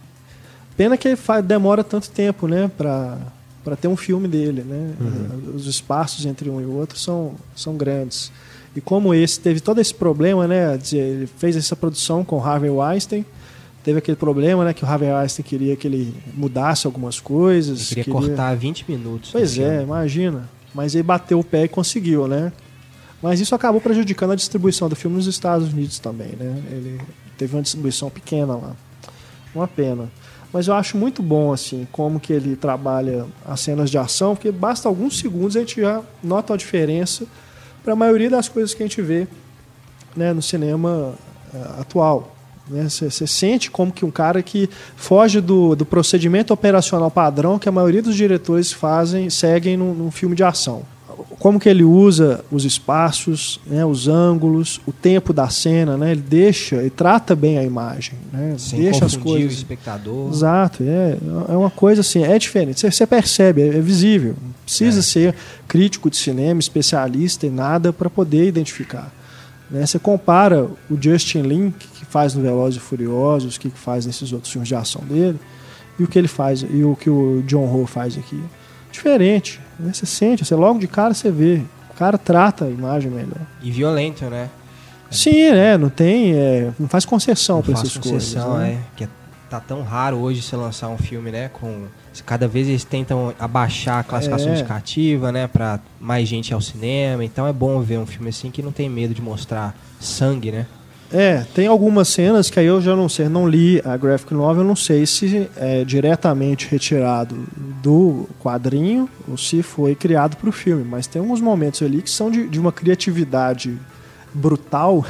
[0.77, 2.69] Pena que demora tanto tempo, né?
[2.77, 3.17] Pra
[3.65, 4.93] para ter um filme dele, né?
[5.01, 5.55] Uhum.
[5.55, 8.31] Os espaços entre um e o outro são, são grandes.
[8.75, 10.79] E como esse teve todo esse problema, né?
[10.93, 13.25] Ele fez essa produção com Harvey Weinstein,
[13.83, 14.71] teve aquele problema, né?
[14.71, 17.91] Que o Harvey Weinstein queria que ele mudasse algumas coisas.
[17.91, 18.27] Ele queria, queria...
[18.27, 19.31] cortar 20 minutos.
[19.31, 19.83] Pois é, filme.
[19.83, 20.47] imagina.
[20.71, 22.53] Mas ele bateu o pé e conseguiu, né?
[23.19, 26.61] Mas isso acabou prejudicando a distribuição do filme nos Estados Unidos também, né?
[26.69, 27.01] Ele
[27.35, 28.75] teve uma distribuição pequena lá.
[29.55, 30.07] Uma pena.
[30.55, 34.49] Mas eu acho muito bom assim como que ele trabalha as cenas de ação, porque
[34.53, 37.25] basta alguns segundos a gente já nota a diferença
[37.83, 39.27] para a maioria das coisas que a gente vê
[40.15, 41.13] né, no cinema
[41.53, 42.33] uh, atual.
[42.69, 43.27] Você né?
[43.27, 48.01] sente como que um cara que foge do, do procedimento operacional padrão que a maioria
[48.01, 50.83] dos diretores fazem, seguem num, num filme de ação
[51.39, 56.11] como que ele usa os espaços, né, os ângulos, o tempo da cena, né?
[56.11, 58.55] Ele deixa, ele trata bem a imagem, né?
[58.57, 59.51] Sem deixa as coisas.
[59.51, 60.29] o espectador.
[60.29, 61.17] Exato, é,
[61.49, 62.79] é uma coisa assim, é diferente.
[62.79, 64.35] Você, você percebe, é, é visível.
[64.41, 65.03] Não precisa é.
[65.03, 65.35] ser
[65.67, 69.11] crítico de cinema, especialista em nada para poder identificar.
[69.69, 69.85] Né?
[69.85, 74.31] Você compara o Justin Lin, que faz no Velozes e Furiosos, o que faz nesses
[74.31, 75.39] outros filmes de ação dele,
[75.99, 78.41] e o que ele faz e o que o John Ho faz aqui
[78.91, 79.59] diferente.
[79.79, 79.93] Né?
[79.93, 81.61] Você sente, você logo de cara você vê.
[81.89, 83.39] O cara trata a imagem melhor.
[83.61, 84.49] E violento, né?
[85.09, 85.77] Sim, né?
[85.77, 86.33] Não tem.
[86.33, 88.67] É, não faz concessão para essas concessão, coisas.
[88.67, 88.73] Né?
[88.73, 89.07] É, que é,
[89.49, 91.49] tá tão raro hoje você lançar um filme, né?
[91.49, 91.85] Com.
[92.25, 94.53] Cada vez eles tentam abaixar a classificação é.
[94.53, 95.47] indicativa, né?
[95.47, 97.23] Pra mais gente ir ao cinema.
[97.23, 100.65] Então é bom ver um filme assim que não tem medo de mostrar sangue, né?
[101.11, 104.63] É, tem algumas cenas que aí eu já não sei, não li a graphic novel,
[104.63, 107.45] eu não sei se é diretamente retirado
[107.81, 112.09] do quadrinho ou se foi criado para o filme, mas tem alguns momentos ali que
[112.09, 113.77] são de, de uma criatividade
[114.33, 115.05] brutal,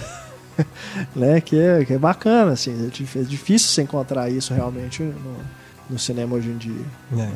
[1.16, 5.38] né, que é, que é bacana, assim, é, é difícil se encontrar isso realmente no,
[5.90, 6.86] no cinema hoje em dia.
[7.14, 7.16] É.
[7.16, 7.32] Né?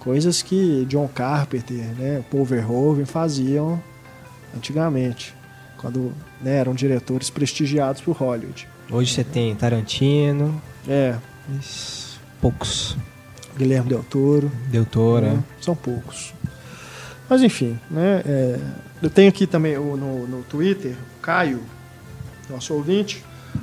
[0.00, 3.80] Coisas que John Carpenter, né, Paul Verhoeven faziam
[4.56, 5.37] antigamente
[5.78, 8.68] quando né, eram diretores prestigiados por Hollywood.
[8.90, 10.60] Hoje você tem Tarantino.
[10.86, 11.16] É.
[12.40, 12.96] Poucos.
[13.56, 14.52] Guilherme Del Toro.
[14.68, 15.42] Del Toro, né?
[15.58, 15.62] é.
[15.62, 16.34] São poucos.
[17.28, 18.22] Mas enfim, né?
[18.24, 18.58] É,
[19.02, 21.60] eu tenho aqui também no, no Twitter, o Caio,
[22.48, 23.22] nosso ouvinte,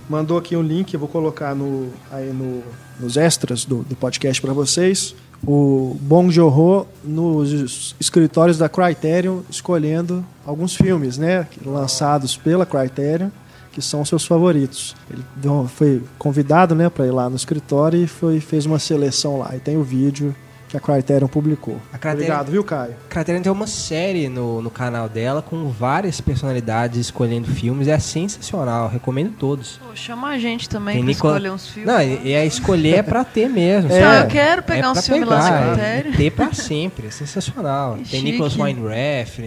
[0.10, 2.64] mandou aqui um link, eu vou colocar no, aí no,
[3.00, 5.16] nos extras do, do podcast para vocês
[5.48, 13.30] o Bong Joon-ho nos escritórios da Criterion escolhendo alguns filmes, né, lançados pela Criterion,
[13.72, 14.96] que são seus favoritos.
[15.10, 15.24] Ele
[15.68, 19.56] foi convidado, né, para ir lá no escritório e foi fez uma seleção lá.
[19.56, 20.36] E tem o vídeo
[20.68, 21.78] que a Criterion publicou.
[21.94, 22.96] A Criterion, Obrigado, viu, Caio?
[23.06, 27.88] A Criterion tem uma série no, no canal dela com várias personalidades escolhendo filmes.
[27.88, 29.80] É sensacional, recomendo todos.
[29.86, 31.34] Pô, chama a gente também tem pra Nicola...
[31.36, 31.94] escolher uns filmes.
[31.94, 33.92] Não, e, e a escolher é pra ter mesmo.
[33.92, 34.02] É.
[34.02, 36.14] Não, eu quero pegar é uns filmes lá no Criterion.
[36.14, 37.98] É, ter pra sempre, é sensacional.
[38.10, 39.40] tem Nicholas Weinref,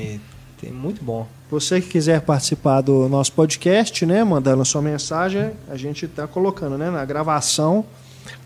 [0.60, 1.26] tem muito bom.
[1.50, 6.26] Você que quiser participar do nosso podcast, né, mandando a sua mensagem, a gente está
[6.26, 7.84] colocando, né, na gravação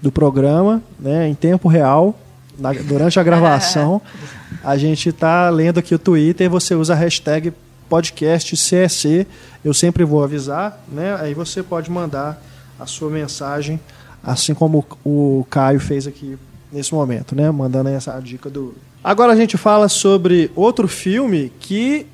[0.01, 2.17] do programa, né, em tempo real,
[2.59, 4.01] na, durante a gravação,
[4.63, 7.53] a gente está lendo aqui o Twitter você usa a hashtag
[7.89, 9.27] podcast CSC.
[9.63, 11.15] Eu sempre vou avisar, né?
[11.21, 12.43] Aí você pode mandar
[12.81, 13.79] a sua mensagem,
[14.25, 16.39] assim como o Caio fez aqui
[16.73, 17.51] nesse momento, né?
[17.51, 18.75] Mandando essa dica do.
[19.05, 22.07] Agora a gente fala sobre outro filme que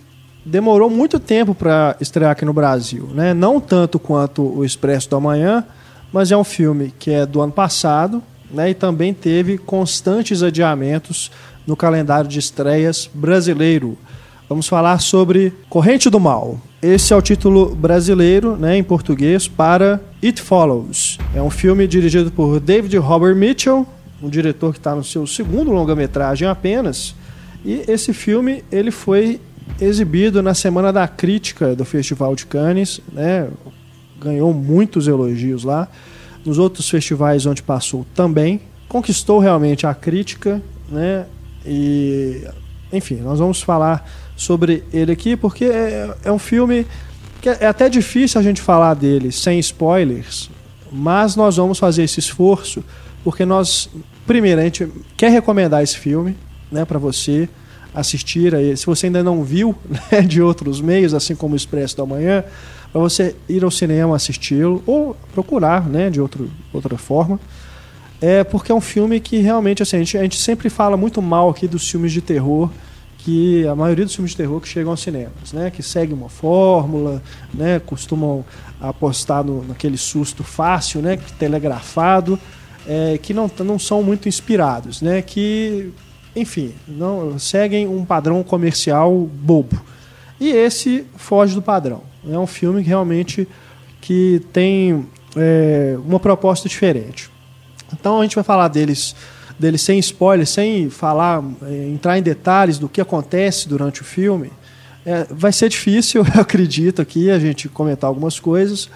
[0.44, 3.32] demorou muito tempo para estrear aqui no Brasil, né?
[3.32, 5.64] Não tanto quanto o Expresso do Amanhã,
[6.12, 8.70] mas é um filme que é do ano passado, né?
[8.70, 11.30] E também teve constantes adiamentos
[11.66, 13.98] no calendário de estreias brasileiro.
[14.48, 16.58] Vamos falar sobre Corrente do Mal.
[16.80, 21.18] Esse é o título brasileiro, né, em português, para It Follows.
[21.34, 23.86] É um filme dirigido por David Robert Mitchell,
[24.22, 27.14] um diretor que está no seu segundo longa-metragem apenas.
[27.64, 29.40] E esse filme ele foi
[29.80, 33.48] exibido na Semana da Crítica do Festival de Cannes, né?
[34.20, 35.88] ganhou muitos elogios lá.
[36.48, 38.62] Nos outros festivais onde passou também.
[38.88, 41.26] Conquistou realmente a crítica, né?
[41.66, 42.42] E,
[42.90, 46.86] enfim, nós vamos falar sobre ele aqui porque é, é um filme
[47.42, 50.48] que é até difícil a gente falar dele sem spoilers,
[50.90, 52.82] mas nós vamos fazer esse esforço
[53.22, 53.90] porque nós,
[54.26, 54.88] primeiro, a gente
[55.18, 56.34] quer recomendar esse filme,
[56.72, 57.46] né, para você
[57.94, 58.74] assistir aí.
[58.74, 59.74] Se você ainda não viu
[60.10, 62.42] né, de outros meios, assim como o Expresso da Manhã,
[62.92, 67.38] para você ir ao cinema assisti-lo ou procurar, né, de outro, outra forma.
[68.20, 71.22] É porque é um filme que realmente assim, a gente, a gente sempre fala muito
[71.22, 72.70] mal aqui dos filmes de terror
[73.18, 76.28] que a maioria dos filmes de terror que chegam aos cinemas, né, que seguem uma
[76.28, 78.44] fórmula, né, costumam
[78.80, 82.38] apostar no, naquele susto fácil, né, telegrafado,
[82.86, 85.92] é, que não, não são muito inspirados, né, que
[86.34, 89.80] enfim, não seguem um padrão comercial bobo.
[90.40, 92.02] E esse foge do padrão.
[92.26, 93.46] É um filme que realmente
[94.00, 97.30] que tem é, uma proposta diferente.
[97.92, 99.14] Então a gente vai falar deles,
[99.58, 104.50] deles sem spoiler, sem falar, é, entrar em detalhes do que acontece durante o filme.
[105.04, 108.90] É, vai ser difícil, eu acredito, aqui a gente comentar algumas coisas,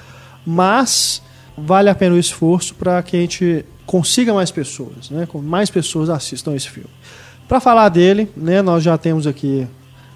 [0.45, 1.23] mas
[1.57, 5.27] vale a pena o esforço para que a gente consiga mais pessoas, né?
[5.27, 6.91] Com mais pessoas assistam esse filme.
[7.49, 9.67] Para falar dele, né, nós já temos aqui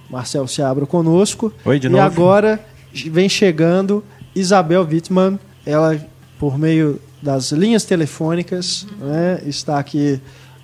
[0.08, 1.52] Marcel Seabra conosco.
[1.64, 2.02] Oi, de e novo.
[2.02, 2.64] agora
[3.04, 4.02] vem chegando
[4.34, 5.38] Isabel Wittmann.
[5.64, 5.98] Ela,
[6.38, 10.20] por meio das linhas telefônicas, né, está aqui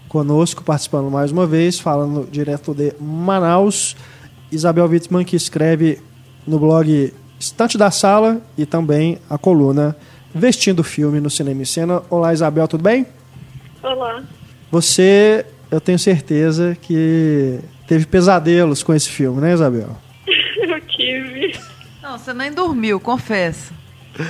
[0.08, 3.96] conosco, participando mais uma vez, falando direto de Manaus.
[4.50, 5.98] Isabel Wittmann, que escreve
[6.46, 9.96] no blog Estante da Sala e também a coluna
[10.34, 12.02] Vestindo Filme no Cinema e Cena.
[12.08, 13.06] Olá, Isabel, tudo bem?
[13.82, 14.22] Olá.
[14.70, 19.96] Você eu tenho certeza que teve pesadelos com esse filme, né, Isabel?
[20.60, 21.58] eu tive.
[22.02, 23.72] Não, você nem dormiu, confessa.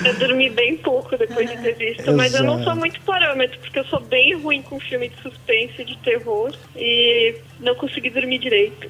[0.05, 3.79] Eu dormi bem pouco depois de ter visto, mas eu não sou muito parâmetro, porque
[3.81, 8.89] eu sou bem ruim com filme de suspense, de terror, e não consegui dormir direito.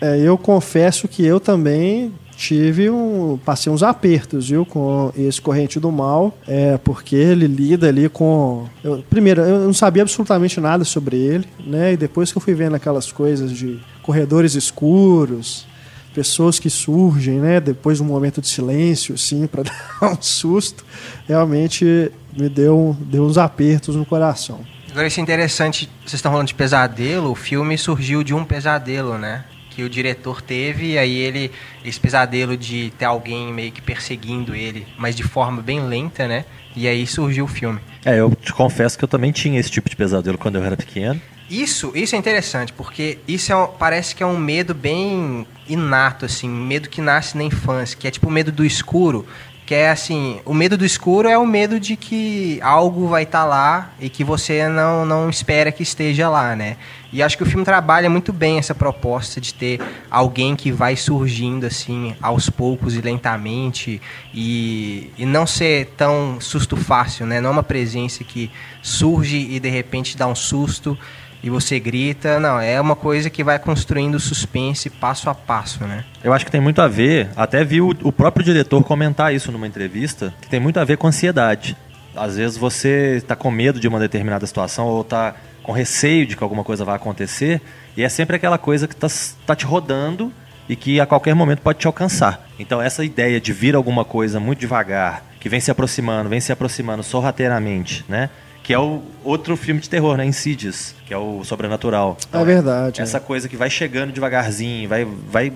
[0.00, 3.38] É, eu confesso que eu também tive um.
[3.44, 8.66] passei uns apertos, viu, com esse corrente do mal, é, porque ele lida ali com.
[8.82, 11.92] Eu, primeiro, eu não sabia absolutamente nada sobre ele, né?
[11.92, 15.66] E depois que eu fui vendo aquelas coisas de corredores escuros,
[16.14, 20.84] pessoas que surgem, né, depois de um momento de silêncio, assim, para dar um susto,
[21.26, 24.60] realmente me deu, deu uns apertos no coração.
[24.90, 29.16] Agora, isso é interessante, vocês estão falando de pesadelo, o filme surgiu de um pesadelo,
[29.16, 29.44] né?
[29.74, 31.50] que o diretor teve, e aí ele,
[31.84, 36.44] esse pesadelo de ter alguém meio que perseguindo ele, mas de forma bem lenta, né?
[36.76, 37.80] E aí surgiu o filme.
[38.04, 40.76] É, eu te confesso que eu também tinha esse tipo de pesadelo quando eu era
[40.76, 41.20] pequeno.
[41.50, 46.48] Isso, isso é interessante, porque isso é parece que é um medo bem inato, assim,
[46.48, 49.26] medo que nasce na infância, que é tipo o medo do escuro,
[49.64, 53.42] que é assim, o medo do escuro é o medo de que algo vai estar
[53.42, 56.76] tá lá e que você não, não espera que esteja lá, né?
[57.12, 60.96] E acho que o filme trabalha muito bem essa proposta de ter alguém que vai
[60.96, 64.00] surgindo assim aos poucos e lentamente
[64.34, 67.40] e, e não ser tão susto fácil, né?
[67.40, 68.50] Não é uma presença que
[68.82, 70.98] surge e de repente dá um susto
[71.42, 72.38] e você grita.
[72.38, 76.04] Não, é uma coisa que vai construindo suspense passo a passo, né?
[76.22, 79.50] Eu acho que tem muito a ver, até vi o, o próprio diretor comentar isso
[79.50, 81.76] numa entrevista, que tem muito a ver com ansiedade.
[82.14, 86.36] Às vezes você está com medo de uma determinada situação ou está com receio de
[86.36, 87.60] que alguma coisa vai acontecer,
[87.96, 89.08] e é sempre aquela coisa que está
[89.46, 90.32] tá te rodando
[90.68, 92.48] e que a qualquer momento pode te alcançar.
[92.58, 96.52] Então essa ideia de vir alguma coisa muito devagar, que vem se aproximando, vem se
[96.52, 98.30] aproximando sorrateiramente, né?
[98.62, 100.24] Que é o outro filme de terror, né?
[100.24, 102.16] Insidious, que é o sobrenatural.
[102.28, 103.00] Então, é verdade.
[103.00, 103.20] Essa é.
[103.20, 105.52] coisa que vai chegando devagarzinho, vai, vai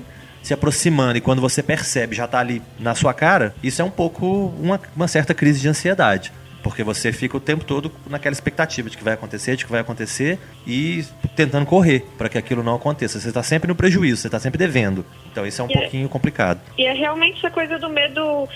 [0.47, 3.91] se aproximando e quando você percebe já está ali na sua cara, isso é um
[3.91, 6.33] pouco uma, uma certa crise de ansiedade.
[6.63, 9.81] Porque você fica o tempo todo naquela expectativa de que vai acontecer, de que vai
[9.81, 11.05] acontecer e
[11.37, 13.21] tentando correr para que aquilo não aconteça.
[13.21, 15.05] Você está sempre no prejuízo, você está sempre devendo.
[15.31, 16.61] Então isso é um e é- pouquinho é, complicado.
[16.79, 18.49] E é realmente essa coisa do medo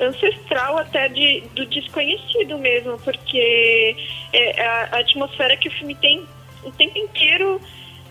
[0.00, 3.96] ancestral até de, do desconhecido mesmo, porque
[4.32, 6.24] é, a, a atmosfera que o filme tem
[6.64, 7.60] o tempo inteiro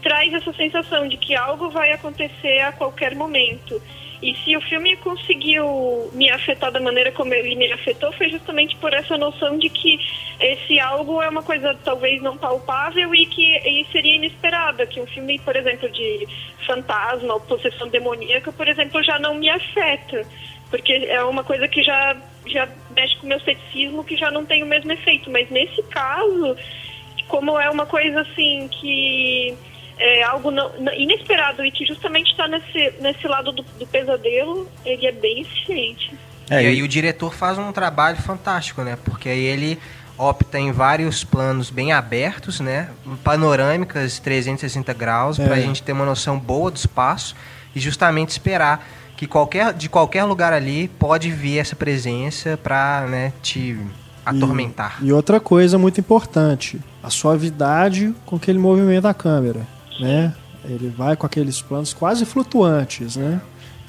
[0.02, 3.82] traz essa sensação de que algo vai acontecer a qualquer momento.
[4.22, 8.76] E se o filme conseguiu me afetar da maneira como ele me afetou, foi justamente
[8.78, 10.00] por essa noção de que
[10.40, 14.86] esse algo é uma coisa talvez não palpável e que e seria inesperada.
[14.88, 16.28] Que um filme, por exemplo, de
[16.66, 20.26] fantasma ou possessão demoníaca, por exemplo, já não me afeta.
[20.76, 24.46] Porque é uma coisa que já, já mexe com o meu ceticismo, que já não
[24.46, 25.32] tem o mesmo efeito.
[25.32, 26.58] Mas nesse caso,
[27.30, 29.56] como é uma coisa assim que
[29.98, 35.08] é algo não, inesperado e que justamente está nesse, nesse lado do, do, pesadelo, ele
[35.08, 36.14] é bem eficiente.
[36.50, 38.98] É, e o diretor faz um trabalho fantástico, né?
[39.06, 39.80] Porque aí ele
[40.18, 42.90] opta em vários planos bem abertos, né?
[43.24, 45.46] Panorâmicas 360 graus, é.
[45.46, 47.34] para a gente ter uma noção boa do espaço
[47.74, 48.86] e justamente esperar
[49.18, 53.78] que qualquer, de qualquer lugar ali pode vir essa presença para né, te
[54.26, 54.98] atormentar.
[55.02, 60.34] E, e outra coisa muito importante, a suavidade com que ele movimenta a câmera né?
[60.64, 63.42] Ele vai com aqueles planos quase flutuantes, né?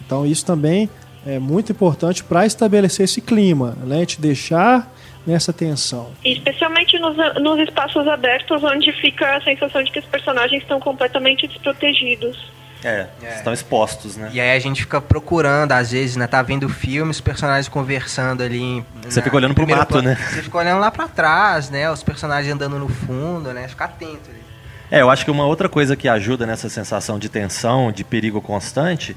[0.04, 0.88] Então isso também
[1.26, 4.04] é muito importante para estabelecer esse clima, né?
[4.04, 4.92] Te deixar
[5.26, 6.12] nessa tensão.
[6.24, 11.48] Especialmente nos, nos espaços abertos, onde fica a sensação de que os personagens estão completamente
[11.48, 12.38] desprotegidos.
[12.86, 14.30] É, é, estão expostos, né?
[14.32, 16.28] E aí a gente fica procurando, às vezes, né?
[16.28, 18.84] Tá vendo filmes, personagens conversando ali.
[19.02, 20.10] Você na, fica olhando pro mato, plano.
[20.10, 20.14] né?
[20.14, 21.90] Você fica olhando lá para trás, né?
[21.90, 23.66] Os personagens andando no fundo, né?
[23.66, 24.40] Fica atento ali.
[24.88, 28.40] É, eu acho que uma outra coisa que ajuda nessa sensação de tensão, de perigo
[28.40, 29.16] constante,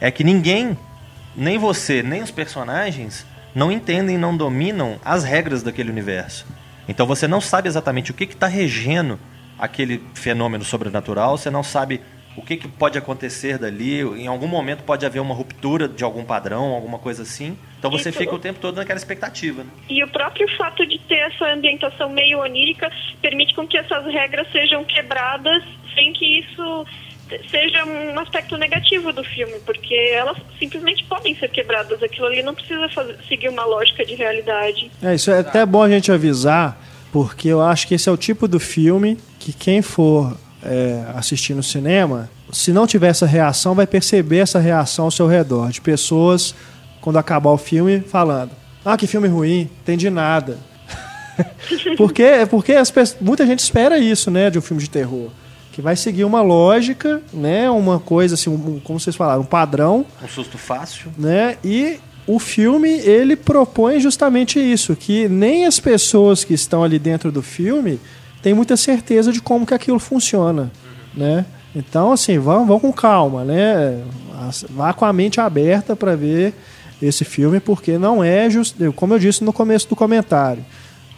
[0.00, 0.78] é que ninguém,
[1.34, 6.46] nem você, nem os personagens, não entendem, não dominam as regras daquele universo.
[6.88, 9.18] Então você não sabe exatamente o que está regendo
[9.58, 12.00] aquele fenômeno sobrenatural, você não sabe
[12.38, 16.24] o que, que pode acontecer dali, em algum momento pode haver uma ruptura de algum
[16.24, 17.58] padrão, alguma coisa assim.
[17.78, 18.18] Então você Isso.
[18.18, 19.64] fica o tempo todo naquela expectativa.
[19.64, 19.70] Né?
[19.88, 22.90] E o próprio fato de ter essa ambientação meio onírica
[23.20, 26.86] permite com que essas regras sejam quebradas sem que isso
[27.50, 32.00] seja um aspecto negativo do filme, porque elas simplesmente podem ser quebradas.
[32.02, 34.90] Aquilo ali não precisa fazer, seguir uma lógica de realidade.
[35.02, 36.80] É, isso é até bom a gente avisar,
[37.12, 41.54] porque eu acho que esse é o tipo do filme que quem for é, assistir
[41.54, 45.80] no cinema, se não tiver essa reação, vai perceber essa reação ao seu redor, de
[45.80, 46.54] pessoas,
[47.00, 48.50] quando acabar o filme, falando:
[48.84, 50.58] Ah, que filme ruim, entendi nada.
[51.96, 55.30] porque porque as, muita gente espera isso, né, de um filme de terror.
[55.72, 57.70] Que vai seguir uma lógica, né?
[57.70, 60.04] Uma coisa assim, um, como vocês falaram, um padrão.
[60.20, 61.12] Um susto fácil.
[61.16, 61.56] Né?
[61.62, 67.30] E o filme ele propõe justamente isso, que nem as pessoas que estão ali dentro
[67.30, 68.00] do filme
[68.42, 70.70] tem muita certeza de como que aquilo funciona,
[71.14, 71.44] né?
[71.74, 74.02] Então, assim, vão, vão com calma, né?
[74.70, 76.54] Vá com a mente aberta para ver
[77.00, 80.64] esse filme, porque não é, just, como eu disse no começo do comentário,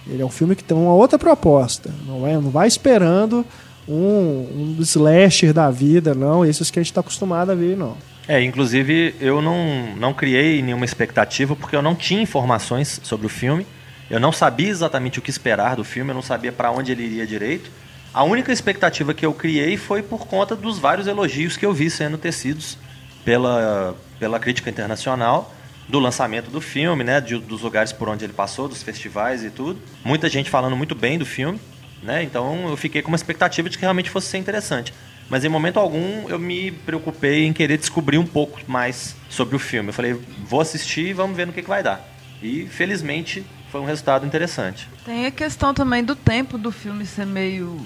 [0.06, 1.90] ele é um filme que tem uma outra proposta.
[2.06, 3.44] Não, é, não vai esperando
[3.88, 6.44] um, um slasher da vida, não.
[6.44, 7.96] Esses que a gente está acostumado a ver, não.
[8.26, 13.28] É, inclusive eu não, não criei nenhuma expectativa porque eu não tinha informações sobre o
[13.28, 13.66] filme.
[14.10, 17.04] Eu não sabia exatamente o que esperar do filme, eu não sabia para onde ele
[17.04, 17.70] iria direito.
[18.12, 21.88] A única expectativa que eu criei foi por conta dos vários elogios que eu vi
[21.88, 22.76] sendo tecidos
[23.24, 25.54] pela, pela crítica internacional
[25.88, 29.50] do lançamento do filme, né, de, dos lugares por onde ele passou, dos festivais e
[29.50, 29.80] tudo.
[30.04, 31.60] Muita gente falando muito bem do filme,
[32.02, 32.22] né?
[32.22, 34.92] Então eu fiquei com uma expectativa de que realmente fosse ser interessante.
[35.28, 39.58] Mas em momento algum eu me preocupei em querer descobrir um pouco mais sobre o
[39.58, 39.90] filme.
[39.90, 42.04] Eu falei, vou assistir e vamos ver no que, que vai dar.
[42.42, 44.88] E felizmente foi um resultado interessante.
[45.04, 47.80] Tem a questão também do tempo do filme ser meio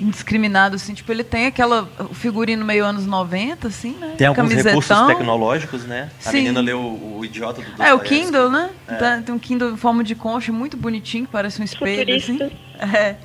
[0.00, 4.14] indiscriminado, assim, tipo, ele tem aquela o figurino meio anos 90, assim, né?
[4.16, 4.80] Tem alguns Camisetão.
[4.80, 6.10] recursos tecnológicos, né?
[6.24, 6.38] A Sim.
[6.38, 8.70] menina leu o, o Idiota do É, o Kindle, né?
[8.88, 9.20] É.
[9.20, 12.38] Tem um Kindle em forma de concha muito bonitinho, que parece um espelho, assim.
[12.80, 13.16] É.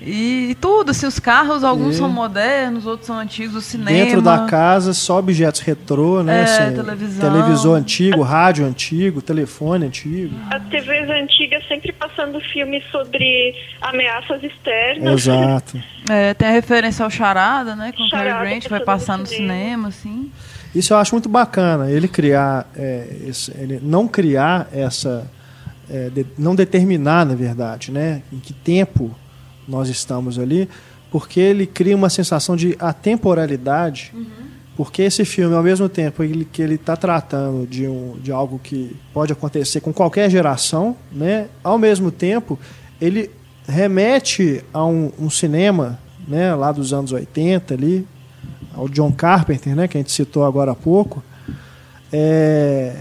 [0.00, 1.98] E tudo, assim, os carros, alguns e...
[1.98, 3.90] são modernos, outros são antigos, o cinema.
[3.90, 6.40] Dentro da casa, só objetos retrô, né?
[6.40, 7.32] É, assim, televisão.
[7.32, 10.34] Televisor antigo, rádio antigo, telefone antigo.
[10.50, 15.20] As TVs antigas sempre passando filmes sobre ameaças externas.
[15.20, 15.82] Exato.
[16.10, 17.92] É, tem a referência ao Charada, né?
[17.96, 20.30] Com o Cary Grant vai passar no cinema, assim.
[20.74, 25.30] Isso eu acho muito bacana, ele criar, é, esse, ele não criar essa,
[25.88, 28.22] é, de, não determinar, na verdade, né?
[28.32, 29.14] Em que tempo
[29.66, 30.68] nós estamos ali,
[31.10, 34.26] porque ele cria uma sensação de atemporalidade, uhum.
[34.76, 38.58] porque esse filme, ao mesmo tempo ele, que ele está tratando de, um, de algo
[38.58, 41.48] que pode acontecer com qualquer geração, né?
[41.62, 42.58] ao mesmo tempo
[43.00, 43.30] ele
[43.66, 48.06] remete a um, um cinema né, lá dos anos 80 ali,
[48.74, 51.22] ao John Carpenter, né, que a gente citou agora há pouco,
[52.12, 52.96] é,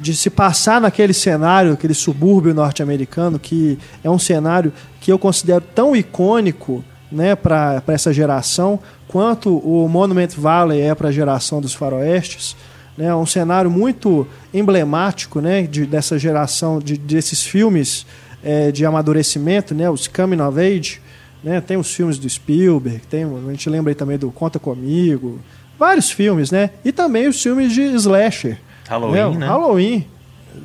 [0.00, 5.62] de se passar naquele cenário, aquele subúrbio norte-americano, que é um cenário que eu considero
[5.74, 6.82] tão icônico
[7.12, 12.56] né, para essa geração, quanto o Monument Valley é para a geração dos faroestes.
[12.96, 13.14] né?
[13.14, 15.62] Um cenário muito emblemático, né?
[15.62, 18.06] De, dessa geração de, desses filmes
[18.42, 19.90] é, de amadurecimento, né?
[19.90, 21.00] Os coming of age,
[21.42, 21.60] né?
[21.60, 25.40] Tem os filmes do Spielberg, tem, a gente lembra aí também do Conta Comigo,
[25.78, 26.70] vários filmes, né?
[26.84, 28.58] E também os filmes de slasher.
[28.90, 29.46] Halloween, né?
[29.46, 30.06] Halloween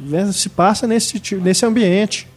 [0.07, 0.31] né?
[0.33, 2.27] se passa nesse, nesse ambiente.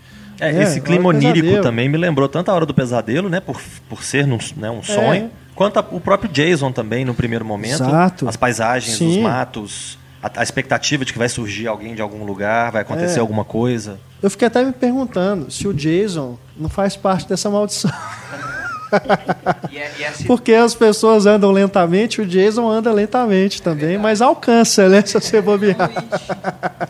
[0.40, 3.28] É, É, esse clima Hora do onírico também me lembrou tanto a Hora do Pesadelo,
[3.28, 3.40] né?
[3.40, 7.44] Por, por ser num, né, um sonho, quanto a- o próprio Jason também, no primeiro
[7.44, 7.82] momento.
[7.82, 8.28] Exato.
[8.28, 9.22] As paisagens, os Sim.
[9.22, 13.20] matos, a, a expectativa de que vai surgir alguém de algum lugar, vai acontecer É.
[13.20, 13.98] alguma coisa.
[14.22, 17.90] Eu fiquei até me perguntando se o Jason não faz parte dessa maldição.
[18.92, 24.88] É- e essa- Porque as pessoas andam lentamente, o Jason anda lentamente também, mas alcança,
[24.88, 25.02] né?
[25.04, 25.90] Se você bobear.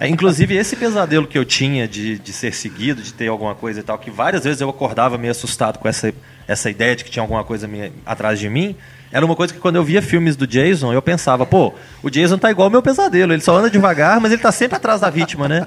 [0.01, 3.81] É, inclusive, esse pesadelo que eu tinha de, de ser seguido, de ter alguma coisa
[3.81, 6.13] e tal, que várias vezes eu acordava meio assustado com essa,
[6.47, 8.75] essa ideia de que tinha alguma coisa me- atrás de mim,
[9.11, 11.73] era uma coisa que quando eu via filmes do Jason, eu pensava, pô,
[12.03, 14.77] o Jason tá igual ao meu pesadelo, ele só anda devagar, mas ele tá sempre
[14.77, 15.67] atrás da vítima, né?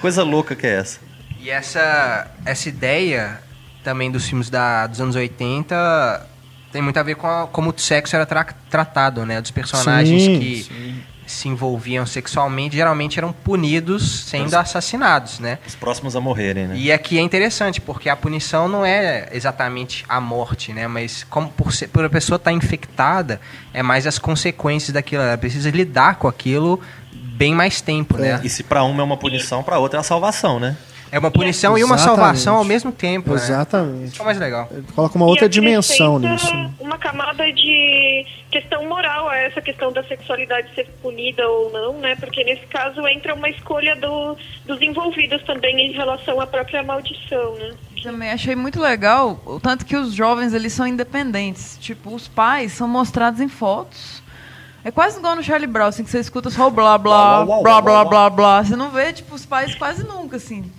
[0.00, 0.98] Coisa louca que é essa.
[1.40, 3.38] E essa, essa ideia
[3.84, 6.26] também dos filmes da, dos anos 80
[6.72, 9.40] tem muito a ver com a- como o sexo era tra- tratado, né?
[9.40, 15.58] Dos personagens Sim, que se envolviam sexualmente geralmente eram punidos sendo assassinados, né?
[15.66, 16.76] Os próximos a morrerem, né?
[16.76, 20.86] E aqui é interessante, porque a punição não é exatamente a morte, né?
[20.88, 23.40] Mas como por, ser, por a pessoa estar infectada,
[23.72, 25.22] é mais as consequências daquilo.
[25.22, 26.80] Ela precisa lidar com aquilo
[27.12, 28.40] bem mais tempo, né?
[28.44, 30.76] E se pra uma é uma punição, pra outra é a salvação, né?
[31.14, 32.20] É uma punição e uma Exatamente.
[32.22, 33.36] salvação ao mesmo tempo, né?
[33.36, 34.12] Exatamente.
[34.14, 34.66] Isso é mais legal.
[34.72, 36.52] Ele coloca uma outra E dimensão nisso.
[36.52, 36.72] né?
[36.80, 42.16] Uma camada de questão moral a essa questão da sexualidade ser punida ou não, né?
[42.16, 44.36] Porque nesse caso entra uma escolha do-
[44.66, 47.74] dos envolvidos também em relação à própria maldição, né?
[48.02, 51.78] Também achei muito legal o tanto que os jovens eles são independentes.
[51.80, 54.20] Tipo, os pais são mostrados em fotos.
[54.84, 57.80] É quase igual no Charlie Brown, assim, que você escuta só o blá blá, blá
[57.80, 58.64] blá uau, blá blá.
[58.64, 60.70] Você não vê, tipo, os pais quase nunca, assim.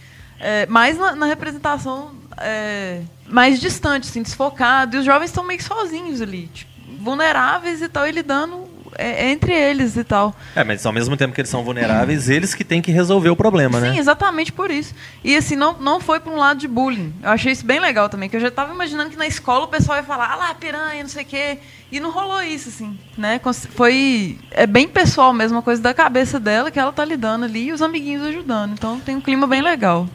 [0.48, 4.96] É, mais na, na representação é, mais distante, assim, desfocado.
[4.96, 9.32] E os jovens estão meio que sozinhos ali, tipo, vulneráveis e tal, e lidando é,
[9.32, 10.36] entre eles e tal.
[10.56, 13.36] É, mas ao mesmo tempo que eles são vulneráveis, eles que têm que resolver o
[13.36, 13.98] problema, Sim, né?
[13.98, 14.94] exatamente por isso.
[15.24, 17.14] E assim, não, não foi para um lado de bullying.
[17.24, 19.68] Eu achei isso bem legal também, que eu já estava imaginando que na escola o
[19.68, 21.58] pessoal ia falar, ah lá, piranha, não sei o quê.
[21.92, 23.40] E não rolou isso, assim, né?
[23.72, 24.38] Foi.
[24.52, 27.72] É bem pessoal mesmo, uma coisa da cabeça dela que ela tá lidando ali e
[27.72, 28.74] os amiguinhos ajudando.
[28.74, 30.08] Então tem um clima bem legal.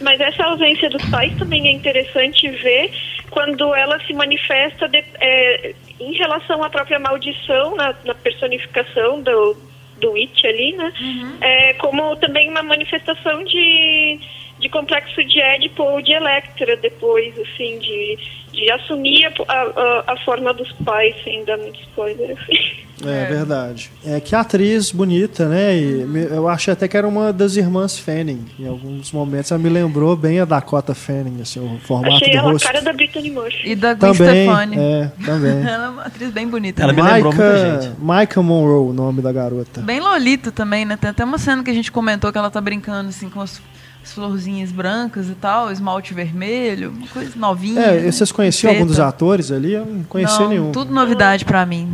[0.00, 2.90] Mas essa ausência dos pais também é interessante ver
[3.30, 9.56] quando ela se manifesta de- é, em relação à própria maldição, na, na personificação do,
[10.00, 10.92] do It ali, né?
[11.40, 14.20] É, como também uma manifestação de,
[14.58, 18.18] de complexo de Édipo ou de Electra depois, assim, de,
[18.52, 22.88] de assumir a, a, a forma dos pais, sem dar muito spoiler, assim.
[23.06, 23.92] É, verdade.
[24.04, 25.76] É que atriz bonita, né?
[25.78, 28.44] E me- eu achei até que era uma das irmãs Fanning.
[28.58, 32.38] Em alguns momentos ela me lembrou bem a Dakota Fanning, assim, o formato Achei do
[32.38, 32.66] ela a rosto.
[32.66, 33.68] cara da Brittany Murphy.
[33.70, 34.76] E da Gwen Também, Stefani.
[34.76, 35.62] é, também.
[35.72, 36.82] Ela é uma atriz bem bonita.
[36.82, 37.00] Ela né?
[37.00, 38.00] me lembrou muita Maika, gente.
[38.00, 39.80] Maika Monroe, o nome da garota.
[39.80, 40.96] Bem Lolita também, né?
[40.96, 43.62] Tem até uma cena que a gente comentou que ela tá brincando assim com as,
[44.02, 47.80] as florzinhas brancas e tal, esmalte vermelho, uma coisa novinha.
[47.80, 48.10] É, né?
[48.10, 48.82] vocês conheciam Preta.
[48.82, 49.72] algum dos atores ali?
[49.74, 50.72] Eu não conhecia Não, nenhum.
[50.72, 51.92] Tudo novidade pra mim.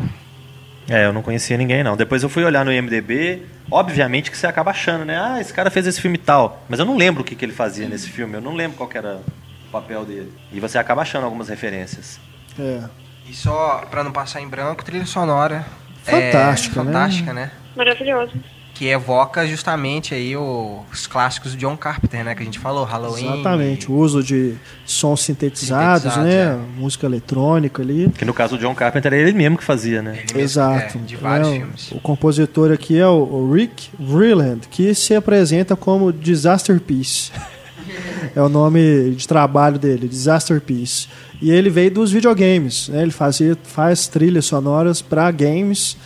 [0.88, 1.96] É, eu não conhecia ninguém, não.
[1.96, 5.18] Depois eu fui olhar no IMDB, obviamente que você acaba achando, né?
[5.18, 6.62] Ah, esse cara fez esse filme tal.
[6.68, 8.88] Mas eu não lembro o que, que ele fazia nesse filme, eu não lembro qual
[8.88, 9.20] que era
[9.68, 10.32] o papel dele.
[10.52, 12.20] E você acaba achando algumas referências.
[12.58, 12.82] É.
[13.26, 15.64] E só pra não passar em branco, trilha sonora.
[16.02, 16.92] Fantástica, é, né?
[16.92, 17.50] Fantástica, né?
[17.74, 18.32] Maravilhosa.
[18.74, 22.34] Que evoca justamente aí o- os clássicos do John Carpenter, né?
[22.34, 23.32] Que a gente falou, Halloween.
[23.34, 26.60] Exatamente, o uso de sons sintetizados, Sintetizados, né?
[26.76, 28.10] Música eletrônica ali.
[28.18, 30.14] Que no caso do John Carpenter era ele mesmo que fazia, né?
[30.14, 30.98] Ele mesmo, Exato.
[30.98, 31.92] é, de vários É, o- filmes.
[31.92, 37.30] O compositor aqui é o- o Rick Vreeland, que se apresenta como Disaster Piece.
[38.34, 41.06] é o nome de trabalho dele, Disaster Piece.
[41.40, 43.02] E ele veio dos videogames, né?
[43.02, 45.96] Ele fazia, faz trilhas sonoras para games.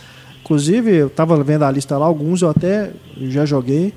[0.49, 2.89] Inclusive, eu estava vendo a lista lá, alguns eu até
[3.27, 3.93] já joguei.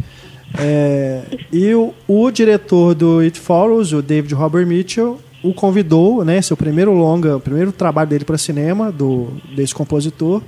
[0.59, 6.43] É, e o, o diretor do It Follows, o David Robert Mitchell, o convidou, né,
[6.43, 10.43] seu primeiro longa, o primeiro trabalho dele para cinema, do, desse compositor,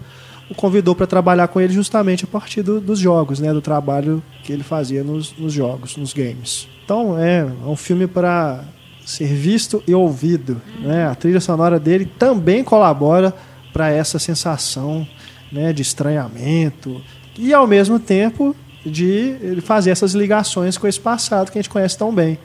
[0.50, 4.22] o convidou para trabalhar com ele justamente a partir do- dos jogos, né, do trabalho
[4.42, 6.68] que ele fazia nos, nos jogos, nos games.
[6.84, 8.62] Então é, é um filme para
[9.06, 10.60] ser visto e ouvido.
[10.80, 11.06] Né?
[11.06, 13.32] A trilha sonora dele também colabora
[13.72, 15.06] para essa sensação
[15.54, 17.00] né, de estranhamento
[17.38, 18.54] e ao mesmo tempo
[18.84, 22.36] de fazer essas ligações com esse passado que a gente conhece tão bem,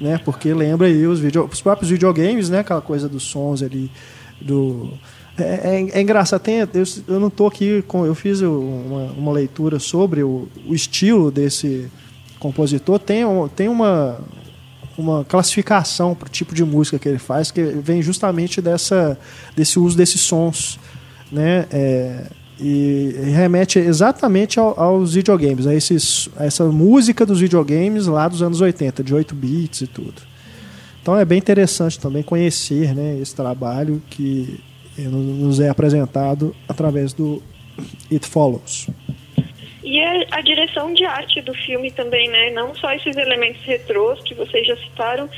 [0.00, 0.20] né?
[0.24, 2.60] Porque lembra aí os, video, os próprios videogames, né?
[2.60, 3.90] Aquela coisa dos sons ali
[4.40, 4.92] do
[5.36, 6.68] é, é, é engraçado, tem, eu,
[7.06, 8.04] eu não estou aqui com.
[8.04, 11.88] Eu fiz uma, uma leitura sobre o, o, estilo desse
[12.38, 12.98] compositor.
[12.98, 13.24] Tem,
[13.54, 14.20] tem uma,
[14.96, 19.18] uma classificação para o tipo de música que ele faz, que vem justamente dessa,
[19.56, 20.78] desse uso desses sons.
[21.30, 21.66] Né?
[21.70, 22.26] É,
[22.60, 28.42] e remete exatamente ao, aos videogames, a, esses, a essa música dos videogames lá dos
[28.42, 30.22] anos 80, de 8 bits e tudo.
[31.00, 34.60] Então é bem interessante também conhecer né, esse trabalho que
[34.98, 37.42] nos é apresentado através do
[38.10, 38.88] It Follows.
[39.84, 42.50] E a, a, direção de arte do filme também, né?
[42.50, 45.30] Não só esses elementos retrôs que vocês já citaram,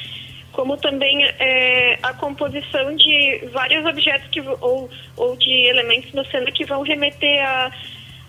[0.53, 6.51] como também é, a composição de vários objetos que, ou, ou de elementos na cena
[6.51, 7.73] que vão remeter a,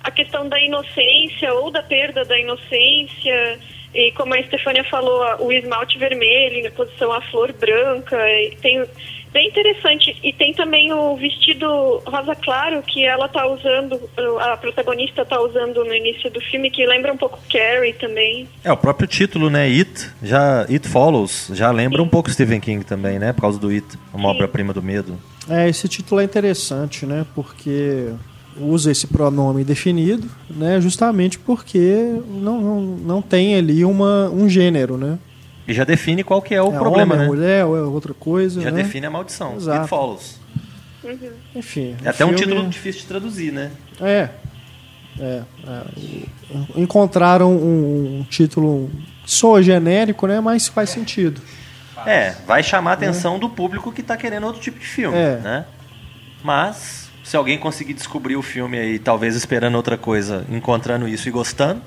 [0.03, 3.59] a questão da inocência ou da perda da inocência.
[3.93, 8.17] E como a Estefânia falou, o esmalte vermelho em posição à flor branca.
[8.61, 8.85] tem
[9.33, 10.17] Bem interessante.
[10.21, 13.99] E tem também o vestido rosa claro que ela tá usando,
[14.39, 18.47] a protagonista tá usando no início do filme, que lembra um pouco Carrie também.
[18.63, 19.65] É, o próprio título, né?
[19.65, 22.03] It, já, It Follows, já lembra Sim.
[22.05, 23.31] um pouco Stephen King também, né?
[23.31, 25.17] Por causa do It, uma obra-prima do medo.
[25.49, 27.25] É, esse título é interessante, né?
[27.33, 28.09] Porque
[28.57, 30.81] usa esse pronome definido, né?
[30.81, 35.17] Justamente porque não, não, não tem ali uma, um gênero, né?
[35.71, 37.33] E já define qual que é o é problema, homem, né?
[37.33, 38.83] mulher ou é outra coisa, Já né?
[38.83, 39.55] define a maldição.
[39.55, 39.79] Exato.
[39.79, 40.39] It follows.
[41.01, 41.31] Uhum.
[41.55, 41.95] Enfim.
[42.03, 42.33] É até filme...
[42.33, 43.71] um título difícil de traduzir, né?
[44.01, 44.29] É.
[45.17, 45.83] é, é.
[46.75, 48.91] Encontraram um, um título
[49.25, 50.41] soa genérico, né?
[50.41, 51.41] Mas faz sentido.
[52.05, 53.39] É, vai chamar a atenção é.
[53.39, 55.37] do público que está querendo outro tipo de filme, é.
[55.37, 55.65] né?
[56.43, 61.31] Mas se alguém conseguir descobrir o filme aí, talvez esperando outra coisa, encontrando isso e
[61.31, 61.81] gostando,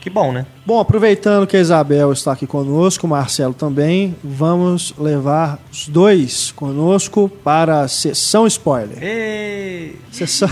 [0.00, 0.46] que bom, né?
[0.64, 6.52] Bom, aproveitando que a Isabel está aqui conosco, o Marcelo também, vamos levar os dois
[6.52, 9.02] conosco para a sessão spoiler.
[9.02, 9.98] Ei.
[10.10, 10.48] Sessão,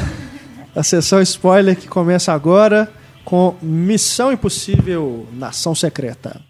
[0.75, 2.93] a sessão spoiler que começa agora
[3.25, 6.41] com Missão Impossível Nação Secreta.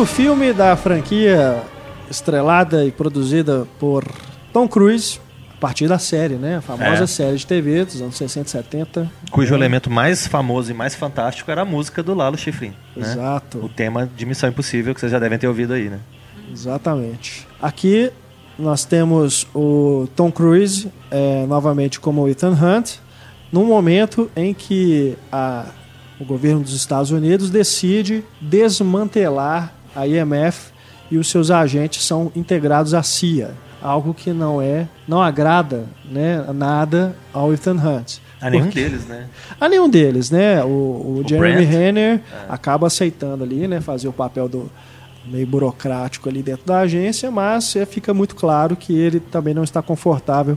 [0.00, 1.62] Quinto filme da franquia
[2.10, 4.02] estrelada e produzida por
[4.50, 5.20] Tom Cruise,
[5.54, 6.56] a partir da série, né?
[6.56, 7.06] A famosa é.
[7.06, 9.12] série de TV dos anos 60 e 70.
[9.30, 9.58] Cujo é.
[9.58, 12.72] elemento mais famoso e mais fantástico era a música do Lalo Schifrin.
[12.96, 13.12] Né?
[13.12, 13.58] Exato.
[13.58, 16.00] O tema de Missão Impossível, que vocês já devem ter ouvido aí, né?
[16.50, 17.46] Exatamente.
[17.60, 18.10] Aqui
[18.58, 22.94] nós temos o Tom Cruise é, novamente como Ethan Hunt,
[23.52, 25.66] num momento em que a,
[26.18, 30.72] o governo dos Estados Unidos decide desmantelar a IMF
[31.10, 33.50] e os seus agentes são integrados à CIA,
[33.82, 38.18] algo que não é, não agrada, né, nada ao Ethan Hunt.
[38.40, 39.26] A nenhum porque, deles, né?
[39.60, 40.64] A nenhum deles, né?
[40.64, 42.20] O, o, o Jeremy Renner é.
[42.48, 44.70] acaba aceitando ali, né, fazer o papel do
[45.26, 49.62] meio burocrático ali dentro da agência, mas é, fica muito claro que ele também não
[49.62, 50.56] está confortável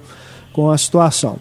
[0.54, 1.38] com a situação.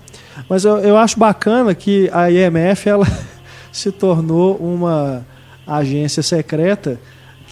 [0.48, 3.06] Mas eu, eu acho bacana que a IMF ela
[3.70, 5.24] se tornou uma
[5.64, 6.98] agência secreta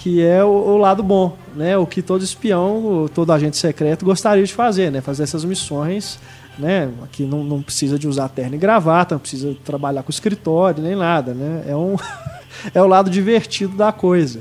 [0.03, 1.77] que é o, o, lado bom, né?
[1.77, 5.03] O que todo espião, todo agente secreto gostaria de fazer, né?
[5.03, 6.19] Fazer essas missões,
[6.59, 6.91] né?
[7.13, 10.97] Que não, não precisa de usar terno e gravata, não precisa trabalhar com escritório nem
[10.97, 11.65] nada, né?
[11.67, 11.97] É um
[12.75, 14.41] é o lado divertido da coisa,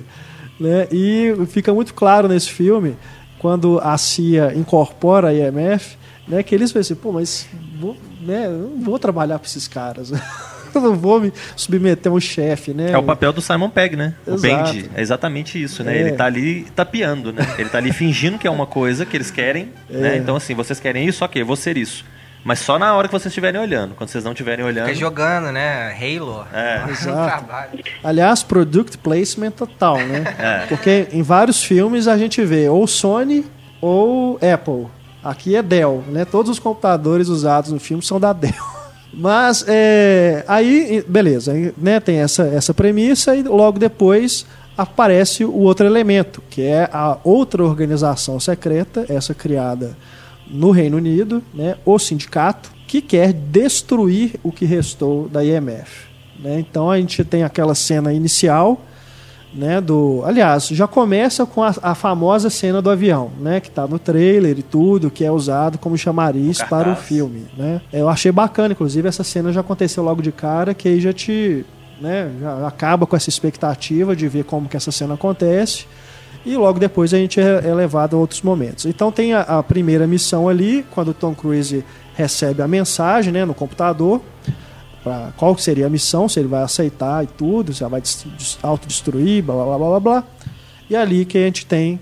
[0.58, 0.88] né?
[0.94, 2.96] E fica muito claro nesse filme
[3.38, 6.42] quando a CIA incorpora a IMF, né?
[6.42, 8.48] Que eles pensam, pô, mas vou, né?
[8.48, 10.14] Não vou trabalhar para esses caras.
[10.76, 12.92] eu não vou me submeter ao chefe, né?
[12.92, 14.14] É o papel do Simon Pegg, né?
[14.26, 14.38] Exato.
[14.38, 14.90] O Bendy.
[14.96, 15.98] É exatamente isso, né?
[15.98, 16.02] É.
[16.02, 17.46] Ele tá ali tapeando, né?
[17.58, 19.98] Ele tá ali fingindo que é uma coisa que eles querem, é.
[19.98, 20.18] né?
[20.18, 22.06] Então, assim, vocês querem isso, ok, eu vou ser isso.
[22.44, 23.96] Mas só na hora que vocês estiverem olhando.
[23.96, 24.88] Quando vocês não estiverem olhando.
[24.88, 25.94] Fica jogando, né?
[25.94, 26.46] Halo.
[26.54, 26.90] É.
[26.90, 27.46] Exato.
[28.04, 30.24] Aliás, product placement total, né?
[30.40, 30.66] É.
[30.68, 33.46] Porque em vários filmes a gente vê ou Sony
[33.82, 34.88] ou Apple.
[35.24, 36.24] Aqui é Dell, né?
[36.24, 38.79] Todos os computadores usados no filme são da Dell.
[39.14, 44.46] Mas é, aí, beleza, né, tem essa, essa premissa e logo depois
[44.78, 49.98] aparece o outro elemento, que é a outra organização secreta, essa criada
[50.48, 56.08] no Reino Unido, né, o sindicato, que quer destruir o que restou da IMF.
[56.40, 56.60] Né?
[56.60, 58.82] Então a gente tem aquela cena inicial
[59.54, 63.88] né, do, aliás, já começa com a, a famosa cena do avião, né, que está
[63.88, 67.82] no trailer e tudo, que é usado como chamariz O para o filme, né?
[67.92, 71.66] Eu achei bacana, inclusive essa cena já aconteceu logo de cara, que aí já te,
[72.00, 75.86] né, já acaba com essa expectativa de ver como que essa cena acontece.
[76.46, 78.86] E logo depois a gente é, é levado a outros momentos.
[78.86, 81.84] Então tem a, a primeira missão ali, quando o Tom Cruise
[82.16, 84.22] recebe a mensagem né, no computador,
[85.04, 88.26] pra qual seria a missão, se ele vai aceitar e tudo, se ela vai des-
[88.38, 90.24] des- autodestruir, blá blá blá blá blá.
[90.90, 92.00] E é ali que a gente tem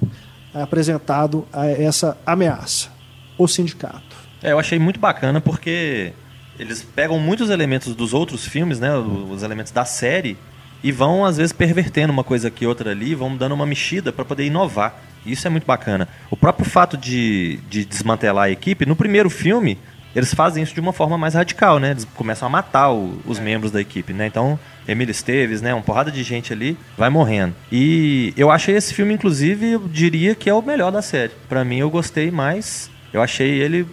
[0.54, 2.90] apresentado a- essa ameaça,
[3.38, 4.16] o sindicato.
[4.42, 6.14] É, eu achei muito bacana porque
[6.60, 10.38] eles pegam muitos elementos dos outros filmes, né, os elementos da série,
[10.84, 14.24] e vão às vezes pervertendo uma coisa aqui outra ali, vão dando uma mexida para
[14.26, 14.96] poder inovar.
[15.26, 16.08] Isso é muito bacana.
[16.32, 19.78] O próprio fato de, de desmantelar a equipe, no primeiro filme,
[20.16, 21.92] eles fazem isso de uma forma mais radical, né?
[21.92, 24.28] Eles começam a matar o- os membros da equipe, né?
[24.28, 25.74] Então, Emílio Esteves, né?
[25.74, 27.54] Uma porrada de gente ali vai morrendo.
[27.72, 31.32] E eu achei esse filme, inclusive, eu diria que é o melhor da série.
[31.48, 32.90] Pra mim, eu gostei mais.
[33.14, 33.86] Eu achei ele.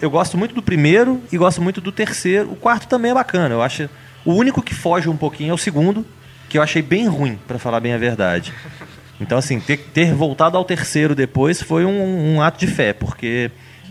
[0.00, 2.50] Eu gosto muito do primeiro e gosto muito do terceiro.
[2.52, 3.54] O quarto também é bacana.
[3.54, 3.88] Eu acho.
[4.24, 6.04] O único que foge um pouquinho é o segundo,
[6.48, 8.52] que eu achei bem ruim, pra falar bem a verdade.
[9.22, 13.50] Então, assim, ter, ter voltado ao terceiro depois foi um, um ato de fé, porque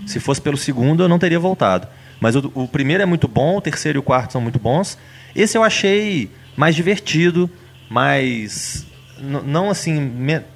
[0.10, 1.88] se fosse pelo segundo eu não teria voltado.
[2.19, 4.98] Mas o, o primeiro é muito bom, o terceiro e o quarto são muito bons.
[5.36, 7.49] Esse eu achei mais divertido,
[7.90, 8.86] mais.
[9.19, 10.11] n- Não assim.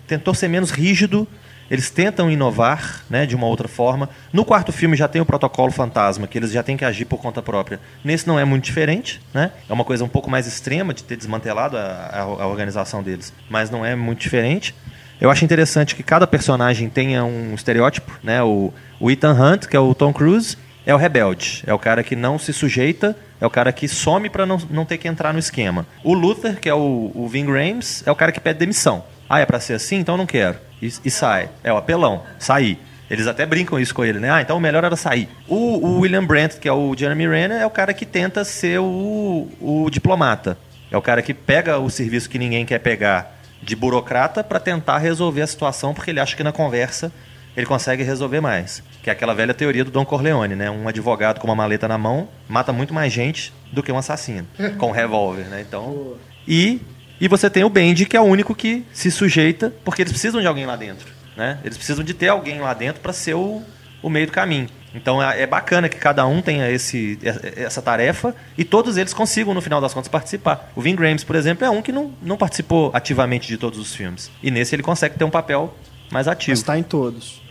[0.07, 1.27] tentou ser menos rígido.
[1.71, 4.09] Eles tentam inovar né, de uma outra forma.
[4.31, 7.19] No quarto filme já tem o protocolo fantasma, que eles já têm que agir por
[7.19, 7.79] conta própria.
[8.03, 9.49] Nesse não é muito diferente, né?
[9.67, 13.33] É uma coisa um pouco mais extrema de ter desmantelado a, a- a organização deles,
[13.49, 14.75] mas não é muito diferente.
[15.23, 18.43] Eu acho interessante que cada personagem tenha um estereótipo, né?
[18.43, 22.03] O, o Ethan Hunt, que é o Tom Cruise, é o rebelde, é o cara
[22.03, 25.31] que não se sujeita, é o cara que some para não, não ter que entrar
[25.31, 25.87] no esquema.
[26.03, 29.01] O Luther, que é o, o Ving Rhames, é o cara que pede demissão.
[29.29, 29.95] Ah, é pra ser assim?
[29.95, 30.57] Então não quero.
[30.81, 31.49] E, e sai.
[31.63, 32.23] É o apelão.
[32.37, 32.77] Sair.
[33.09, 34.29] Eles até brincam isso com ele, né?
[34.29, 35.29] Ah, então o melhor era sair.
[35.47, 38.81] O, o William Brandt, que é o Jeremy Renner, é o cara que tenta ser
[38.81, 40.57] o, o diplomata.
[40.91, 44.97] É o cara que pega o serviço que ninguém quer pegar de burocrata para tentar
[44.97, 47.11] resolver a situação, porque ele acha que na conversa
[47.55, 48.83] ele consegue resolver mais.
[49.01, 50.69] Que é aquela velha teoria do Don Corleone, né?
[50.69, 54.47] Um advogado com uma maleta na mão mata muito mais gente do que um assassino
[54.77, 55.61] com um revólver, né?
[55.61, 56.15] Então,
[56.47, 56.81] e
[57.21, 60.41] e você tem o Bendy, que é o único que se sujeita, porque eles precisam
[60.41, 61.07] de alguém lá dentro,
[61.37, 61.59] né?
[61.63, 63.61] Eles precisam de ter alguém lá dentro para ser o,
[64.01, 64.67] o meio do caminho.
[64.93, 67.17] Então é é bacana que cada um tenha esse,
[67.55, 70.71] essa tarefa e todos eles consigam, no final das contas, participar.
[70.75, 73.95] O Vin Grahams, por exemplo, é um que não, não participou ativamente de todos os
[73.95, 74.29] filmes.
[74.41, 75.73] E nesse ele consegue ter um papel
[76.11, 76.53] mais ativo.
[76.53, 77.41] Está em todos.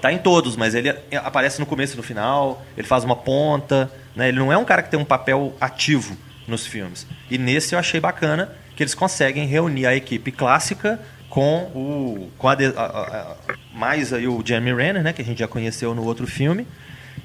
[0.00, 3.90] Tá em todos, mas ele aparece no começo e no final, ele faz uma ponta,
[4.14, 4.28] né?
[4.28, 6.16] Ele não é um cara que tem um papel ativo
[6.46, 7.06] nos filmes.
[7.30, 11.00] E nesse eu achei bacana que eles conseguem reunir a equipe clássica
[11.30, 13.36] com o com a- a- a-
[13.74, 16.66] mais aí o Jeremy Renner, né, que a gente já conheceu no outro filme.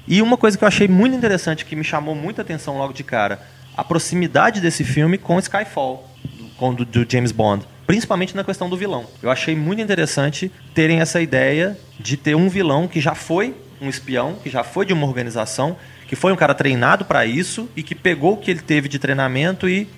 [0.06, 3.04] E uma coisa que eu achei muito interessante que me chamou muita atenção logo de
[3.04, 3.40] cara,
[3.76, 8.68] a proximidade desse filme com Skyfall, do- com do, do James Bond, principalmente na questão
[8.68, 9.06] do vilão.
[9.22, 13.88] Eu achei muito interessante terem essa ideia de ter um vilão que já foi um
[13.88, 15.76] espião, que já foi de uma organização,
[16.06, 18.98] que foi um cara treinado para isso e que pegou o que ele teve de
[18.98, 19.88] treinamento e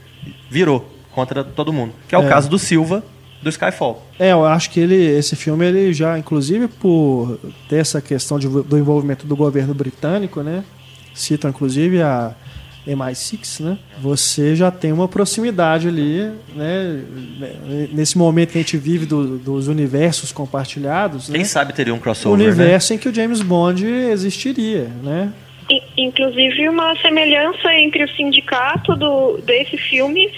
[0.51, 1.93] virou contra todo mundo.
[2.09, 2.29] Que é o É.
[2.29, 3.05] caso do Silva
[3.45, 4.03] do Skyfall.
[4.19, 7.39] É, eu acho que ele, esse filme, ele já, inclusive por
[7.69, 10.65] ter essa questão de- do envolvimento do governo britânico, né?
[11.15, 12.35] Citam inclusive a
[12.87, 13.79] MI6, né?
[14.03, 17.03] Você já tem uma proximidade ali, né?
[17.93, 21.37] Nesse momento que a gente vive do- dos universos compartilhados, né?
[21.37, 22.45] Quem sabe teria um O crossover, né?
[22.53, 25.33] universo em que o James Bond existiria, né?
[25.97, 30.31] Inclusive uma semelhança entre o sindicato do, desse filme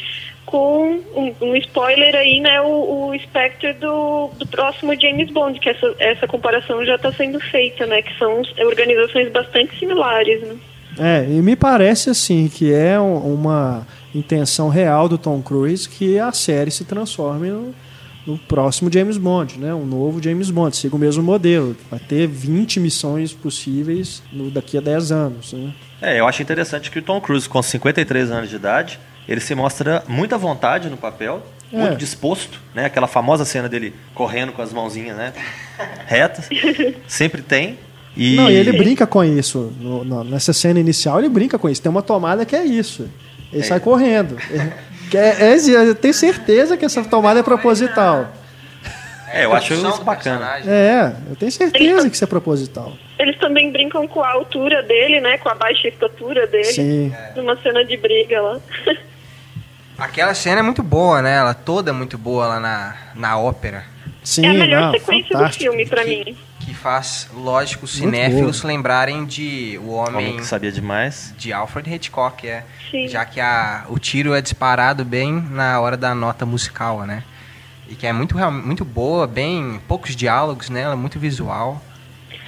[0.47, 2.61] com um, um spoiler aí, né?
[2.63, 7.39] O, o Spectre do, do próximo James Bond, que essa, essa comparação já está sendo
[7.41, 8.01] feita, né?
[8.01, 10.57] Que são organizações bastante similares, né?
[10.99, 16.19] É, e me parece assim que é um- uma intenção real do Tom Cruise que
[16.19, 17.75] a série se transforme no,
[18.27, 19.75] no próximo James Bond, né?
[19.75, 21.77] Um novo James Bond, siga o mesmo modelo.
[21.91, 25.73] Vai ter 20 missões possíveis no, daqui a 10 anos, né?
[26.01, 28.99] É, eu acho interessante que o Tom Cruise, com 53 anos de idade,
[29.29, 31.43] ele se mostra muita vontade no papel,
[31.73, 31.77] É.
[31.77, 32.85] muito disposto, né?
[32.87, 35.33] Aquela famosa cena dele correndo com as mãozinhas, né?
[36.07, 36.49] Retas.
[37.07, 37.79] Sempre tem.
[38.17, 38.37] E...
[38.37, 39.73] Não, e ele brinca com isso.
[39.79, 41.83] no- no- nessa cena inicial, ele brinca com isso.
[41.83, 43.09] Tem uma tomada que é isso.
[43.53, 44.37] Ele sai correndo.
[44.51, 44.73] É,
[45.11, 48.33] que é- é- eu tenho certeza que essa tomada é proposital.
[49.33, 50.59] É, eu acho isso bacana.
[50.67, 52.93] É, eu tenho certeza que isso é proposital.
[53.19, 55.37] Eles também brincam com a altura dele, né?
[55.39, 56.65] Com a baixa estatura dele.
[56.65, 57.13] Sim.
[57.35, 58.61] Numa cena de briga lá.
[59.99, 61.37] Aquela cena é muito boa, né?
[61.37, 63.85] Ela toda é muito boa lá na, na ópera.
[64.23, 65.65] Sim, é a melhor não, sequência fantástico.
[65.65, 66.37] do filme pra Que- mim.
[66.61, 71.33] Que faz, lógico, os cinéfilos lembrarem de O Homem Homem que sabia demais.
[71.39, 72.65] de Alfred Hitchcock, é.
[72.91, 73.07] Sim.
[73.07, 77.23] Já que a, o tiro é disparado bem na hora da nota musical, né?
[77.89, 80.81] E que é muito, real- muito boa, bem poucos diálogos, né?
[80.83, 81.81] Ela é muito visual.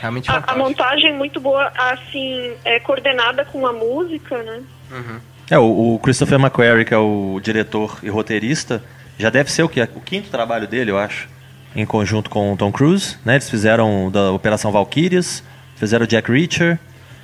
[0.00, 4.62] Realmente A, a montagem é muito boa, assim, é coordenada com a música, né?
[4.90, 5.20] Uhum.
[5.50, 8.82] É, o, o Christopher McQuarrie, que é o diretor e roteirista,
[9.18, 9.80] já deve ser o que?
[9.82, 11.28] O quinto trabalho dele, eu acho.
[11.74, 13.34] Em conjunto com o Tom Cruise, né?
[13.34, 15.42] Eles fizeram da Operação Valkyrias,
[15.76, 16.78] fizeram o Jack Reacher,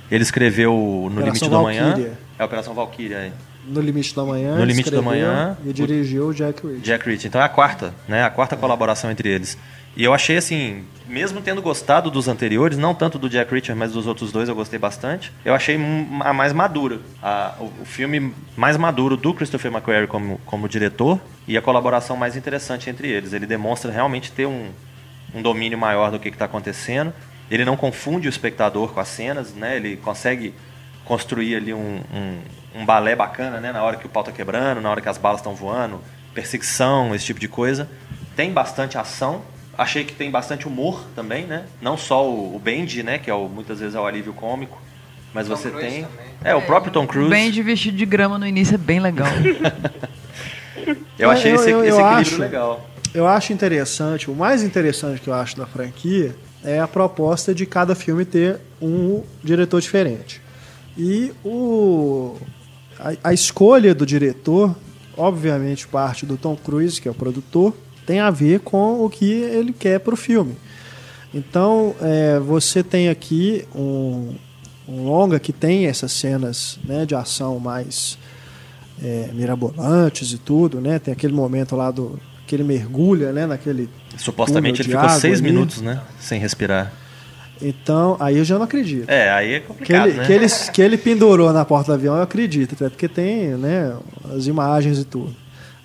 [0.09, 1.85] ele escreveu No Operação Limite da Manhã.
[1.85, 2.13] Valkyria.
[2.37, 3.31] É a Operação Valkyria, é.
[3.67, 4.55] No Limite da Manhã.
[4.57, 6.81] No Limite da Manhã, E dirigiu o Jack Reacher.
[6.81, 7.27] Jack Reacher.
[7.27, 8.23] Então é a quarta, né?
[8.23, 9.57] A quarta colaboração entre eles.
[9.97, 13.93] E eu achei assim, mesmo tendo gostado dos anteriores, não tanto do Jack Reacher, mas
[13.93, 15.31] dos outros dois eu gostei bastante.
[15.45, 15.79] Eu achei
[16.19, 21.17] a mais madura, a- o, o filme mais maduro do Christopher McQuarrie como, como diretor
[21.47, 23.31] e a colaboração mais interessante entre eles.
[23.31, 24.67] Ele demonstra realmente ter um,
[25.33, 27.13] um domínio maior do que está acontecendo.
[27.49, 29.77] Ele não confunde o espectador com as cenas, né?
[29.77, 30.53] Ele consegue
[31.05, 33.71] construir ali um, um, um balé bacana, né?
[33.71, 36.01] Na hora que o pau tá quebrando, na hora que as balas estão voando,
[36.33, 37.87] perseguição, esse tipo de coisa.
[38.35, 39.41] Tem bastante ação.
[39.77, 41.65] Achei que tem bastante humor também, né?
[41.81, 43.17] Não só o, o Bendy, né?
[43.17, 44.81] Que é o, muitas vezes é o alívio cômico.
[45.33, 46.03] Mas Tom você Cruise tem.
[46.03, 46.25] também.
[46.43, 47.29] É, o próprio Tom Cruise.
[47.29, 49.27] Bem de vestido de grama no início é bem legal.
[51.17, 52.89] Eu achei Eu- esse, eu- esse eu equilíbrio acho- legal.
[53.13, 57.65] Eu acho interessante, o mais interessante que eu acho da franquia é a proposta de
[57.65, 60.41] cada filme ter um diretor diferente.
[60.97, 62.35] E o,
[62.99, 64.75] a, a escolha do diretor,
[65.17, 69.25] obviamente parte do Tom Cruise, que é o produtor, tem a ver com o que
[69.25, 70.55] ele quer para o filme.
[71.33, 74.35] Então, é, você tem aqui um,
[74.87, 78.17] um longa que tem essas cenas né, de ação mais
[79.03, 80.99] é, mirabolantes e tudo, né?
[80.99, 82.17] Tem aquele momento lá do
[82.47, 83.45] que ele mergulha, né?
[83.45, 85.51] Naquele Supostamente ele ficou seis ali.
[85.51, 86.01] minutos, né?
[86.19, 86.93] Sem respirar.
[87.61, 89.09] Então, aí eu já não acredito.
[89.09, 90.25] É, aí é Que complicado, ele, né?
[90.25, 93.95] que, ele, que ele pendurou na porta do avião, eu acredito, até porque tem né,
[94.35, 95.35] as imagens e tudo.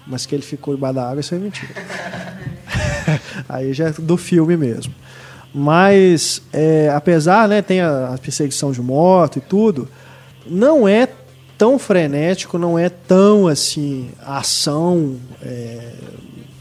[0.07, 1.73] Mas que ele ficou embaixo da água, isso é mentira.
[3.49, 4.93] aí já é do filme mesmo.
[5.55, 9.89] Mas, é, apesar, né, tem a, a perseguição de moto e tudo,
[10.47, 11.09] não é
[11.57, 15.93] tão frenético, não é tão assim, ação é,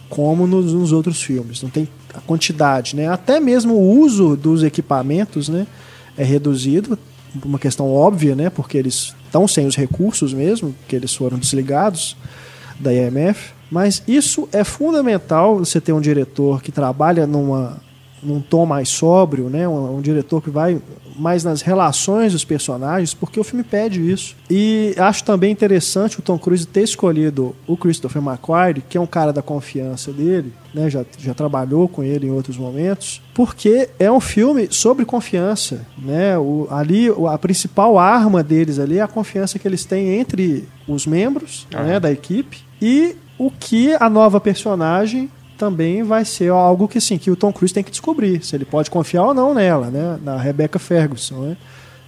[0.10, 1.62] como nos, nos outros filmes.
[1.62, 3.08] Não tem a quantidade, né?
[3.08, 5.68] Até mesmo o uso dos equipamentos, né,
[6.18, 6.98] é reduzido,
[7.46, 12.16] uma questão óbvia, né, porque eles estão sem os recursos mesmo, que eles foram desligados
[12.80, 13.52] da IMF.
[13.70, 17.78] Mas isso é fundamental você ter um diretor que trabalha numa
[18.22, 19.68] num tom mais sóbrio, né?
[19.68, 20.82] Um, um diretor que vai
[21.20, 24.36] mais nas relações dos personagens, porque o filme pede isso.
[24.50, 29.08] E acho também interessante o Tom Cruise ter escolhido o Christopher McQuarrie, que é um
[29.08, 30.90] cara da confiança dele, né?
[30.90, 36.38] Já, já trabalhou com ele em outros momentos, porque é um filme sobre confiança, né?
[36.38, 41.06] O, ali a principal arma deles ali é a confiança que eles têm entre os
[41.06, 45.30] membros, né, da equipe e o que a nova personagem
[45.60, 48.66] também vai ser algo que assim que o Tom Cruise tem que descobrir se ele
[48.66, 50.18] pode confiar ou não nela, né?
[50.24, 51.58] Na Rebecca Ferguson, né?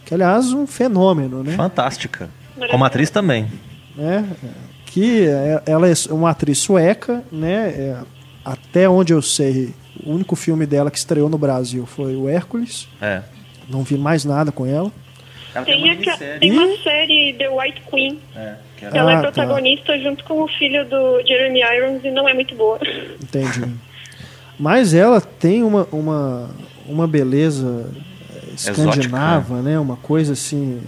[0.05, 1.51] Que aliás um fenômeno, né?
[1.51, 2.29] Fantástica.
[2.71, 3.47] Como atriz também.
[3.95, 4.25] né?
[4.85, 7.67] Que é- ela é uma atriz sueca, né?
[7.69, 7.97] É,
[8.43, 9.73] até onde eu sei,
[10.03, 12.87] o único filme dela que estreou no Brasil foi o Hércules.
[13.01, 13.21] É.
[13.69, 14.91] Não vi mais nada com ela.
[15.53, 16.39] Ela Tem, uma aqua- minissérie.
[16.39, 18.19] tem uma série, The White Queen.
[18.35, 19.21] É, Ela Ah, é tá.
[19.31, 22.79] protagonista junto com o filho do Jeremy Irons e não é muito boa.
[23.21, 23.65] Entendi.
[24.59, 26.49] Mas ela tem uma, uma,
[26.87, 27.89] uma beleza
[28.35, 29.79] eh, escandinava, né?
[29.79, 30.81] Uma coisa assim.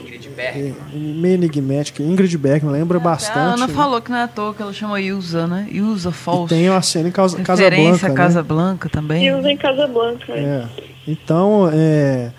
[0.00, 0.74] Ingrid eh, Bergman.
[1.14, 2.02] meio enigmática.
[2.02, 3.38] Ingrid Bergman lembra bastante.
[3.38, 3.72] a Ana né?
[3.72, 5.66] falou que não é à toa que ela chama Ilza, né?
[5.70, 6.48] Ilza Falso.
[6.54, 8.06] tem uma cena em Casa, Referência Casablanca.
[8.06, 8.14] a né?
[8.14, 9.34] Casa Blanca também.
[9.34, 10.34] Usa em Casablanca.
[10.34, 10.68] né?
[10.76, 10.82] É.
[11.10, 12.30] Então, é,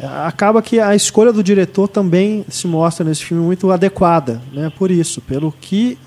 [0.00, 4.70] acaba que a escolha do diretor também se mostra nesse filme muito adequada, né?
[4.76, 5.98] Por isso, pelo que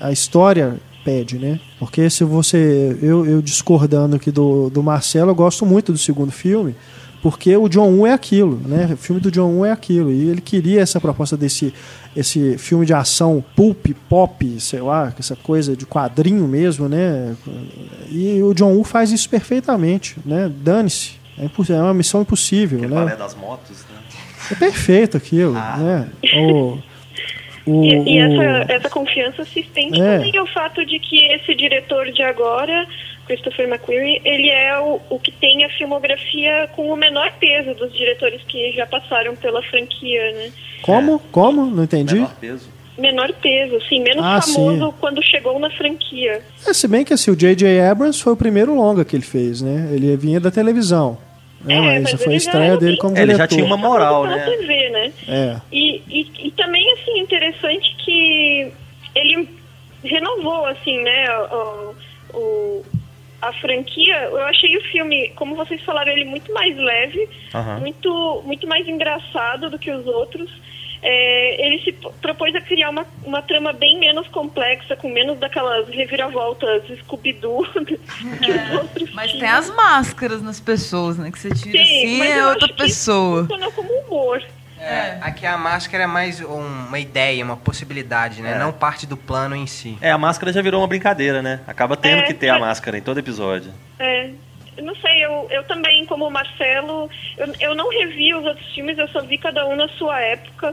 [0.00, 1.60] a história pede, né?
[1.78, 6.30] Porque se você, eu, eu discordando aqui do, do Marcelo, eu gosto muito do segundo
[6.30, 6.74] filme,
[7.22, 8.90] porque o John Woo é aquilo, né?
[8.92, 11.72] O filme do John Woo é aquilo e ele queria essa proposta desse
[12.16, 17.36] esse filme de ação pulp, pop, sei lá, essa coisa de quadrinho mesmo, né?
[18.10, 20.50] E o John Woo faz isso perfeitamente, né?
[20.62, 21.17] Dane-se.
[21.40, 23.00] É, imposs- é uma missão impossível, Aquele né?
[23.00, 23.96] balé das motos, né?
[24.50, 25.76] É perfeito aquilo, Ah.
[25.76, 26.08] né?
[26.34, 26.78] O,
[27.66, 30.16] o, E, e o- essa, essa confiança se estende É.
[30.18, 32.86] também ao fato de que esse diretor de agora,
[33.26, 37.92] Christopher McQuarrie, ele é o, o que tem a filmografia com o menor peso dos
[37.92, 40.50] diretores que já passaram pela franquia, né?
[40.80, 41.18] Como?
[41.30, 41.66] Como?
[41.66, 42.14] Não entendi.
[42.14, 42.68] Menor peso.
[42.96, 44.94] menor peso, assim, menos Ah, famoso sim.
[44.98, 46.40] quando chegou na franquia.
[46.66, 47.80] É, se bem que assim, o J.J.
[47.82, 49.90] Abrams foi o primeiro longa que ele fez, né?
[49.92, 51.18] Ele vinha da televisão.
[51.60, 51.74] Né?
[51.74, 53.30] É, mas mas essa foi a ele já estreia era dele bem- como É, ele
[53.32, 53.54] já diretor.
[53.54, 54.44] tinha uma moral, né?
[54.44, 55.12] TV, né?
[55.26, 55.56] É.
[55.72, 58.72] E, e, e também, assim, interessante que
[59.14, 59.48] ele
[60.04, 61.94] renovou, assim, né, o,
[62.34, 62.86] o-
[63.42, 64.16] a franquia.
[64.24, 67.80] Eu achei o filme, como vocês falaram, ele muito mais leve, Aham.
[67.80, 70.50] muito, muito mais engraçado do que os outros.
[71.02, 75.88] É, ele se propôs a criar uma, uma trama bem menos complexa, com menos daquelas
[75.88, 79.40] reviravoltas Scooby-Doo que os outros Mas tinham.
[79.40, 81.30] tem as máscaras nas pessoas, né?
[81.30, 83.40] Que você tira Sim, assim mas é eu outra acho que isso pessoa.
[83.42, 84.42] Funcionou como humor.
[84.80, 88.52] É, aqui a máscara é mais um- uma ideia, uma possibilidade, né?
[88.52, 88.58] É.
[88.58, 89.98] Não parte do plano em si.
[90.00, 91.60] É, a máscara já virou uma brincadeira, né?
[91.66, 93.72] Acaba tendo É, que ter a máscara em todo episódio.
[93.98, 94.30] É,
[94.78, 98.72] eu não sei, eu, eu também, como o Marcelo, eu, eu não revi os outros
[98.72, 100.72] filmes, eu só vi cada um na sua época,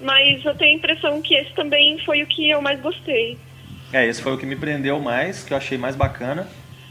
[0.00, 3.38] mas eu tenho a impressão que esse também foi o que eu mais gostei.
[3.92, 6.48] É, esse foi o que me prendeu mais, que eu achei mais bacana.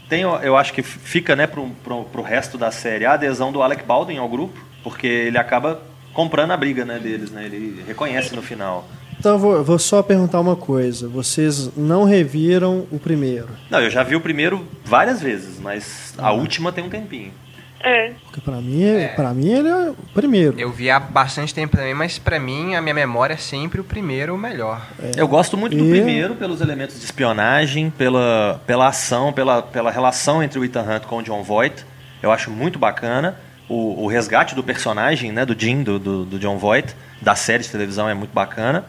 [0.08, 3.62] Tem, eu acho que fica, né, pro, pro, pro resto da série a adesão do
[3.62, 5.82] Alec Baldwin ao grupo, porque ele acaba
[6.14, 7.44] comprando a briga, né, deles, né?
[7.44, 8.88] Ele reconhece no final.
[9.18, 11.08] Então eu vou, vou só perguntar uma coisa.
[11.08, 13.48] Vocês não reviram o primeiro?
[13.70, 17.32] Não, eu já vi o primeiro várias vezes, mas a última tem um tempinho.
[17.86, 18.82] É, Porque pra mim,
[19.14, 20.58] pra mim ele é o primeiro.
[20.58, 23.84] Eu vi há bastante tempo também, mas pra mim, a minha memória é sempre o
[23.84, 24.80] primeiro o melhor.
[25.14, 29.90] Eu gosto muito do E- primeiro pelos elementos de espionagem, pela, pela ação, pela, pela
[29.90, 31.84] relação entre o Ethan Hunt com o John Voight.
[32.22, 33.36] Eu acho muito bacana.
[33.68, 37.62] O, o resgate do personagem, né, do Jim, do, do, do John Voight, da série
[37.64, 38.86] de televisão é muito bacana.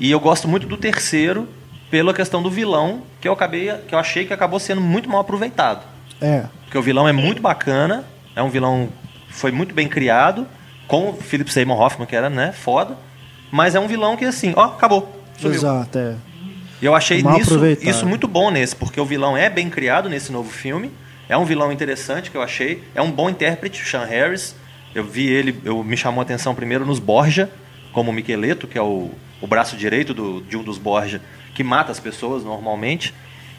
[0.00, 1.46] E eu gosto muito do terceiro
[1.90, 5.20] pela questão do vilão, que eu acabei, que eu achei que acabou sendo muito mal
[5.20, 5.92] aproveitado.
[6.24, 6.44] É.
[6.64, 8.88] Porque o vilão é muito bacana, é um vilão
[9.28, 10.46] foi muito bem criado,
[10.86, 12.96] com o Philip Seymour Hoffman, que era, né, foda.
[13.50, 15.22] Mas é um vilão que assim, ó, acabou.
[15.38, 15.56] Sumiu.
[15.56, 16.14] Exato, é.
[16.82, 17.54] E eu achei nisso,
[17.88, 20.90] isso muito bom nesse, porque o vilão é bem criado nesse novo filme.
[21.28, 22.82] É um vilão interessante que eu achei.
[22.94, 24.54] É um bom intérprete, o Sean Harris.
[24.94, 27.50] Eu vi ele, eu me chamou a atenção primeiro nos Borja,
[27.92, 29.10] como o Miqueleto, que é o,
[29.40, 31.20] o braço direito do- de um dos Borja,
[31.54, 33.14] que mata as pessoas normalmente.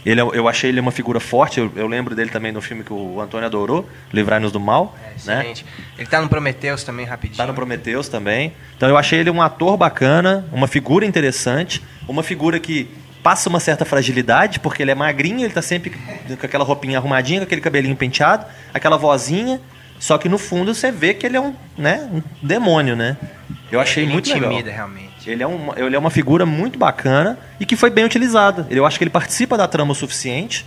[0.05, 1.59] Ele, é- eu achei ele uma figura forte.
[1.59, 4.95] Eu, eu lembro dele também no filme que o Antônio adorou, Livrai-nos do Mal.
[5.03, 5.53] É, né?
[5.97, 7.37] Ele tá no Prometheus também, rapidinho.
[7.37, 8.53] Tá no Prometheus também.
[8.77, 12.87] Então eu achei ele um ator bacana, uma figura interessante, uma figura que
[13.23, 17.39] passa uma certa fragilidade, porque ele é magrinho, ele tá sempre com aquela roupinha arrumadinha,
[17.39, 19.59] com aquele cabelinho penteado, aquela vozinha.
[19.99, 23.17] Só que no fundo você vê que ele é um, né, um demônio, né?
[23.71, 24.73] Eu achei Ele muito intimida, legal.
[24.73, 25.14] realmente.
[25.25, 28.67] Ele é, uma, ele é uma figura muito bacana e que foi bem utilizada.
[28.69, 30.65] Eu acho que ele participa da trama o suficiente,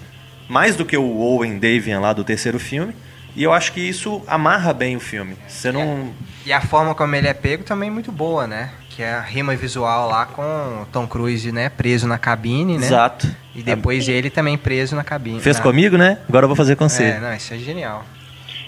[0.49, 2.95] mais do que o Owen Davian lá do terceiro filme.
[3.37, 5.37] E eu acho que isso amarra bem o filme.
[5.47, 6.13] Você não.
[6.45, 8.71] E a forma como ele é pego também é muito boa, né?
[8.91, 11.69] Que é a rima visual lá com Tom Cruise, né?
[11.69, 12.87] Preso na cabine, né?
[12.87, 13.29] Exato.
[13.55, 15.41] E depois ele também preso na cabine.
[15.41, 15.63] Fez na...
[15.63, 16.19] comigo, né?
[16.29, 17.05] Agora eu vou fazer com você.
[17.05, 18.05] É, não, isso é genial.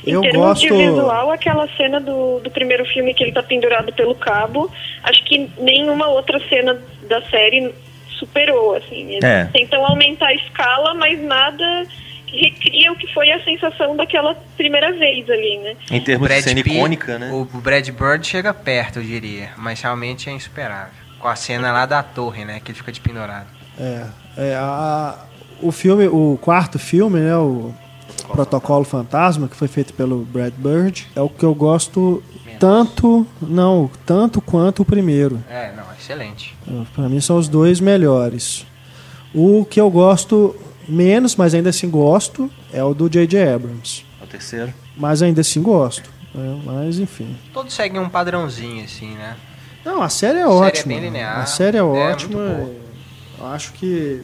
[0.07, 0.63] Em Eu termos gosto.
[0.63, 4.71] de visual, aquela cena do, do primeiro filme que ele tá pendurado pelo cabo,
[5.03, 6.79] acho que nenhuma outra cena
[7.09, 7.73] da série
[8.19, 9.13] superou, assim.
[9.13, 9.45] Eles É.
[9.53, 11.87] tentam aumentar a escala, mas nada
[12.27, 15.77] recria o que foi a sensação daquela primeira vez ali, né?
[15.91, 17.31] Em termos de cena Pitt- icônica, né?
[17.33, 19.51] O, o Brad Bird chega perto, eu diria.
[19.57, 20.93] Mas realmente é insuperável.
[21.19, 22.61] Com a cena lá da torre, né?
[22.65, 23.47] Que ele fica de pendurado.
[23.79, 24.07] É,
[24.39, 25.19] é, a-
[25.61, 27.75] o filme, o quarto filme, né, o
[28.31, 32.23] Protocolo Fantasma, que foi feito pelo Brad Bird, é o que eu gosto
[32.59, 35.43] tanto, não, tanto quanto o primeiro.
[35.49, 36.55] É, não, excelente.
[36.95, 38.67] Para mim são os dois melhores.
[39.35, 40.55] O que eu gosto
[40.89, 43.43] menos, mas ainda assim gosto, é o do J.J.
[43.55, 44.05] Abrams.
[44.21, 44.75] É O terceiro.
[44.97, 46.11] Mas ainda assim gosto.
[46.35, 46.61] né?
[46.65, 47.37] Mas enfim.
[47.53, 49.37] Todos seguem um padrãozinho, assim, né?
[49.85, 50.95] Não, a série é A série é ótima.
[50.95, 52.69] bem linear, A série é é ótima.
[53.39, 54.21] Eu acho que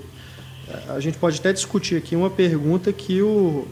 [0.89, 3.66] a gente pode até discutir aqui uma pergunta que o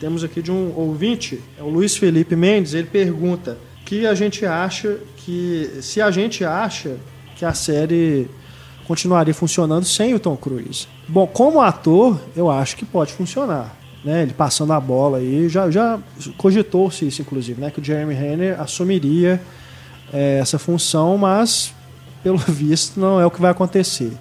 [0.00, 4.44] temos aqui de um ouvinte, é o Luiz Felipe Mendes, ele pergunta que a gente
[4.44, 6.96] acha que se a gente acha
[7.36, 8.28] que a série
[8.86, 10.86] continuaria funcionando sem o Tom Cruise.
[11.08, 13.76] Bom, como ator, eu acho que pode funcionar.
[14.04, 15.98] Né, ele passando a bola aí, já, já
[16.36, 19.42] cogitou-se isso, inclusive, né, que o Jeremy Renner assumiria
[20.12, 21.74] é, essa função, mas
[22.22, 24.12] pelo visto não é o que vai acontecer.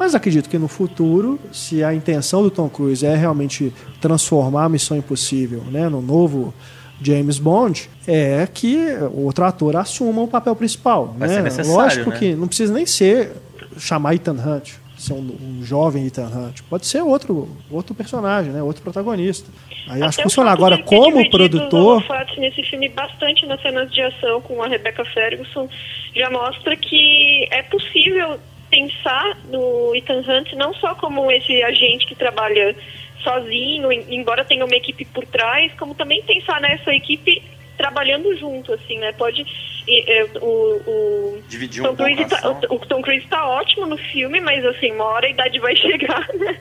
[0.00, 3.70] Mas acredito que no futuro, se a intenção do Tom Cruise é realmente
[4.00, 6.54] transformar a Missão Impossível né, no novo
[7.02, 8.78] James Bond, é que
[9.12, 11.14] outro ator assuma o papel principal.
[11.18, 11.34] Vai né?
[11.34, 12.16] ser necessário, Lógico né?
[12.18, 13.32] que não precisa nem ser
[13.76, 16.62] chamar Ethan Hunt, ser um, um jovem Ethan Hunt.
[16.70, 19.50] Pode ser outro, outro personagem, né, outro protagonista.
[19.86, 20.50] Aí acho que Até o funciona.
[20.52, 21.96] fato Agora, como produtor.
[21.96, 25.68] holofotes nesse filme bastante nas cenas de ação com a Rebecca Ferguson
[26.16, 28.38] já mostra que é possível
[28.70, 32.74] pensar no Ethan Hunt não só como esse agente que trabalha
[33.22, 37.42] sozinho, em- embora tenha uma equipe por trás, como também pensar nessa equipe
[37.76, 39.12] trabalhando junto, assim, né?
[39.12, 39.44] Pode
[39.88, 40.46] e, é, o,
[40.86, 44.64] o Dividir Tom um Cruise tá, o, o Tom Cruise tá ótimo no filme, mas
[44.66, 46.58] assim, uma hora a idade vai chegar, né?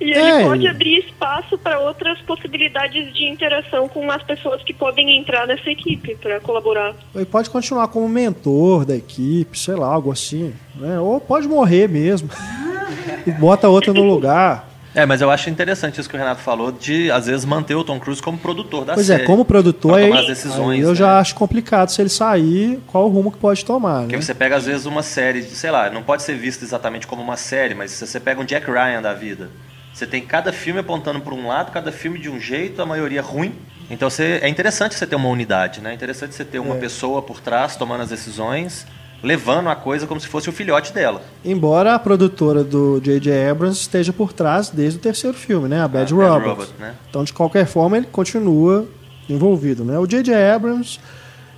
[0.00, 4.72] E ele É, pode abrir espaço para outras possibilidades de interação com as pessoas que
[4.74, 6.94] podem entrar nessa equipe para colaborar.
[7.14, 10.52] Ele pode continuar como mentor da equipe, sei lá, algo assim.
[10.74, 10.98] Né?
[11.00, 12.28] Ou pode morrer mesmo.
[13.26, 14.68] e bota outra no lugar.
[14.94, 17.84] É, mas eu acho interessante isso que o Renato falou, de às vezes manter o
[17.84, 19.24] Tom Cruise como produtor da Pois série.
[19.24, 20.78] é, como produtor, aí, tomar as decisões.
[20.78, 20.94] aí eu né?
[20.94, 24.00] já acho complicado se ele sair, qual o rumo que pode tomar.
[24.02, 24.22] Porque Né?
[24.22, 27.20] você pega, às vezes, uma série, de, sei lá, não pode ser vista exatamente como
[27.20, 29.50] uma série, mas se você pega um Jack Ryan da vida,
[29.96, 33.22] você tem cada filme apontando para um lado, cada filme de um jeito, a maioria
[33.22, 33.54] ruim.
[33.88, 35.92] Então você, é interessante você ter uma unidade, né?
[35.92, 36.78] É interessante você ter uma É.
[36.78, 38.86] pessoa por trás tomando as decisões,
[39.22, 41.22] levando a coisa como se fosse o filhote dela.
[41.42, 43.48] Embora a produtora do J.J.
[43.48, 45.80] Abrams esteja por trás desde o terceiro filme, né?
[45.80, 46.48] A Bad A Bad Robot.
[46.50, 46.94] Robot, né?
[47.08, 48.86] Então, de qualquer forma, ele continua
[49.30, 49.98] envolvido, né?
[49.98, 50.34] O J.J.
[50.34, 51.00] Abrams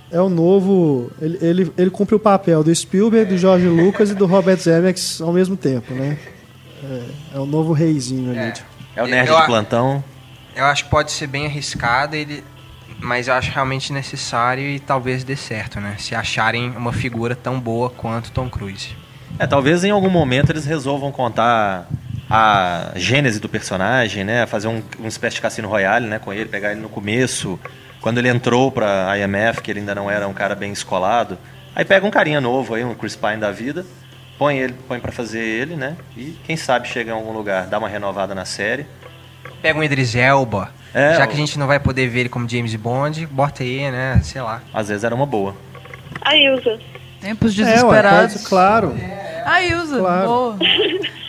[0.09, 1.11] é o novo...
[1.21, 5.19] Ele, ele, ele cumpre o papel do Spielberg, do George Lucas e do Robert Zemeckis
[5.19, 6.17] ao mesmo tempo, né?
[6.83, 8.39] É, é o novo reizinho ali.
[8.39, 8.51] É.
[8.51, 8.67] tipo.
[8.95, 10.03] É o nerd Eu de a- plantão.
[10.55, 12.43] Eu acho que pode ser bem arriscado, ele,
[12.99, 15.95] mas eu acho realmente necessário e talvez dê certo, né?
[15.97, 18.89] Se acharem uma figura tão boa quanto Tom Cruise.
[19.37, 21.87] É, talvez em algum momento eles resolvam contar
[22.29, 24.45] a gênese do personagem, né?
[24.47, 26.19] Fazer um, uma espécie de Cassino Royale, né?
[26.19, 27.57] Com ele, pegar ele no começo,
[28.01, 31.37] quando ele entrou pra IMF, que ele ainda não era um cara bem escolado.
[31.75, 33.85] Aí pega um carinha novo aí, um Chris Pine da vida,
[34.39, 35.95] põe ele, põe para fazer ele, né?
[36.17, 38.87] E quem sabe chega em algum lugar, dá uma renovada na série.
[39.61, 42.29] Pega um Idris Elba, É, já o- que a gente não vai poder ver ele
[42.29, 44.19] como James Bond, bota aí, né?
[44.23, 44.61] Sei lá.
[44.73, 45.55] Às vezes era uma boa.
[46.21, 46.79] A Ilza.
[47.21, 48.47] Tempos É, ué, desesperados.
[48.47, 48.95] claro.
[49.45, 50.27] A Ilza, Claro.
[50.27, 50.57] boa.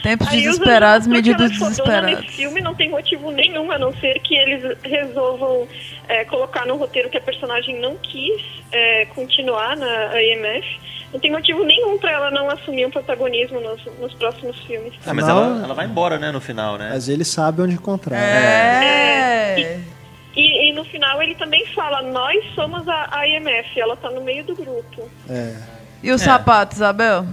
[0.03, 2.21] Tempos A desesperados, medidas é desesperadas.
[2.23, 5.69] Nesse filme não tem motivo nenhum, a não ser que eles resolvam
[6.09, 8.41] é, colocar no roteiro que a personagem não quis
[8.73, 10.81] é, continuar na IMF.
[11.13, 14.95] Não tem motivo nenhum pra ela não assumir um protagonismo nos, nos próximos filmes.
[15.07, 15.37] Ah, mas Não.
[15.57, 16.91] ela, ela vai embora, né, no final, né?
[16.93, 18.17] Mas ele sabe onde encontrar.
[18.17, 19.81] É.
[20.37, 24.21] E, e no final ele também fala, nós somos a, a IMF, ela tá no
[24.23, 25.11] meio do grupo.
[25.29, 25.57] É.
[26.03, 27.27] E o sapato, Isabel?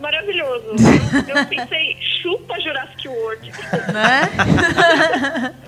[0.00, 0.74] Maravilhoso.
[1.28, 3.52] Eu pensei, chupa Jurassic World.
[3.92, 5.54] Né?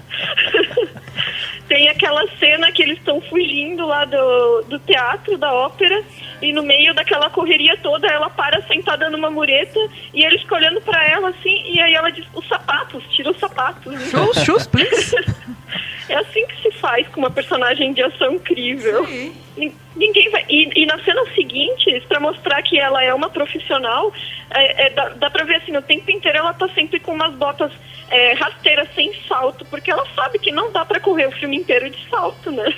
[1.68, 6.04] Tem aquela cena que eles estão fugindo lá do, do teatro, da ópera,
[6.40, 9.78] e no meio daquela correria toda ela para sentada numa mureta
[10.14, 13.38] e ele fica olhando pra ela assim, e aí ela diz: os sapatos, tira os
[13.38, 14.10] sapatos.
[14.10, 15.16] Shoes, shoes, please.
[16.08, 19.04] É assim que se faz com uma personagem de ação incrível.
[19.06, 19.34] Sim.
[19.56, 20.44] Nin- Ninguém vai.
[20.48, 24.12] E, e nas cenas seguintes, pra mostrar que ela é uma profissional,
[24.50, 27.34] é, é, dá, dá pra ver assim, o tempo inteiro ela tá sempre com umas
[27.34, 27.72] botas
[28.10, 31.88] é, rasteiras sem salto, porque ela sabe que não dá pra correr o filme inteiro
[31.90, 32.72] de salto, né?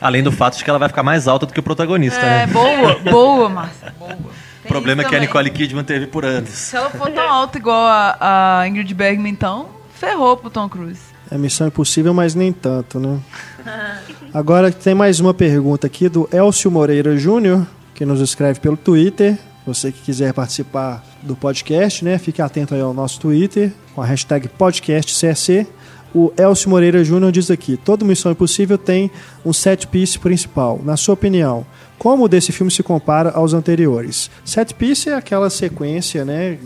[0.00, 2.46] Além do fato de que ela vai ficar mais alta do que o protagonista, É,
[2.46, 2.52] né?
[2.52, 4.18] boa, boa, Márcia, boa.
[4.64, 6.50] O problema é que a Nicole Kidman teve por anos.
[6.50, 11.11] Se ela for tão alta igual a, a Ingrid Bergman, então, ferrou pro Tom Cruise.
[11.32, 13.18] É missão impossível, mas nem tanto, né?
[14.34, 19.38] Agora tem mais uma pergunta aqui do Elcio Moreira Júnior, que nos escreve pelo Twitter.
[19.66, 22.18] Você que quiser participar do podcast, né?
[22.18, 25.66] Fique atento aí ao nosso Twitter com a hashtag podcastcsc.
[26.14, 29.10] O Elcio Moreira Júnior diz aqui: toda Missão Impossível tem
[29.42, 30.82] um set piece principal.
[30.84, 31.64] Na sua opinião,
[31.98, 34.30] como o desse filme se compara aos anteriores?
[34.44, 36.58] Set piece é aquela sequência, né?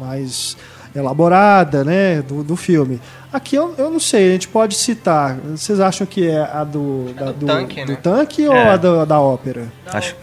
[0.00, 0.56] Mais
[0.94, 2.22] elaborada, né?
[2.22, 3.00] Do, do filme.
[3.32, 5.36] Aqui eu, eu não sei, a gente pode citar.
[5.36, 7.98] Vocês acham que é a do, da- do tanque, do né?
[8.02, 8.68] tanque ou É.
[8.70, 9.66] a da, da ópera?
[9.86, 10.14] Acho,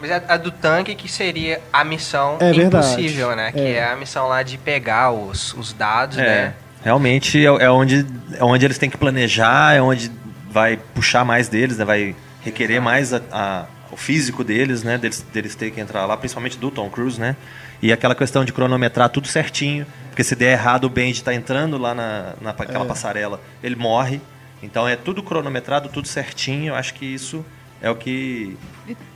[0.00, 2.86] Mas a, a do tanque que seria a missão É verdade.
[2.92, 3.50] impossível, né?
[3.50, 3.72] Que É.
[3.78, 6.54] é a missão lá de pegar os, os dados, É, né?
[6.84, 10.10] realmente é, é onde, é onde eles têm que planejar, é onde
[10.50, 11.84] vai puxar mais deles, né?
[11.84, 14.96] vai requerer mais a- a- o físico deles, né?
[14.98, 17.34] Deles, deles terem que entrar lá, principalmente do Tom Cruise, né?
[17.80, 21.78] E aquela questão de cronometrar tudo certinho, porque se der errado o Benji tá entrando
[21.78, 24.20] lá na, naquela passarela, ele morre.
[24.62, 26.70] Então é tudo cronometrado, tudo certinho.
[26.70, 27.44] Eu acho que isso
[27.80, 28.56] é o que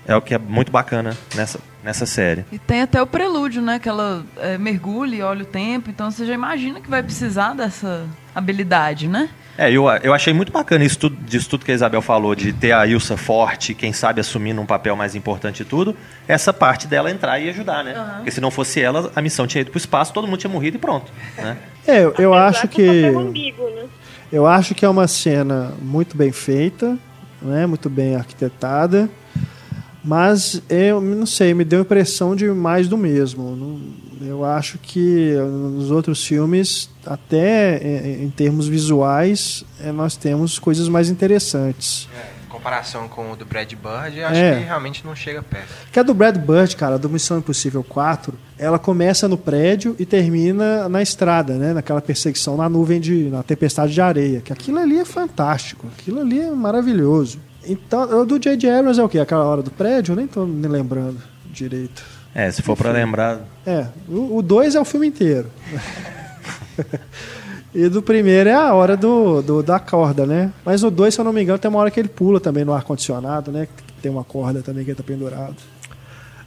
[0.07, 2.45] é o que é muito bacana nessa, nessa série.
[2.53, 3.79] E tem até o prelúdio, né?
[3.79, 7.55] Que ela é, mergulha e olha o tempo, então você já imagina que vai precisar
[7.55, 9.29] dessa habilidade, né?
[9.57, 12.53] É, eu, eu achei muito bacana isso tudo, disso tudo que a Isabel falou, de
[12.53, 15.95] ter a Ilsa forte, quem sabe assumindo um papel mais importante e tudo,
[16.27, 17.95] essa parte dela entrar e ajudar, né?
[18.17, 20.77] Porque se não fosse ela, a missão tinha ido pro espaço, todo mundo tinha morrido
[20.77, 21.13] e pronto.
[21.37, 21.57] Né?
[21.87, 23.05] É, eu, eu acho que.
[23.07, 23.85] ambíguo, né?
[24.33, 26.97] Eu acho que é uma cena muito bem feita,
[27.43, 27.67] né?
[27.67, 29.11] muito bem arquitetada,
[30.03, 33.55] Mas eu não sei, me deu a impressão de mais do mesmo.
[33.55, 33.81] Não-
[34.27, 40.89] Eu acho que nos outros filmes, até em, em termos visuais, eh, nós temos coisas
[40.89, 42.09] mais interessantes.
[42.45, 44.59] Em comparação com o do Brad Bird, eu acho É.
[44.59, 45.67] que realmente não chega perto.
[45.91, 50.05] Que a do Brad Bird, cara, do Missão Impossível 4, ela começa no prédio e
[50.07, 51.73] termina na estrada, né?
[51.73, 53.25] Naquela perseguição na nuvem de.
[53.31, 54.41] na tempestade de areia.
[54.41, 55.87] Que aquilo ali é fantástico.
[55.99, 57.39] Aquilo ali é maravilhoso.
[57.67, 58.69] Então, o do J.J.
[58.71, 59.19] Abrams é o quê?
[59.21, 60.13] Aquela hora do prédio?
[60.13, 61.19] Eu nem tô me lembrando
[61.51, 62.03] direito.
[62.35, 63.41] É, se for pra lembrar.
[63.67, 65.49] É, o 2 é o filme inteiro.
[67.75, 70.53] e do primeiro é a hora do, do- da corda, né?
[70.65, 72.65] Mas o 2, se eu não me engano, tem uma hora que ele pula também
[72.65, 73.69] no ar-condicionado, né?
[74.01, 75.57] Tem uma corda também que ele tá pendurado.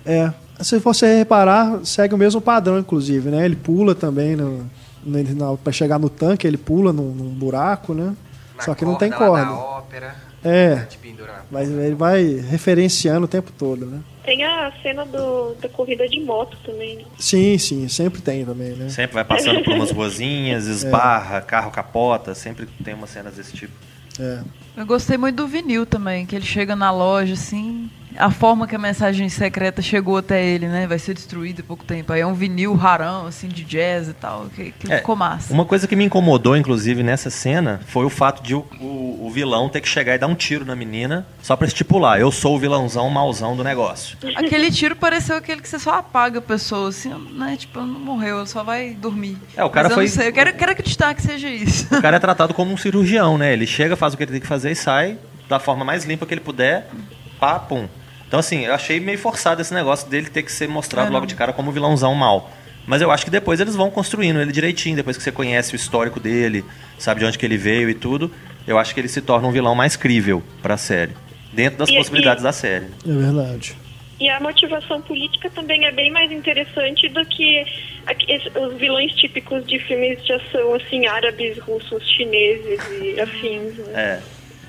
[0.06, 0.32] É,
[0.62, 3.46] se você reparar, segue o mesmo padrão, inclusive, né?
[3.46, 4.66] Ele pula também no,
[5.04, 8.16] no, na- pra chegar no tanque, ele pula num, num buraco, né?
[8.60, 9.46] Só que não tem lá corda.
[9.46, 10.16] Da ópera,
[10.46, 11.46] É, te pendurar.
[11.50, 14.00] mas ele vai referenciando o tempo todo, né?
[14.24, 16.98] Tem a cena do, da corrida de moto também.
[16.98, 17.04] né?
[17.20, 18.90] Sim, sim, sempre tem também, né?
[18.90, 23.74] Sempre vai passando por umas ruazinhas, esbarra, carro capota, sempre tem umas cenas desse tipo.
[24.20, 24.40] É.
[24.76, 27.90] Eu gostei muito do vinil também, que ele chega na loja assim.
[28.18, 30.88] A forma que a mensagem secreta chegou até ele, né?
[30.88, 32.14] Vai ser destruído em pouco tempo.
[32.14, 34.46] Aí é um vinil rarão, assim, de jazz e tal.
[34.56, 35.54] Que, que É, ficou massa.
[35.54, 39.30] Uma coisa que me incomodou, inclusive, nessa cena foi o fato de o, o- o
[39.30, 42.56] vilão ter que chegar e dar um tiro na menina só pra estipular: eu sou
[42.56, 44.18] o vilãozão, mauzão do negócio.
[44.38, 47.58] Aquele tiro pareceu aquele que você só apaga a pessoa, assim, né?
[47.60, 49.38] Tipo, não morreu, só vai dormir.
[49.58, 51.94] É, o cara Mas eu foi- não sei, eu quero, quero acreditar que seja isso.
[51.94, 53.52] O cara é tratado como um cirurgião, né?
[53.52, 55.18] Ele chega, faz o que ele tem que fazer e sai
[55.48, 56.88] da forma mais limpa que ele puder,
[57.40, 57.88] pá, pum.
[58.28, 61.22] Então, assim, eu achei meio forçado esse negócio dele ter que ser mostrado É, logo
[61.22, 61.28] não.
[61.28, 62.52] de cara como vilãozão mal.
[62.88, 65.76] Mas eu acho que depois eles vão construindo ele direitinho, depois que você conhece o
[65.76, 66.64] histórico dele,
[67.00, 68.32] sabe de onde que ele veio e tudo,
[68.68, 71.14] eu acho que ele se torna um vilão mais crível pra série.
[71.54, 72.86] Dentro das E- possibilidades e- da série.
[73.08, 73.76] É verdade.
[74.20, 77.66] E a motivação política também é bem mais interessante do que
[78.56, 83.78] os vilões típicos de filmes de ação, assim, árabes, russos, chineses e afins.
[83.78, 83.94] Né?
[83.94, 84.20] É.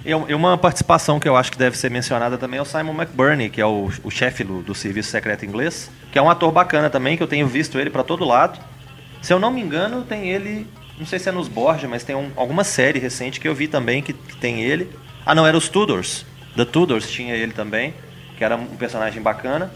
[0.07, 2.65] E um- e uma participação que eu acho que deve ser mencionada também é o
[2.65, 6.31] Simon McBurney, que é o, o chefe do, do Serviço Secreto Inglês, que é um
[6.31, 8.61] ator bacana também, que eu tenho visto ele pra todo lado.
[9.21, 10.65] Se eu não me engano, tem ele,
[10.97, 13.67] não sei se é nos Borgia, mas tem um- alguma série recente que eu vi
[13.67, 14.89] também que, que tem ele.
[15.27, 16.25] Ah, não, era os Tudors.
[16.55, 17.93] The Tudors tinha ele também,
[18.39, 19.73] que era um personagem bacana.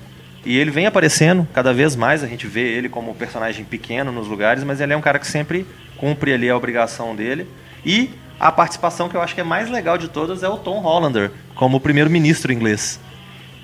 [0.47, 4.13] E ele vem aparecendo cada vez mais, a gente vê ele como um personagem pequeno
[4.13, 5.67] nos lugares, mas ele é um cara que sempre
[5.97, 7.47] cumpre ali a obrigação dele.
[7.85, 10.81] E a participação que eu acho que é mais legal de todas é o Tom
[10.81, 12.99] Hollander, como primeiro-ministro inglês.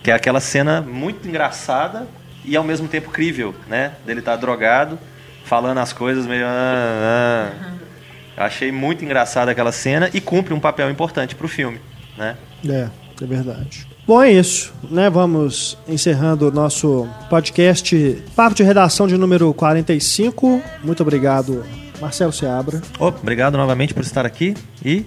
[0.03, 2.07] Que é aquela cena muito engraçada
[2.44, 3.93] e ao mesmo tempo crível, né?
[4.05, 4.98] Dele estar drogado,
[5.44, 6.44] falando as coisas meio.
[6.47, 7.73] Ah, ah.
[8.36, 11.81] Eu achei muito engraçada aquela cena e cumpre um papel importante pro filme,
[12.19, 12.36] né?
[12.69, 12.89] É,
[13.23, 13.86] é verdade.
[14.07, 15.09] Bom, é isso, né?
[15.09, 20.62] Vamos encerrando o nosso podcast Papo de Redação de número 45.
[20.85, 21.65] Muito obrigado,
[22.01, 22.81] Marcelo Seabra.
[22.98, 24.55] Ô, obrigado novamente por estar aqui
[24.85, 25.05] e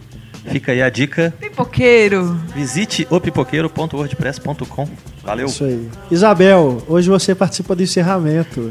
[0.50, 2.36] fica aí a dica: Pipoqueiro.
[2.56, 4.88] visite opipoqueiro.wordpress.com.
[5.24, 5.48] Valeu!
[5.48, 5.90] Isso aí.
[6.10, 8.70] Isabel, hoje você participa do encerramento.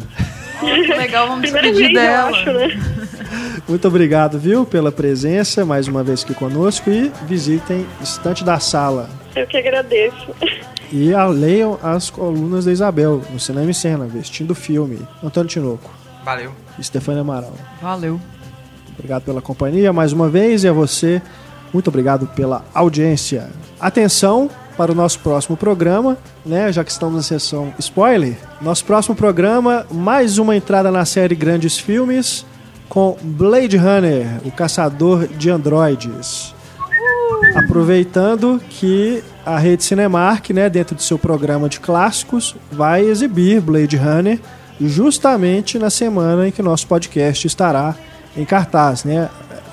[0.60, 2.30] Que legal, vamos despedir dela.
[2.30, 2.80] eu acho, né?
[3.68, 9.08] Muito obrigado, viu, pela presença mais uma vez aqui conosco e visitem Estante da Sala.
[9.36, 10.34] Eu que agradeço.
[10.90, 14.98] E a- leiam as colunas da Isabel no Cinema e Cena, vestindo o filme.
[15.22, 15.90] Antônio Tinoco,
[16.24, 16.50] Valeu.
[16.82, 17.52] Stefania Amaral.
[17.80, 18.20] Valeu.
[18.92, 21.22] Obrigado pela companhia mais uma vez e a você,
[21.72, 23.48] muito obrigado pela audiência.
[23.78, 26.72] Atenção para o nosso próximo programa, né?
[26.72, 28.36] Já que estamos na sessão spoiler.
[28.60, 32.46] Nosso próximo programa, mais uma entrada na série Grandes Filmes
[32.88, 36.54] com Blade Runner, o caçador de androides.
[37.54, 43.96] Aproveitando que a rede Cinemark, né, dentro do seu programa de clássicos, vai exibir Blade
[43.96, 44.40] Runner
[44.80, 47.94] justamente na semana em que nosso podcast estará
[48.36, 49.28] em cartaz, né?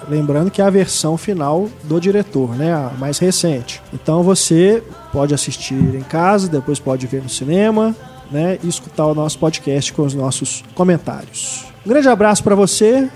[0.09, 2.73] Lembrando que é a versão final do diretor, né?
[2.73, 3.81] A mais recente.
[3.93, 7.95] Então você pode assistir em casa, depois pode ver no cinema,
[8.31, 8.57] né?
[8.63, 11.65] E escutar o nosso podcast com os nossos comentários.
[11.85, 13.09] Um grande abraço para você.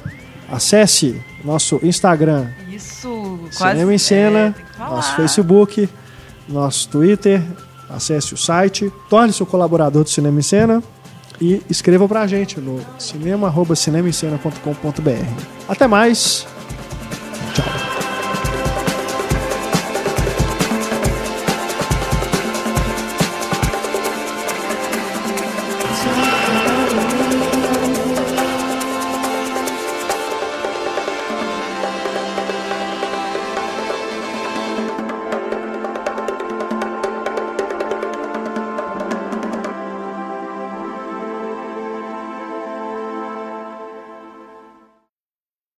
[0.52, 3.40] Acesse nosso Instagram, Isso.
[3.52, 5.88] Cinema em Cena, é, nosso Facebook,
[6.48, 7.41] nosso Twitter.
[7.88, 10.84] Acesse o site, torne-se um colaborador do Cinema em Cena
[11.41, 15.44] e escreva pra gente no cinema.cinemascena.com.br.
[15.68, 16.45] Até mais.
[17.53, 17.89] Tchau.